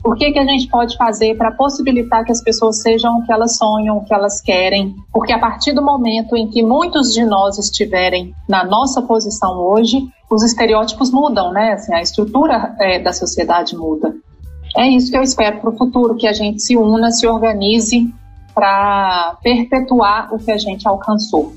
o 0.03 0.15
que, 0.15 0.33
que 0.33 0.39
a 0.39 0.45
gente 0.45 0.69
pode 0.69 0.97
fazer 0.97 1.37
para 1.37 1.53
possibilitar 1.53 2.25
que 2.25 2.33
as 2.33 2.43
pessoas 2.43 2.81
sejam 2.81 3.19
o 3.19 3.27
que 3.27 3.33
elas 3.33 3.57
sonham, 3.57 3.99
o 3.99 4.05
que 4.05 4.15
elas 4.15 4.41
querem? 4.41 4.95
Porque 5.13 5.33
a 5.33 5.39
partir 5.39 5.73
do 5.73 5.83
momento 5.83 6.37
em 6.37 6.49
que 6.49 6.63
muitos 6.63 7.13
de 7.13 7.25
nós 7.25 7.59
estiverem 7.59 8.35
na 8.49 8.65
nossa 8.65 9.03
posição 9.03 9.59
hoje, 9.59 10.09
os 10.31 10.43
estereótipos 10.43 11.11
mudam, 11.11 11.53
né? 11.53 11.73
Assim, 11.73 11.95
a 11.95 12.01
estrutura 12.01 12.75
é, 12.79 12.99
da 12.99 13.13
sociedade 13.13 13.77
muda. 13.77 14.15
É 14.77 14.89
isso 14.89 15.11
que 15.11 15.19
eu 15.19 15.23
espero 15.23 15.61
para 15.61 15.71
o 15.71 15.77
futuro, 15.77 16.17
que 16.17 16.27
a 16.27 16.33
gente 16.33 16.63
se 16.63 16.77
una, 16.77 17.11
se 17.11 17.27
organize 17.27 18.09
para 18.55 19.37
perpetuar 19.43 20.33
o 20.33 20.39
que 20.39 20.51
a 20.51 20.59
gente 20.59 20.87
alcançou. 20.89 21.53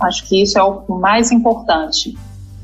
Acho 0.00 0.28
que 0.28 0.42
isso 0.42 0.58
é 0.58 0.62
o 0.62 0.98
mais 0.98 1.32
importante. 1.32 2.14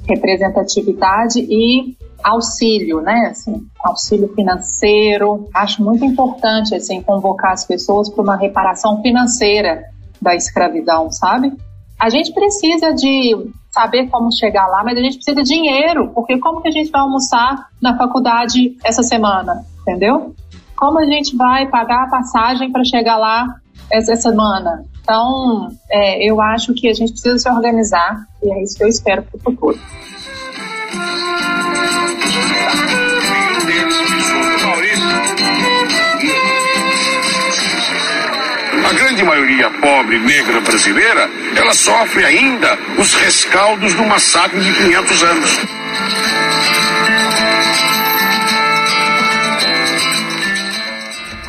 Representatividade 0.07 1.41
e 1.41 1.97
auxílio, 2.23 3.01
né? 3.01 3.29
Assim, 3.31 3.67
auxílio 3.83 4.33
financeiro. 4.35 5.49
Acho 5.55 5.83
muito 5.83 6.05
importante 6.05 6.75
assim 6.75 7.03
convocar 7.03 7.53
as 7.53 7.65
pessoas 7.65 8.09
para 8.09 8.23
uma 8.23 8.37
reparação 8.37 9.01
financeira 9.03 9.85
da 10.21 10.35
escravidão, 10.35 11.11
sabe? 11.11 11.53
A 11.99 12.09
gente 12.11 12.33
precisa 12.33 12.93
de 12.93 13.51
saber 13.71 14.09
como 14.09 14.31
chegar 14.33 14.67
lá, 14.67 14.83
mas 14.85 14.99
a 14.99 15.01
gente 15.01 15.17
precisa 15.17 15.43
de 15.43 15.49
dinheiro, 15.49 16.11
porque 16.15 16.39
como 16.39 16.61
que 16.61 16.69
a 16.69 16.73
gente 16.73 16.91
vai 16.91 17.01
almoçar 17.01 17.69
na 17.81 17.97
faculdade 17.97 18.77
essa 18.85 19.03
semana, 19.03 19.65
entendeu? 19.81 20.35
Como 20.77 20.99
a 20.99 21.05
gente 21.05 21.37
vai 21.37 21.69
pagar 21.69 22.05
a 22.05 22.11
passagem 22.11 22.71
para 22.71 22.85
chegar 22.85 23.17
lá 23.17 23.47
essa 23.91 24.17
semana? 24.17 24.85
Então, 25.01 25.69
é, 25.91 26.29
eu 26.29 26.41
acho 26.41 26.75
que 26.75 26.89
a 26.89 26.95
gente 26.95 27.13
precisa 27.13 27.39
se 27.39 27.49
organizar 27.49 28.25
e 28.43 28.53
é 28.53 28.63
isso 28.63 28.77
que 28.77 28.85
eu 28.85 28.89
espero 28.89 29.23
para 29.23 29.37
o 29.37 29.41
futuro. 29.41 29.79
A 38.85 38.93
grande 38.93 39.23
maioria 39.23 39.71
pobre 39.81 40.19
negra 40.19 40.61
brasileira, 40.61 41.31
ela 41.57 41.73
sofre 41.73 42.25
ainda 42.25 42.79
os 42.99 43.15
rescaldos 43.15 43.95
do 43.95 44.05
massacre 44.05 44.61
de 44.61 44.73
500 44.73 45.23
anos. 45.23 45.61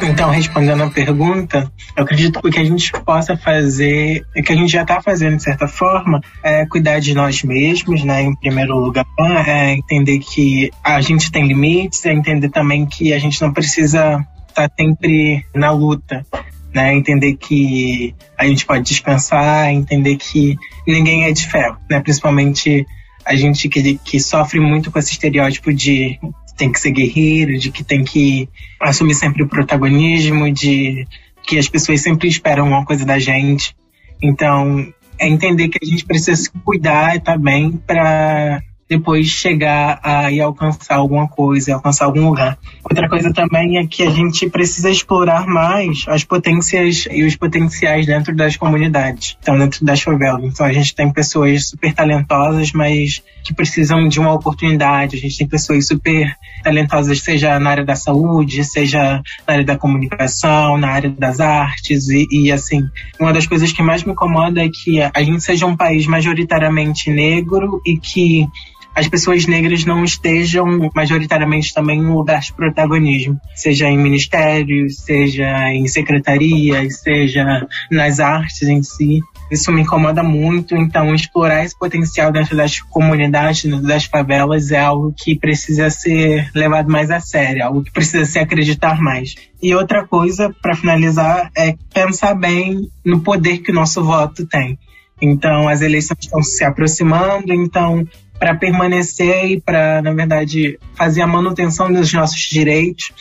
Então, 0.04 0.30
respondendo 0.30 0.84
a 0.84 0.90
pergunta, 0.90 1.72
eu 1.96 2.04
acredito 2.04 2.42
que 2.42 2.48
o 2.48 2.52
que 2.52 2.60
a 2.60 2.64
gente 2.64 2.92
possa 3.04 3.38
fazer, 3.38 4.26
o 4.36 4.44
que 4.44 4.52
a 4.52 4.56
gente 4.56 4.72
já 4.72 4.82
está 4.82 5.02
fazendo 5.02 5.38
de 5.38 5.44
certa 5.44 5.68
forma, 5.68 6.20
é 6.44 6.66
cuidar 6.66 7.00
de 7.00 7.14
nós 7.14 7.42
mesmos, 7.44 8.04
né? 8.04 8.22
Em 8.22 8.36
primeiro 8.36 8.78
lugar, 8.78 9.06
é 9.48 9.74
entender 9.74 10.20
que 10.20 10.70
a 10.84 11.00
gente 11.00 11.32
tem 11.32 11.48
limites, 11.48 12.06
é 12.06 12.14
entender 12.14 12.50
também 12.50 12.86
que 12.86 13.14
a 13.14 13.20
gente 13.20 13.42
não 13.42 13.54
precisa 13.54 14.26
estar 14.50 14.68
tá 14.68 14.76
sempre 14.78 15.46
na 15.56 15.72
luta. 15.72 16.26
Né, 16.74 16.92
entender 16.96 17.36
que 17.36 18.16
a 18.36 18.48
gente 18.48 18.66
pode 18.66 18.84
descansar, 18.84 19.70
entender 19.70 20.16
que 20.16 20.58
ninguém 20.88 21.26
é 21.26 21.32
de 21.32 21.48
ferro, 21.48 21.78
né? 21.88 22.00
Principalmente 22.00 22.84
a 23.24 23.36
gente 23.36 23.70
que, 23.70 24.00
que 24.00 24.20
sofre 24.20 24.60
muito 24.60 24.90
com 24.90 24.98
esse 24.98 25.12
estereótipo 25.12 25.72
de 25.72 26.20
tem 26.58 26.72
que 26.72 26.80
ser 26.80 26.92
guerreiro, 26.92 27.58
de 27.58 27.72
que 27.72 27.84
tem 27.84 28.04
que 28.04 28.50
assumir 28.80 29.16
sempre 29.16 29.44
o 29.44 29.48
protagonismo, 29.48 30.52
de 30.52 31.08
que 31.44 31.58
as 31.58 31.68
pessoas 31.68 32.02
sempre 32.02 32.28
esperam 32.28 32.68
uma 32.68 32.86
coisa 32.86 33.06
da 33.06 33.20
gente. 33.20 33.76
Então, 34.22 34.94
é 35.20 35.28
entender 35.28 35.70
que 35.70 35.80
a 35.82 35.86
gente 35.86 36.06
precisa 36.06 36.36
se 36.36 36.50
cuidar 36.64 37.20
também 37.22 37.72
para 37.72 38.62
depois 38.98 39.28
chegar 39.28 40.00
a 40.04 40.32
ir 40.32 40.42
alcançar 40.42 40.96
alguma 40.96 41.28
coisa, 41.28 41.74
alcançar 41.74 42.06
algum 42.06 42.30
lugar. 42.30 42.58
Outra 42.84 43.10
coisa 43.10 43.34
também 43.34 43.78
é 43.78 43.88
que 43.88 44.04
a 44.04 44.12
gente 44.12 44.50
precisa 44.50 44.90
explorar 44.90 45.48
mais 45.48 46.06
as 46.08 46.24
potências 46.24 47.08
e 47.10 47.24
os 47.24 47.36
potenciais 47.36 48.06
dentro 48.06 48.36
das 48.36 48.56
comunidades, 48.56 49.38
então 49.42 49.58
dentro 49.58 49.84
das 49.84 50.02
favelas. 50.02 50.44
Então 50.44 50.66
a 50.66 50.74
gente 50.74 50.94
tem 50.94 51.12
pessoas 51.12 51.70
super 51.70 51.94
talentosas, 51.94 52.72
mas 52.72 53.24
que 53.44 53.54
precisam 53.54 54.08
de 54.08 54.20
uma 54.20 54.34
oportunidade. 54.34 55.18
A 55.18 55.20
gente 55.20 55.38
tem 55.38 55.48
pessoas 55.48 55.88
super 55.88 56.36
talentosas, 56.64 57.20
seja 57.20 57.60
na 57.60 57.70
área 57.70 57.86
da 57.86 57.96
saúde, 57.96 58.64
seja 58.64 59.22
na 59.48 59.54
área 59.54 59.66
da 59.66 59.78
comunicação, 59.78 60.78
na 60.78 60.90
área 60.90 61.10
das 61.10 61.40
artes 61.40 62.10
e, 62.10 62.28
e 62.32 62.52
assim. 62.52 62.82
Uma 63.20 63.34
das 63.34 63.48
coisas 63.48 63.72
que 63.72 63.82
mais 63.82 64.04
me 64.04 64.12
incomoda 64.12 64.64
é 64.64 64.70
que 64.70 65.02
a 65.02 65.24
gente 65.24 65.44
seja 65.44 65.66
um 65.66 65.76
país 65.76 66.06
majoritariamente 66.06 67.10
negro 67.10 67.82
e 67.86 67.98
que 67.98 68.48
as 68.96 69.08
pessoas 69.08 69.48
negras 69.48 69.86
não 69.86 70.04
estejam 70.04 70.90
majoritariamente 70.96 71.74
também 71.74 72.00
um 72.00 72.14
lugar 72.14 72.42
de 72.42 72.54
protagonismo, 72.54 73.40
seja 73.56 73.90
em 73.90 73.98
ministérios, 73.98 74.98
seja 74.98 75.74
em 75.74 75.88
secretarias, 75.88 77.00
seja 77.00 77.68
nas 77.90 78.20
artes 78.20 78.64
em 78.64 78.84
si. 78.84 79.20
Isso 79.52 79.72
me 79.72 79.82
incomoda 79.82 80.24
muito, 80.24 80.76
então 80.76 81.14
explorar 81.14 81.64
esse 81.64 81.78
potencial 81.78 82.32
dentro 82.32 82.56
das 82.56 82.80
comunidades, 82.80 83.64
dentro 83.66 83.86
das 83.86 84.06
favelas, 84.06 84.72
é 84.72 84.80
algo 84.80 85.14
que 85.16 85.36
precisa 85.38 85.90
ser 85.90 86.50
levado 86.56 86.90
mais 86.90 87.12
a 87.12 87.20
sério, 87.20 87.66
algo 87.66 87.84
que 87.84 87.92
precisa 87.92 88.26
se 88.26 88.40
acreditar 88.40 89.00
mais. 89.02 89.36
E 89.62 89.74
outra 89.74 90.06
coisa, 90.06 90.54
para 90.62 90.76
finalizar, 90.76 91.50
é 91.56 91.76
pensar 91.94 92.36
bem 92.36 92.90
no 93.04 93.22
poder 93.22 93.60
que 93.60 93.72
o 93.72 93.76
nosso 93.76 94.04
voto 94.04 94.46
tem. 94.46 94.78
Então, 95.22 95.70
as 95.70 95.82
eleições 95.82 96.18
estão 96.20 96.44
se 96.44 96.64
aproximando, 96.64 97.54
então, 97.54 98.06
para 98.44 98.56
permanecer 98.56 99.52
e 99.52 99.62
para, 99.62 100.02
na 100.02 100.12
verdade, 100.12 100.78
fazer 100.96 101.22
a 101.22 101.28
manutenção 101.28 101.90
dos 101.90 102.12
nossos 102.12 102.42
direitos, 102.42 103.14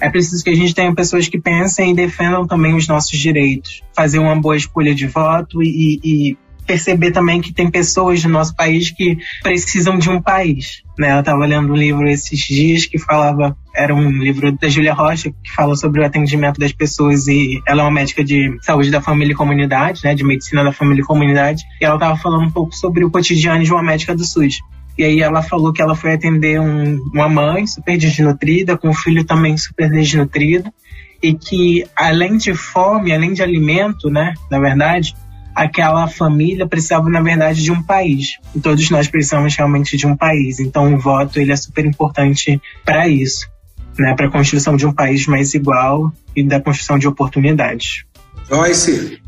é 0.00 0.08
preciso 0.08 0.42
que 0.42 0.48
a 0.48 0.54
gente 0.54 0.74
tenha 0.74 0.94
pessoas 0.94 1.28
que 1.28 1.38
pensem 1.38 1.90
e 1.90 1.94
defendam 1.94 2.46
também 2.46 2.74
os 2.74 2.88
nossos 2.88 3.18
direitos. 3.18 3.82
Fazer 3.94 4.18
uma 4.18 4.34
boa 4.40 4.56
escolha 4.56 4.94
de 4.94 5.06
voto 5.06 5.62
e, 5.62 6.00
e 6.02 6.38
perceber 6.70 7.10
também 7.10 7.40
que 7.40 7.52
tem 7.52 7.68
pessoas 7.68 8.22
do 8.22 8.28
nosso 8.28 8.54
país 8.54 8.92
que 8.92 9.18
precisam 9.42 9.98
de 9.98 10.08
um 10.08 10.22
país. 10.22 10.84
Né? 10.96 11.12
Eu 11.12 11.18
estava 11.18 11.44
lendo 11.44 11.72
um 11.72 11.76
livro 11.76 12.08
esses 12.08 12.38
dias 12.38 12.86
que 12.86 12.96
falava, 12.96 13.56
era 13.74 13.92
um 13.92 14.08
livro 14.08 14.52
da 14.52 14.68
Júlia 14.68 14.94
Rocha, 14.94 15.32
que 15.32 15.50
fala 15.50 15.74
sobre 15.74 16.00
o 16.00 16.06
atendimento 16.06 16.60
das 16.60 16.70
pessoas 16.70 17.26
e 17.26 17.60
ela 17.66 17.80
é 17.80 17.84
uma 17.84 17.90
médica 17.90 18.22
de 18.22 18.56
saúde 18.62 18.88
da 18.88 19.00
família 19.00 19.32
e 19.32 19.36
comunidade, 19.36 20.02
né? 20.04 20.14
de 20.14 20.22
medicina 20.22 20.62
da 20.62 20.70
família 20.70 21.02
e 21.02 21.04
comunidade, 21.04 21.64
e 21.80 21.84
ela 21.84 21.96
estava 21.96 22.16
falando 22.16 22.44
um 22.44 22.50
pouco 22.50 22.72
sobre 22.72 23.04
o 23.04 23.10
cotidiano 23.10 23.64
de 23.64 23.72
uma 23.72 23.82
médica 23.82 24.14
do 24.14 24.24
SUS. 24.24 24.60
E 24.96 25.02
aí 25.02 25.20
ela 25.20 25.42
falou 25.42 25.72
que 25.72 25.82
ela 25.82 25.96
foi 25.96 26.12
atender 26.12 26.60
um, 26.60 27.00
uma 27.12 27.28
mãe 27.28 27.66
super 27.66 27.98
desnutrida, 27.98 28.78
com 28.78 28.90
um 28.90 28.94
filho 28.94 29.24
também 29.24 29.56
super 29.56 29.90
desnutrido, 29.90 30.72
e 31.20 31.34
que 31.34 31.84
além 31.96 32.36
de 32.36 32.54
fome, 32.54 33.12
além 33.12 33.32
de 33.32 33.42
alimento, 33.42 34.08
né, 34.08 34.34
na 34.48 34.60
verdade, 34.60 35.16
aquela 35.60 36.08
família 36.08 36.66
precisava, 36.66 37.10
na 37.10 37.20
verdade, 37.20 37.62
de 37.62 37.70
um 37.70 37.82
país. 37.82 38.38
E 38.54 38.60
todos 38.60 38.88
nós 38.88 39.08
precisamos 39.08 39.54
realmente 39.54 39.94
de 39.94 40.06
um 40.06 40.16
país. 40.16 40.58
Então 40.58 40.94
o 40.94 40.98
voto 40.98 41.38
ele 41.38 41.52
é 41.52 41.56
super 41.56 41.84
importante 41.84 42.58
para 42.82 43.06
isso, 43.06 43.46
né, 43.98 44.14
para 44.16 44.26
a 44.26 44.30
construção 44.30 44.74
de 44.74 44.86
um 44.86 44.92
país 44.92 45.26
mais 45.26 45.52
igual 45.52 46.10
e 46.34 46.42
da 46.42 46.60
construção 46.60 46.98
de 46.98 47.06
oportunidades. 47.06 48.04
Joyce, 48.48 49.20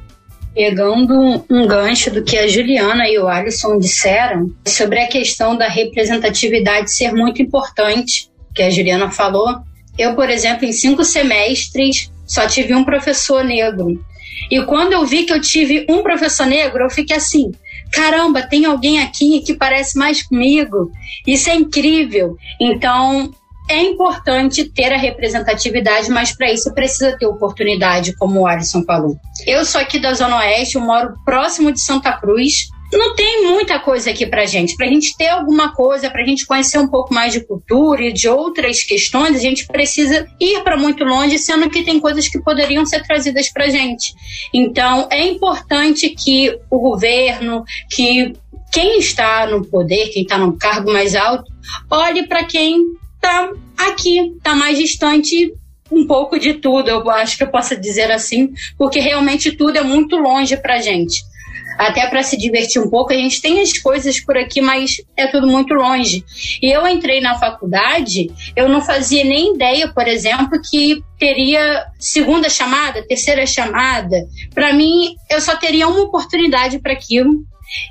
pegando 0.54 1.44
um 1.50 1.66
gancho 1.66 2.10
do 2.10 2.24
que 2.24 2.38
a 2.38 2.48
Juliana 2.48 3.06
e 3.08 3.18
o 3.18 3.28
Alisson 3.28 3.78
disseram 3.78 4.50
sobre 4.66 5.00
a 5.00 5.08
questão 5.08 5.54
da 5.54 5.68
representatividade 5.68 6.90
ser 6.90 7.12
muito 7.12 7.42
importante, 7.42 8.30
que 8.54 8.62
a 8.62 8.70
Juliana 8.70 9.10
falou. 9.10 9.60
Eu, 9.98 10.14
por 10.14 10.30
exemplo, 10.30 10.64
em 10.64 10.72
cinco 10.72 11.04
semestres 11.04 12.10
só 12.26 12.46
tive 12.46 12.74
um 12.74 12.84
professor 12.84 13.44
negro. 13.44 14.02
E 14.50 14.62
quando 14.62 14.92
eu 14.92 15.04
vi 15.06 15.24
que 15.24 15.32
eu 15.32 15.40
tive 15.40 15.86
um 15.88 16.02
professor 16.02 16.46
negro, 16.46 16.84
eu 16.84 16.90
fiquei 16.90 17.16
assim: 17.16 17.52
caramba, 17.92 18.42
tem 18.42 18.64
alguém 18.64 19.00
aqui 19.00 19.40
que 19.40 19.54
parece 19.54 19.98
mais 19.98 20.22
comigo. 20.22 20.90
Isso 21.26 21.50
é 21.50 21.54
incrível. 21.54 22.36
Então, 22.60 23.32
é 23.68 23.80
importante 23.82 24.64
ter 24.64 24.92
a 24.92 24.98
representatividade, 24.98 26.10
mas 26.10 26.34
para 26.36 26.52
isso 26.52 26.72
precisa 26.74 27.16
ter 27.16 27.26
oportunidade, 27.26 28.14
como 28.16 28.40
o 28.40 28.46
Alisson 28.46 28.82
falou. 28.84 29.16
Eu 29.46 29.64
sou 29.64 29.80
aqui 29.80 29.98
da 29.98 30.12
Zona 30.14 30.38
Oeste, 30.38 30.76
eu 30.76 30.82
moro 30.82 31.14
próximo 31.24 31.72
de 31.72 31.80
Santa 31.80 32.12
Cruz. 32.12 32.68
Não 32.92 33.14
tem 33.14 33.46
muita 33.46 33.78
coisa 33.78 34.10
aqui 34.10 34.26
pra 34.26 34.44
gente. 34.44 34.76
Pra 34.76 34.86
gente 34.86 35.16
ter 35.16 35.28
alguma 35.28 35.72
coisa, 35.72 36.10
pra 36.10 36.24
gente 36.24 36.46
conhecer 36.46 36.78
um 36.78 36.88
pouco 36.88 37.14
mais 37.14 37.32
de 37.32 37.40
cultura 37.40 38.02
e 38.02 38.12
de 38.12 38.28
outras 38.28 38.82
questões, 38.82 39.36
a 39.36 39.40
gente 39.40 39.66
precisa 39.66 40.28
ir 40.38 40.62
para 40.62 40.76
muito 40.76 41.02
longe, 41.02 41.38
sendo 41.38 41.70
que 41.70 41.82
tem 41.82 41.98
coisas 41.98 42.28
que 42.28 42.40
poderiam 42.40 42.84
ser 42.84 43.02
trazidas 43.02 43.50
pra 43.50 43.68
gente. 43.68 44.12
Então, 44.52 45.08
é 45.10 45.26
importante 45.26 46.10
que 46.10 46.58
o 46.70 46.78
governo, 46.78 47.64
que 47.90 48.34
quem 48.72 48.98
está 48.98 49.46
no 49.46 49.64
poder, 49.64 50.08
quem 50.08 50.22
está 50.22 50.36
no 50.36 50.56
cargo 50.56 50.92
mais 50.92 51.14
alto, 51.14 51.50
olhe 51.90 52.26
para 52.26 52.44
quem 52.44 52.78
tá 53.20 53.50
aqui, 53.76 54.34
tá 54.42 54.54
mais 54.54 54.76
distante 54.78 55.54
um 55.90 56.06
pouco 56.06 56.38
de 56.38 56.54
tudo, 56.54 56.88
eu 56.88 57.10
acho 57.10 57.36
que 57.36 57.44
eu 57.44 57.50
posso 57.50 57.78
dizer 57.78 58.10
assim, 58.10 58.52
porque 58.78 58.98
realmente 58.98 59.52
tudo 59.52 59.76
é 59.76 59.82
muito 59.82 60.16
longe 60.16 60.56
pra 60.56 60.80
gente. 60.80 61.22
Até 61.78 62.06
para 62.06 62.22
se 62.22 62.36
divertir 62.36 62.80
um 62.80 62.88
pouco, 62.88 63.12
a 63.12 63.16
gente 63.16 63.40
tem 63.40 63.60
as 63.60 63.76
coisas 63.78 64.20
por 64.20 64.36
aqui, 64.36 64.60
mas 64.60 64.96
é 65.16 65.26
tudo 65.26 65.46
muito 65.46 65.74
longe. 65.74 66.24
E 66.60 66.70
eu 66.70 66.86
entrei 66.86 67.20
na 67.20 67.38
faculdade, 67.38 68.30
eu 68.54 68.68
não 68.68 68.80
fazia 68.80 69.24
nem 69.24 69.54
ideia, 69.54 69.88
por 69.88 70.06
exemplo, 70.06 70.60
que 70.70 71.02
teria 71.18 71.86
segunda 71.98 72.48
chamada, 72.48 73.06
terceira 73.06 73.46
chamada. 73.46 74.26
Para 74.54 74.72
mim, 74.72 75.14
eu 75.30 75.40
só 75.40 75.56
teria 75.56 75.88
uma 75.88 76.02
oportunidade 76.02 76.78
para 76.78 76.92
aquilo 76.92 77.32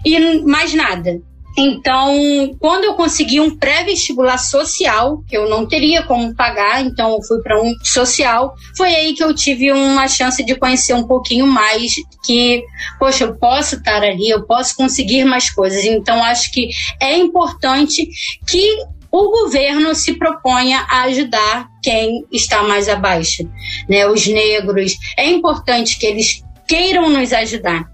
e 0.05 0.39
mais 0.41 0.73
nada. 0.73 1.21
Então, 1.57 2.55
quando 2.59 2.85
eu 2.85 2.93
consegui 2.93 3.39
um 3.39 3.57
pré-vestibular 3.57 4.37
social, 4.37 5.21
que 5.27 5.35
eu 5.35 5.49
não 5.49 5.67
teria 5.67 6.01
como 6.03 6.33
pagar, 6.35 6.81
então 6.81 7.11
eu 7.11 7.21
fui 7.23 7.41
para 7.41 7.61
um 7.61 7.73
social, 7.83 8.53
foi 8.77 8.95
aí 8.95 9.13
que 9.13 9.23
eu 9.23 9.35
tive 9.35 9.71
uma 9.71 10.07
chance 10.07 10.43
de 10.43 10.55
conhecer 10.55 10.93
um 10.93 11.05
pouquinho 11.05 11.45
mais 11.45 11.93
que, 12.23 12.63
poxa, 12.97 13.25
eu 13.25 13.35
posso 13.37 13.75
estar 13.75 14.01
ali, 14.01 14.29
eu 14.29 14.45
posso 14.45 14.75
conseguir 14.75 15.25
mais 15.25 15.49
coisas. 15.49 15.83
Então, 15.83 16.23
acho 16.23 16.51
que 16.51 16.69
é 17.01 17.17
importante 17.17 18.07
que 18.47 18.77
o 19.11 19.29
governo 19.29 19.93
se 19.93 20.13
proponha 20.13 20.85
a 20.89 21.03
ajudar 21.03 21.67
quem 21.83 22.25
está 22.31 22.63
mais 22.63 22.87
abaixo, 22.87 23.43
né? 23.89 24.07
Os 24.07 24.25
negros. 24.25 24.93
É 25.17 25.29
importante 25.29 25.99
que 25.99 26.05
eles 26.05 26.41
queiram 26.65 27.09
nos 27.09 27.33
ajudar. 27.33 27.91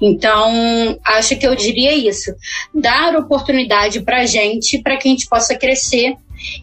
Então, 0.00 0.98
acho 1.06 1.36
que 1.36 1.46
eu 1.46 1.54
diria 1.54 1.94
isso: 1.94 2.32
dar 2.74 3.16
oportunidade 3.16 4.00
para 4.00 4.18
a 4.18 4.26
gente, 4.26 4.78
para 4.82 4.96
que 4.96 5.08
a 5.08 5.10
gente 5.10 5.28
possa 5.28 5.54
crescer. 5.54 6.14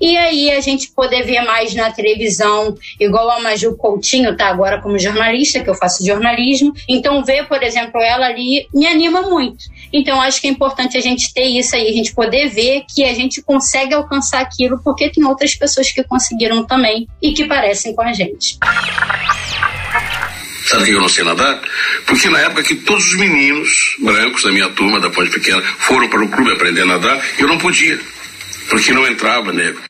E 0.02 0.18
aí 0.18 0.52
a 0.52 0.60
gente 0.60 0.92
poder 0.92 1.24
ver 1.24 1.42
mais 1.42 1.74
na 1.76 1.92
televisão, 1.92 2.76
igual 3.00 3.30
a 3.30 3.40
Maju 3.40 3.76
Coutinho 3.78 4.36
tá 4.36 4.48
agora 4.48 4.82
como 4.82 4.98
jornalista, 4.98 5.60
que 5.60 5.70
eu 5.70 5.76
faço 5.76 6.06
jornalismo. 6.06 6.74
Então 6.90 7.24
ver, 7.24 7.48
por 7.48 7.62
exemplo, 7.62 8.02
ela 8.02 8.26
ali 8.26 8.68
me 8.74 8.88
anima 8.88 9.22
muito. 9.22 9.66
Então 9.94 10.22
acho 10.22 10.42
que 10.42 10.48
é 10.48 10.50
importante 10.50 10.98
a 10.98 11.02
gente 11.02 11.34
ter 11.34 11.46
isso 11.46 11.76
aí, 11.76 11.88
a 11.88 11.94
gente 11.94 12.14
poder 12.14 12.50
ver 12.50 12.86
que 12.94 13.04
a 13.04 13.14
gente 13.14 13.42
consegue 13.42 13.94
alcançar 13.94 14.42
aquilo, 14.42 14.82
porque 14.84 15.10
tem 15.10 15.24
outras 15.24 15.56
pessoas 15.56 15.92
que 15.92 16.04
conseguiram 16.04 16.66
também 16.66 17.08
e 17.22 17.34
que 17.34 17.46
parecem 17.46 17.96
com 17.96 18.02
a 18.02 18.14
gente. 18.14 18.58
Sabe 20.68 20.84
que 20.84 20.92
eu 20.92 21.00
não 21.00 21.08
sei 21.08 21.24
nadar? 21.24 21.62
Porque 22.06 22.30
na 22.30 22.40
época 22.40 22.62
que 22.62 22.76
todos 22.76 23.08
os 23.08 23.18
meninos 23.18 23.96
brancos 24.00 24.44
da 24.44 24.52
minha 24.52 24.70
turma, 24.70 25.00
da 25.00 25.10
Ponte 25.10 25.32
Pequena, 25.32 25.62
foram 25.80 26.10
para 26.10 26.22
o 26.22 26.28
clube 26.28 26.52
aprender 26.52 26.82
a 26.82 26.86
nadar, 26.86 27.26
eu 27.40 27.48
não 27.48 27.58
podia. 27.58 27.98
Porque 28.70 28.92
não 28.92 29.08
entrava 29.08 29.54
negro. 29.54 29.82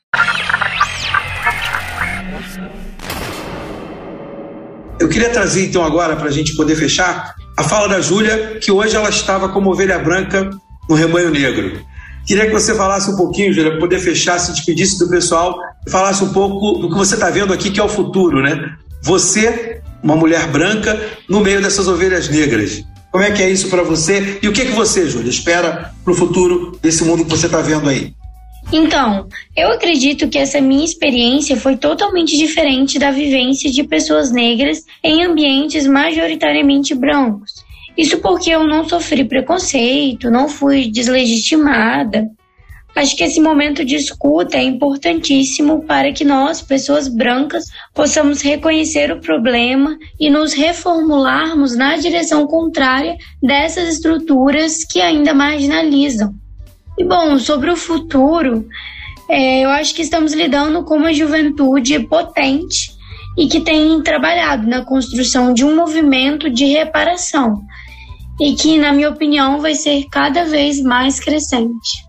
Eu 5.00 5.10
queria 5.10 5.30
trazer 5.30 5.66
então 5.66 5.84
agora, 5.84 6.16
para 6.16 6.28
a 6.28 6.32
gente 6.32 6.56
poder 6.56 6.76
fechar, 6.76 7.34
a 7.58 7.64
fala 7.64 7.88
da 7.88 8.00
Júlia, 8.00 8.60
que 8.62 8.72
hoje 8.72 8.96
ela 8.96 9.10
estava 9.10 9.50
como 9.50 9.72
ovelha 9.72 9.98
branca 9.98 10.48
no 10.88 10.96
rebanho 10.96 11.32
negro. 11.32 11.82
Queria 12.28 12.46
que 12.46 12.52
você 12.52 12.76
falasse 12.76 13.10
um 13.10 13.16
pouquinho, 13.16 13.52
Júlia, 13.52 13.72
para 13.72 13.80
poder 13.80 14.00
fechar, 14.00 14.38
se 14.38 14.52
despedisse 14.52 15.00
do 15.00 15.10
pessoal, 15.10 15.58
falasse 15.90 16.24
um 16.24 16.32
pouco 16.32 16.80
do 16.80 16.90
que 16.90 16.96
você 16.96 17.16
está 17.16 17.32
vendo 17.32 17.52
aqui, 17.52 17.72
que 17.72 17.80
é 17.80 17.84
o 17.84 17.90
futuro, 17.90 18.44
né? 18.44 18.76
Você, 19.02 19.77
uma 20.04 20.16
mulher 20.16 20.48
branca, 20.48 21.00
no 21.28 21.40
meio 21.40 21.62
dessas 21.62 21.88
ovelhas 21.88 22.30
negras. 22.30 22.84
Como 23.12 23.24
é 23.24 23.32
que 23.32 23.42
é 23.42 23.50
isso 23.50 23.70
para 23.70 23.84
você? 23.84 24.40
E 24.42 24.48
o 24.48 24.54
que, 24.54 24.66
que 24.66 24.72
você, 24.72 25.10
Júlia, 25.10 25.30
espera 25.30 25.92
para 26.04 26.14
o 26.14 26.16
futuro 26.16 26.78
desse 26.82 27.04
mundo 27.04 27.24
que 27.24 27.32
você 27.32 27.46
está 27.48 27.62
vendo 27.62 27.90
aí? 27.90 28.14
Então, 28.72 29.28
eu 29.56 29.72
acredito 29.72 30.28
que 30.28 30.38
essa 30.38 30.60
minha 30.60 30.84
experiência 30.84 31.56
foi 31.56 31.78
totalmente 31.78 32.38
diferente 32.38 33.00
da 33.00 33.12
vivência 33.12 33.72
de 33.72 33.84
pessoas 33.84 34.30
negras 34.30 34.84
em 35.02 35.24
ambientes 35.24 35.88
majoritariamente 35.88 36.94
brancos. 36.94 37.66
Isso 37.98 38.18
porque 38.20 38.52
eu 38.52 38.68
não 38.68 38.88
sofri 38.88 39.24
preconceito, 39.24 40.30
não 40.30 40.50
fui 40.50 40.92
deslegitimada. 40.92 42.28
Acho 42.98 43.16
que 43.16 43.24
esse 43.24 43.40
momento 43.40 43.86
de 43.86 43.96
escuta 43.96 44.58
é 44.58 44.64
importantíssimo 44.64 45.84
para 45.84 46.12
que 46.12 46.26
nós, 46.26 46.64
pessoas 46.64 47.08
brancas, 47.08 47.66
possamos 47.94 48.42
reconhecer 48.42 49.12
o 49.12 49.22
problema 49.22 49.96
e 50.20 50.32
nos 50.32 50.52
reformularmos 50.54 51.76
na 51.76 51.96
direção 51.98 52.48
contrária 52.48 53.16
dessas 53.40 53.88
estruturas 53.88 54.84
que 54.84 55.00
ainda 55.00 55.32
marginalizam. 55.32 56.34
E 56.98 57.04
bom, 57.04 57.38
sobre 57.38 57.70
o 57.70 57.78
futuro, 57.78 58.68
é, 59.30 59.64
eu 59.64 59.70
acho 59.70 59.94
que 59.94 60.02
estamos 60.02 60.34
lidando 60.34 60.84
com 60.84 60.96
uma 60.96 61.14
juventude 61.14 62.00
potente 62.00 62.92
e 63.38 63.46
que 63.46 63.60
tem 63.60 64.02
trabalhado 64.02 64.68
na 64.68 64.84
construção 64.84 65.54
de 65.54 65.64
um 65.64 65.76
movimento 65.76 66.50
de 66.50 66.66
reparação 66.66 67.62
e 68.42 68.56
que, 68.56 68.80
na 68.80 68.92
minha 68.92 69.12
opinião, 69.12 69.62
vai 69.62 69.76
ser 69.76 70.06
cada 70.10 70.46
vez 70.46 70.82
mais 70.82 71.20
crescente. 71.20 72.07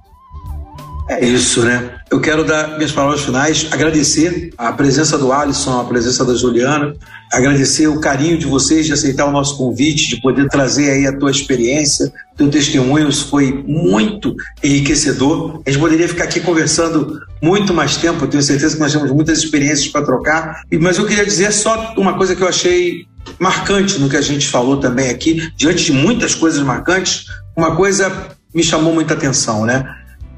É 1.08 1.24
isso, 1.24 1.64
né? 1.64 1.90
Eu 2.10 2.20
quero 2.20 2.44
dar 2.44 2.76
minhas 2.76 2.92
palavras 2.92 3.22
finais, 3.22 3.66
agradecer 3.70 4.50
a 4.58 4.70
presença 4.72 5.16
do 5.16 5.32
Alisson, 5.32 5.80
a 5.80 5.84
presença 5.84 6.22
da 6.22 6.34
Juliana, 6.34 6.94
agradecer 7.32 7.86
o 7.86 7.98
carinho 7.98 8.36
de 8.36 8.44
vocês 8.44 8.84
de 8.84 8.92
aceitar 8.92 9.24
o 9.24 9.30
nosso 9.30 9.56
convite, 9.56 10.08
de 10.08 10.20
poder 10.20 10.46
trazer 10.48 10.90
aí 10.90 11.06
a 11.06 11.16
tua 11.16 11.30
experiência, 11.30 12.12
teu 12.36 12.50
testemunho, 12.50 13.08
isso 13.08 13.26
foi 13.28 13.64
muito 13.66 14.34
enriquecedor. 14.62 15.62
A 15.66 15.70
gente 15.70 15.80
poderia 15.80 16.08
ficar 16.08 16.24
aqui 16.24 16.40
conversando 16.40 17.18
muito 17.42 17.72
mais 17.72 17.96
tempo, 17.96 18.26
tenho 18.26 18.42
certeza 18.42 18.74
que 18.74 18.80
nós 18.80 18.92
temos 18.92 19.10
muitas 19.10 19.38
experiências 19.38 19.88
para 19.88 20.04
trocar, 20.04 20.60
mas 20.78 20.98
eu 20.98 21.06
queria 21.06 21.24
dizer 21.24 21.50
só 21.52 21.94
uma 21.96 22.18
coisa 22.18 22.36
que 22.36 22.42
eu 22.42 22.48
achei 22.48 23.06
marcante 23.38 23.98
no 23.98 24.10
que 24.10 24.16
a 24.16 24.22
gente 24.22 24.46
falou 24.46 24.76
também 24.76 25.08
aqui, 25.08 25.50
diante 25.56 25.86
de 25.86 25.92
muitas 25.92 26.34
coisas 26.34 26.60
marcantes, 26.62 27.24
uma 27.56 27.74
coisa 27.74 28.28
me 28.54 28.62
chamou 28.62 28.94
muita 28.94 29.14
atenção, 29.14 29.64
né? 29.64 29.84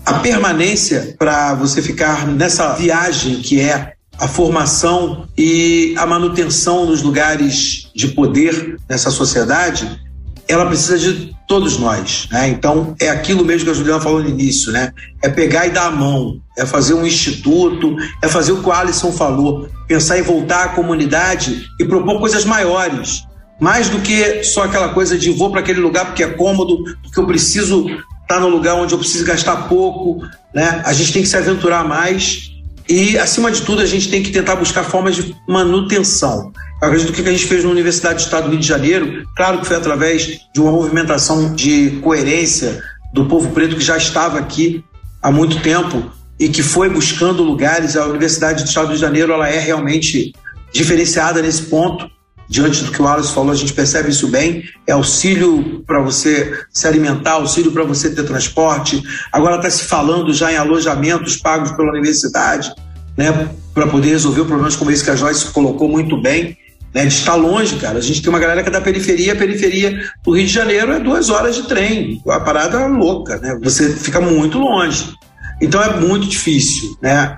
A 0.05 0.15
permanência 0.15 1.15
para 1.19 1.55
você 1.55 1.83
ficar 1.83 2.27
nessa 2.27 2.75
viagem 2.75 3.41
que 3.41 3.61
é 3.61 3.95
a 4.19 4.29
formação 4.29 5.27
e 5.37 5.95
a 5.97 6.07
manutenção 6.07 6.85
nos 6.87 7.03
lugares 7.03 7.91
de 7.95 8.09
poder 8.09 8.77
nessa 8.89 9.11
sociedade, 9.11 9.99
ela 10.47 10.67
precisa 10.67 10.99
de 10.99 11.35
todos 11.49 11.79
nós, 11.79 12.29
né? 12.31 12.49
Então 12.49 12.95
é 13.01 13.09
aquilo 13.09 13.45
mesmo 13.45 13.65
que 13.65 13.71
a 13.71 13.75
Juliana 13.75 14.01
falou 14.01 14.23
no 14.23 14.29
início, 14.29 14.71
né? 14.73 14.93
É 15.23 15.29
pegar 15.29 15.67
e 15.67 15.71
dar 15.71 15.87
a 15.87 15.91
mão, 15.91 16.41
é 16.57 16.67
fazer 16.67 16.95
um 16.95 17.07
instituto, 17.07 17.97
é 18.23 18.29
fazer 18.29 18.53
o 18.53 18.63
que 18.63 18.69
o 18.69 18.73
Alisson 18.73 19.11
falou, 19.11 19.69
pensar 19.89 20.19
em 20.19 20.23
voltar 20.23 20.65
à 20.65 20.69
comunidade 20.69 21.67
e 21.79 21.85
propor 21.85 22.21
coisas 22.21 22.45
maiores, 22.45 23.23
mais 23.61 23.89
do 23.89 24.01
que 24.01 24.45
só 24.45 24.65
aquela 24.65 24.91
coisa 24.91 25.17
de 25.17 25.31
vou 25.31 25.51
para 25.51 25.61
aquele 25.61 25.81
lugar 25.81 26.07
porque 26.07 26.23
é 26.23 26.29
cômodo, 26.29 26.85
porque 27.03 27.19
eu 27.19 27.27
preciso 27.27 27.87
estar 28.31 28.41
no 28.41 28.49
lugar 28.49 28.77
onde 28.77 28.95
eu 28.95 28.99
preciso 28.99 29.25
gastar 29.25 29.69
pouco, 29.69 30.25
né? 30.55 30.83
A 30.85 30.93
gente 30.93 31.13
tem 31.13 31.23
que 31.23 31.29
se 31.29 31.37
aventurar 31.37 31.85
mais 31.85 32.53
e, 32.89 33.19
acima 33.19 33.51
de 33.51 33.63
tudo, 33.63 33.83
a 33.83 33.87
gente 33.87 34.09
tem 34.09 34.23
que 34.23 34.31
tentar 34.31 34.57
buscar 34.57 34.85
formas 34.85 35.17
de 35.17 35.35
manutenção. 35.49 36.53
Eu 36.81 36.89
acredito 36.89 37.13
que 37.13 37.21
o 37.21 37.25
que 37.25 37.29
a 37.29 37.33
gente 37.33 37.47
fez 37.47 37.65
na 37.65 37.71
Universidade 37.71 38.17
do 38.17 38.21
Estado 38.21 38.45
do 38.45 38.51
Rio 38.51 38.61
de 38.61 38.67
Janeiro, 38.67 39.29
claro 39.37 39.61
que 39.61 39.67
foi 39.67 39.77
através 39.77 40.41
de 40.55 40.61
uma 40.61 40.71
movimentação 40.71 41.55
de 41.55 41.99
coerência 42.03 42.81
do 43.13 43.27
povo 43.27 43.51
preto 43.51 43.77
que 43.77 43.83
já 43.83 43.97
estava 43.97 44.39
aqui 44.39 44.85
há 45.21 45.31
muito 45.31 45.61
tempo 45.61 46.11
e 46.39 46.49
que 46.49 46.63
foi 46.63 46.89
buscando 46.89 47.43
lugares. 47.43 47.97
A 47.97 48.07
Universidade 48.07 48.63
do 48.63 48.69
Estado 48.69 48.87
do 48.87 48.91
Rio 48.91 48.97
de 48.97 49.03
Janeiro 49.03 49.33
ela 49.33 49.49
é 49.49 49.59
realmente 49.59 50.33
diferenciada 50.73 51.43
nesse 51.43 51.63
ponto 51.63 52.09
diante 52.51 52.83
do 52.83 52.91
que 52.91 53.01
o 53.01 53.07
Alisson 53.07 53.33
falou, 53.33 53.53
a 53.53 53.55
gente 53.55 53.73
percebe 53.73 54.11
isso 54.11 54.27
bem. 54.27 54.65
É 54.85 54.91
auxílio 54.91 55.85
para 55.87 56.01
você 56.01 56.53
se 56.73 56.85
alimentar, 56.85 57.35
auxílio 57.35 57.71
para 57.71 57.85
você 57.85 58.11
ter 58.11 58.25
transporte. 58.25 59.01
Agora 59.33 59.55
está 59.57 59.71
se 59.71 59.85
falando 59.85 60.35
já 60.35 60.53
em 60.53 60.57
alojamentos 60.57 61.37
pagos 61.37 61.71
pela 61.71 61.91
universidade, 61.91 62.75
né, 63.17 63.51
para 63.73 63.87
poder 63.87 64.09
resolver 64.09 64.45
problemas 64.47 64.75
como 64.75 64.91
esse 64.91 65.05
que 65.05 65.11
a 65.11 65.17
Joyce 65.17 65.47
colocou 65.53 65.89
muito 65.89 66.21
bem. 66.21 66.59
Né, 66.93 67.07
de 67.07 67.15
estar 67.15 67.37
longe, 67.37 67.77
cara. 67.77 67.99
A 67.99 68.03
gente 68.03 68.21
tem 68.21 68.29
uma 68.29 68.41
galera 68.41 68.65
que 68.65 68.69
é 68.69 68.73
da 68.73 68.81
periferia, 68.81 69.35
a 69.35 69.37
periferia 69.37 70.11
do 70.25 70.33
Rio 70.33 70.45
de 70.45 70.53
Janeiro 70.53 70.91
é 70.91 70.99
duas 70.99 71.31
horas 71.31 71.55
de 71.55 71.63
trem. 71.69 72.21
A 72.29 72.41
parada 72.41 72.81
é 72.81 72.89
louca, 72.89 73.37
né? 73.37 73.57
Você 73.63 73.91
fica 73.91 74.21
muito 74.21 74.59
longe. 74.59 75.15
Então 75.63 75.81
é 75.81 76.01
muito 76.01 76.27
difícil, 76.27 76.99
né? 77.01 77.37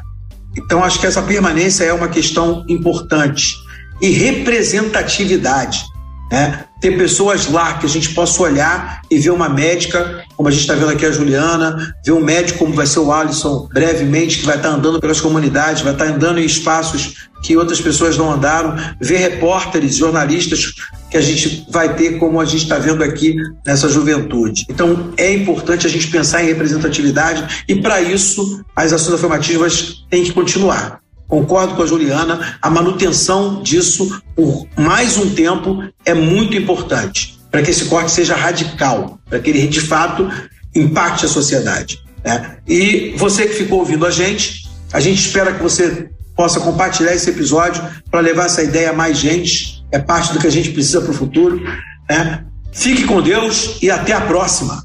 Então 0.57 0.83
acho 0.83 0.99
que 0.99 1.07
essa 1.07 1.21
permanência 1.21 1.85
é 1.85 1.93
uma 1.93 2.09
questão 2.09 2.65
importante 2.67 3.62
e 4.03 4.11
representatividade. 4.11 5.87
Né? 6.33 6.65
Ter 6.81 6.97
pessoas 6.97 7.49
lá 7.49 7.75
que 7.75 7.85
a 7.85 7.89
gente 7.89 8.09
possa 8.15 8.43
olhar 8.43 9.03
e 9.11 9.19
ver 9.19 9.31
uma 9.31 9.51
médica, 9.51 10.25
como 10.35 10.49
a 10.49 10.51
gente 10.51 10.63
está 10.63 10.75
vendo 10.75 10.89
aqui 10.89 11.05
a 11.05 11.13
Juliana, 11.13 11.95
ver 12.05 12.13
um 12.13 12.25
médico 12.25 12.59
como 12.59 12.75
vai 12.75 12.87
ser 12.87 13.01
o 13.01 13.13
Alisson 13.13 13.69
brevemente, 13.73 14.39
que 14.39 14.47
vai 14.47 14.57
estar 14.57 14.71
tá 14.71 14.75
andando 14.75 14.99
pelas 14.99 15.21
comunidades, 15.21 15.83
vai 15.83 15.93
estar 15.93 16.07
tá 16.07 16.11
andando 16.11 16.41
em 16.41 16.45
espaços 16.45 17.29
que 17.45 17.57
outras 17.57 17.81
pessoas 17.81 18.17
não 18.17 18.33
andaram, 18.33 18.75
ver 18.99 19.19
repórteres, 19.19 19.97
jornalistas 19.97 20.73
que 21.11 21.19
a 21.19 21.21
gente 21.21 21.67
vai 21.71 21.95
ter 21.95 22.19
como 22.19 22.41
a 22.41 22.45
gente 22.47 22.63
está 22.63 22.79
vendo 22.79 23.05
aqui 23.05 23.37
nessa 23.67 23.89
juventude. 23.89 24.65
Então 24.71 25.13
é 25.19 25.31
importante 25.35 25.87
a 25.87 25.91
gente 25.91 26.09
pensar 26.09 26.43
em 26.43 26.47
representatividade 26.47 27.65
e 27.69 27.75
para 27.77 28.01
isso 28.01 28.65
as 28.75 28.93
ações 28.93 29.17
afirmativas 29.17 30.07
têm 30.09 30.25
que 30.25 30.33
continuar 30.33 31.02
concordo 31.33 31.75
com 31.75 31.83
a 31.83 31.87
Juliana, 31.87 32.59
a 32.61 32.69
manutenção 32.69 33.63
disso 33.63 34.23
por 34.37 34.69
mais 34.77 35.17
um 35.17 35.31
tempo 35.31 35.83
é 36.05 36.13
muito 36.13 36.55
importante 36.55 37.41
para 37.51 37.63
que 37.63 37.71
esse 37.71 37.87
corte 37.87 38.11
seja 38.11 38.37
radical, 38.37 39.19
para 39.31 39.41
que 39.41 39.49
ele 39.49 39.67
de 39.67 39.81
fato 39.81 40.31
impacte 40.75 41.25
a 41.25 41.29
sociedade. 41.31 42.03
Né? 42.23 42.59
E 42.69 43.15
você 43.17 43.47
que 43.47 43.55
ficou 43.55 43.79
ouvindo 43.79 44.05
a 44.05 44.11
gente, 44.11 44.69
a 44.93 45.01
gente 45.01 45.21
espera 45.21 45.55
que 45.55 45.63
você 45.63 46.11
possa 46.37 46.61
compartilhar 46.61 47.15
esse 47.15 47.31
episódio 47.31 47.83
para 48.11 48.21
levar 48.21 48.45
essa 48.45 48.63
ideia 48.63 48.91
a 48.91 48.93
mais 48.93 49.17
gente, 49.17 49.83
é 49.91 49.99
parte 49.99 50.35
do 50.35 50.39
que 50.39 50.47
a 50.47 50.53
gente 50.53 50.69
precisa 50.71 51.01
para 51.01 51.13
o 51.13 51.15
futuro. 51.15 51.63
Né? 52.11 52.45
Fique 52.73 53.05
com 53.05 53.23
Deus 53.23 53.79
e 53.81 53.91
até 53.91 54.13
a 54.13 54.21
próxima. 54.21 54.85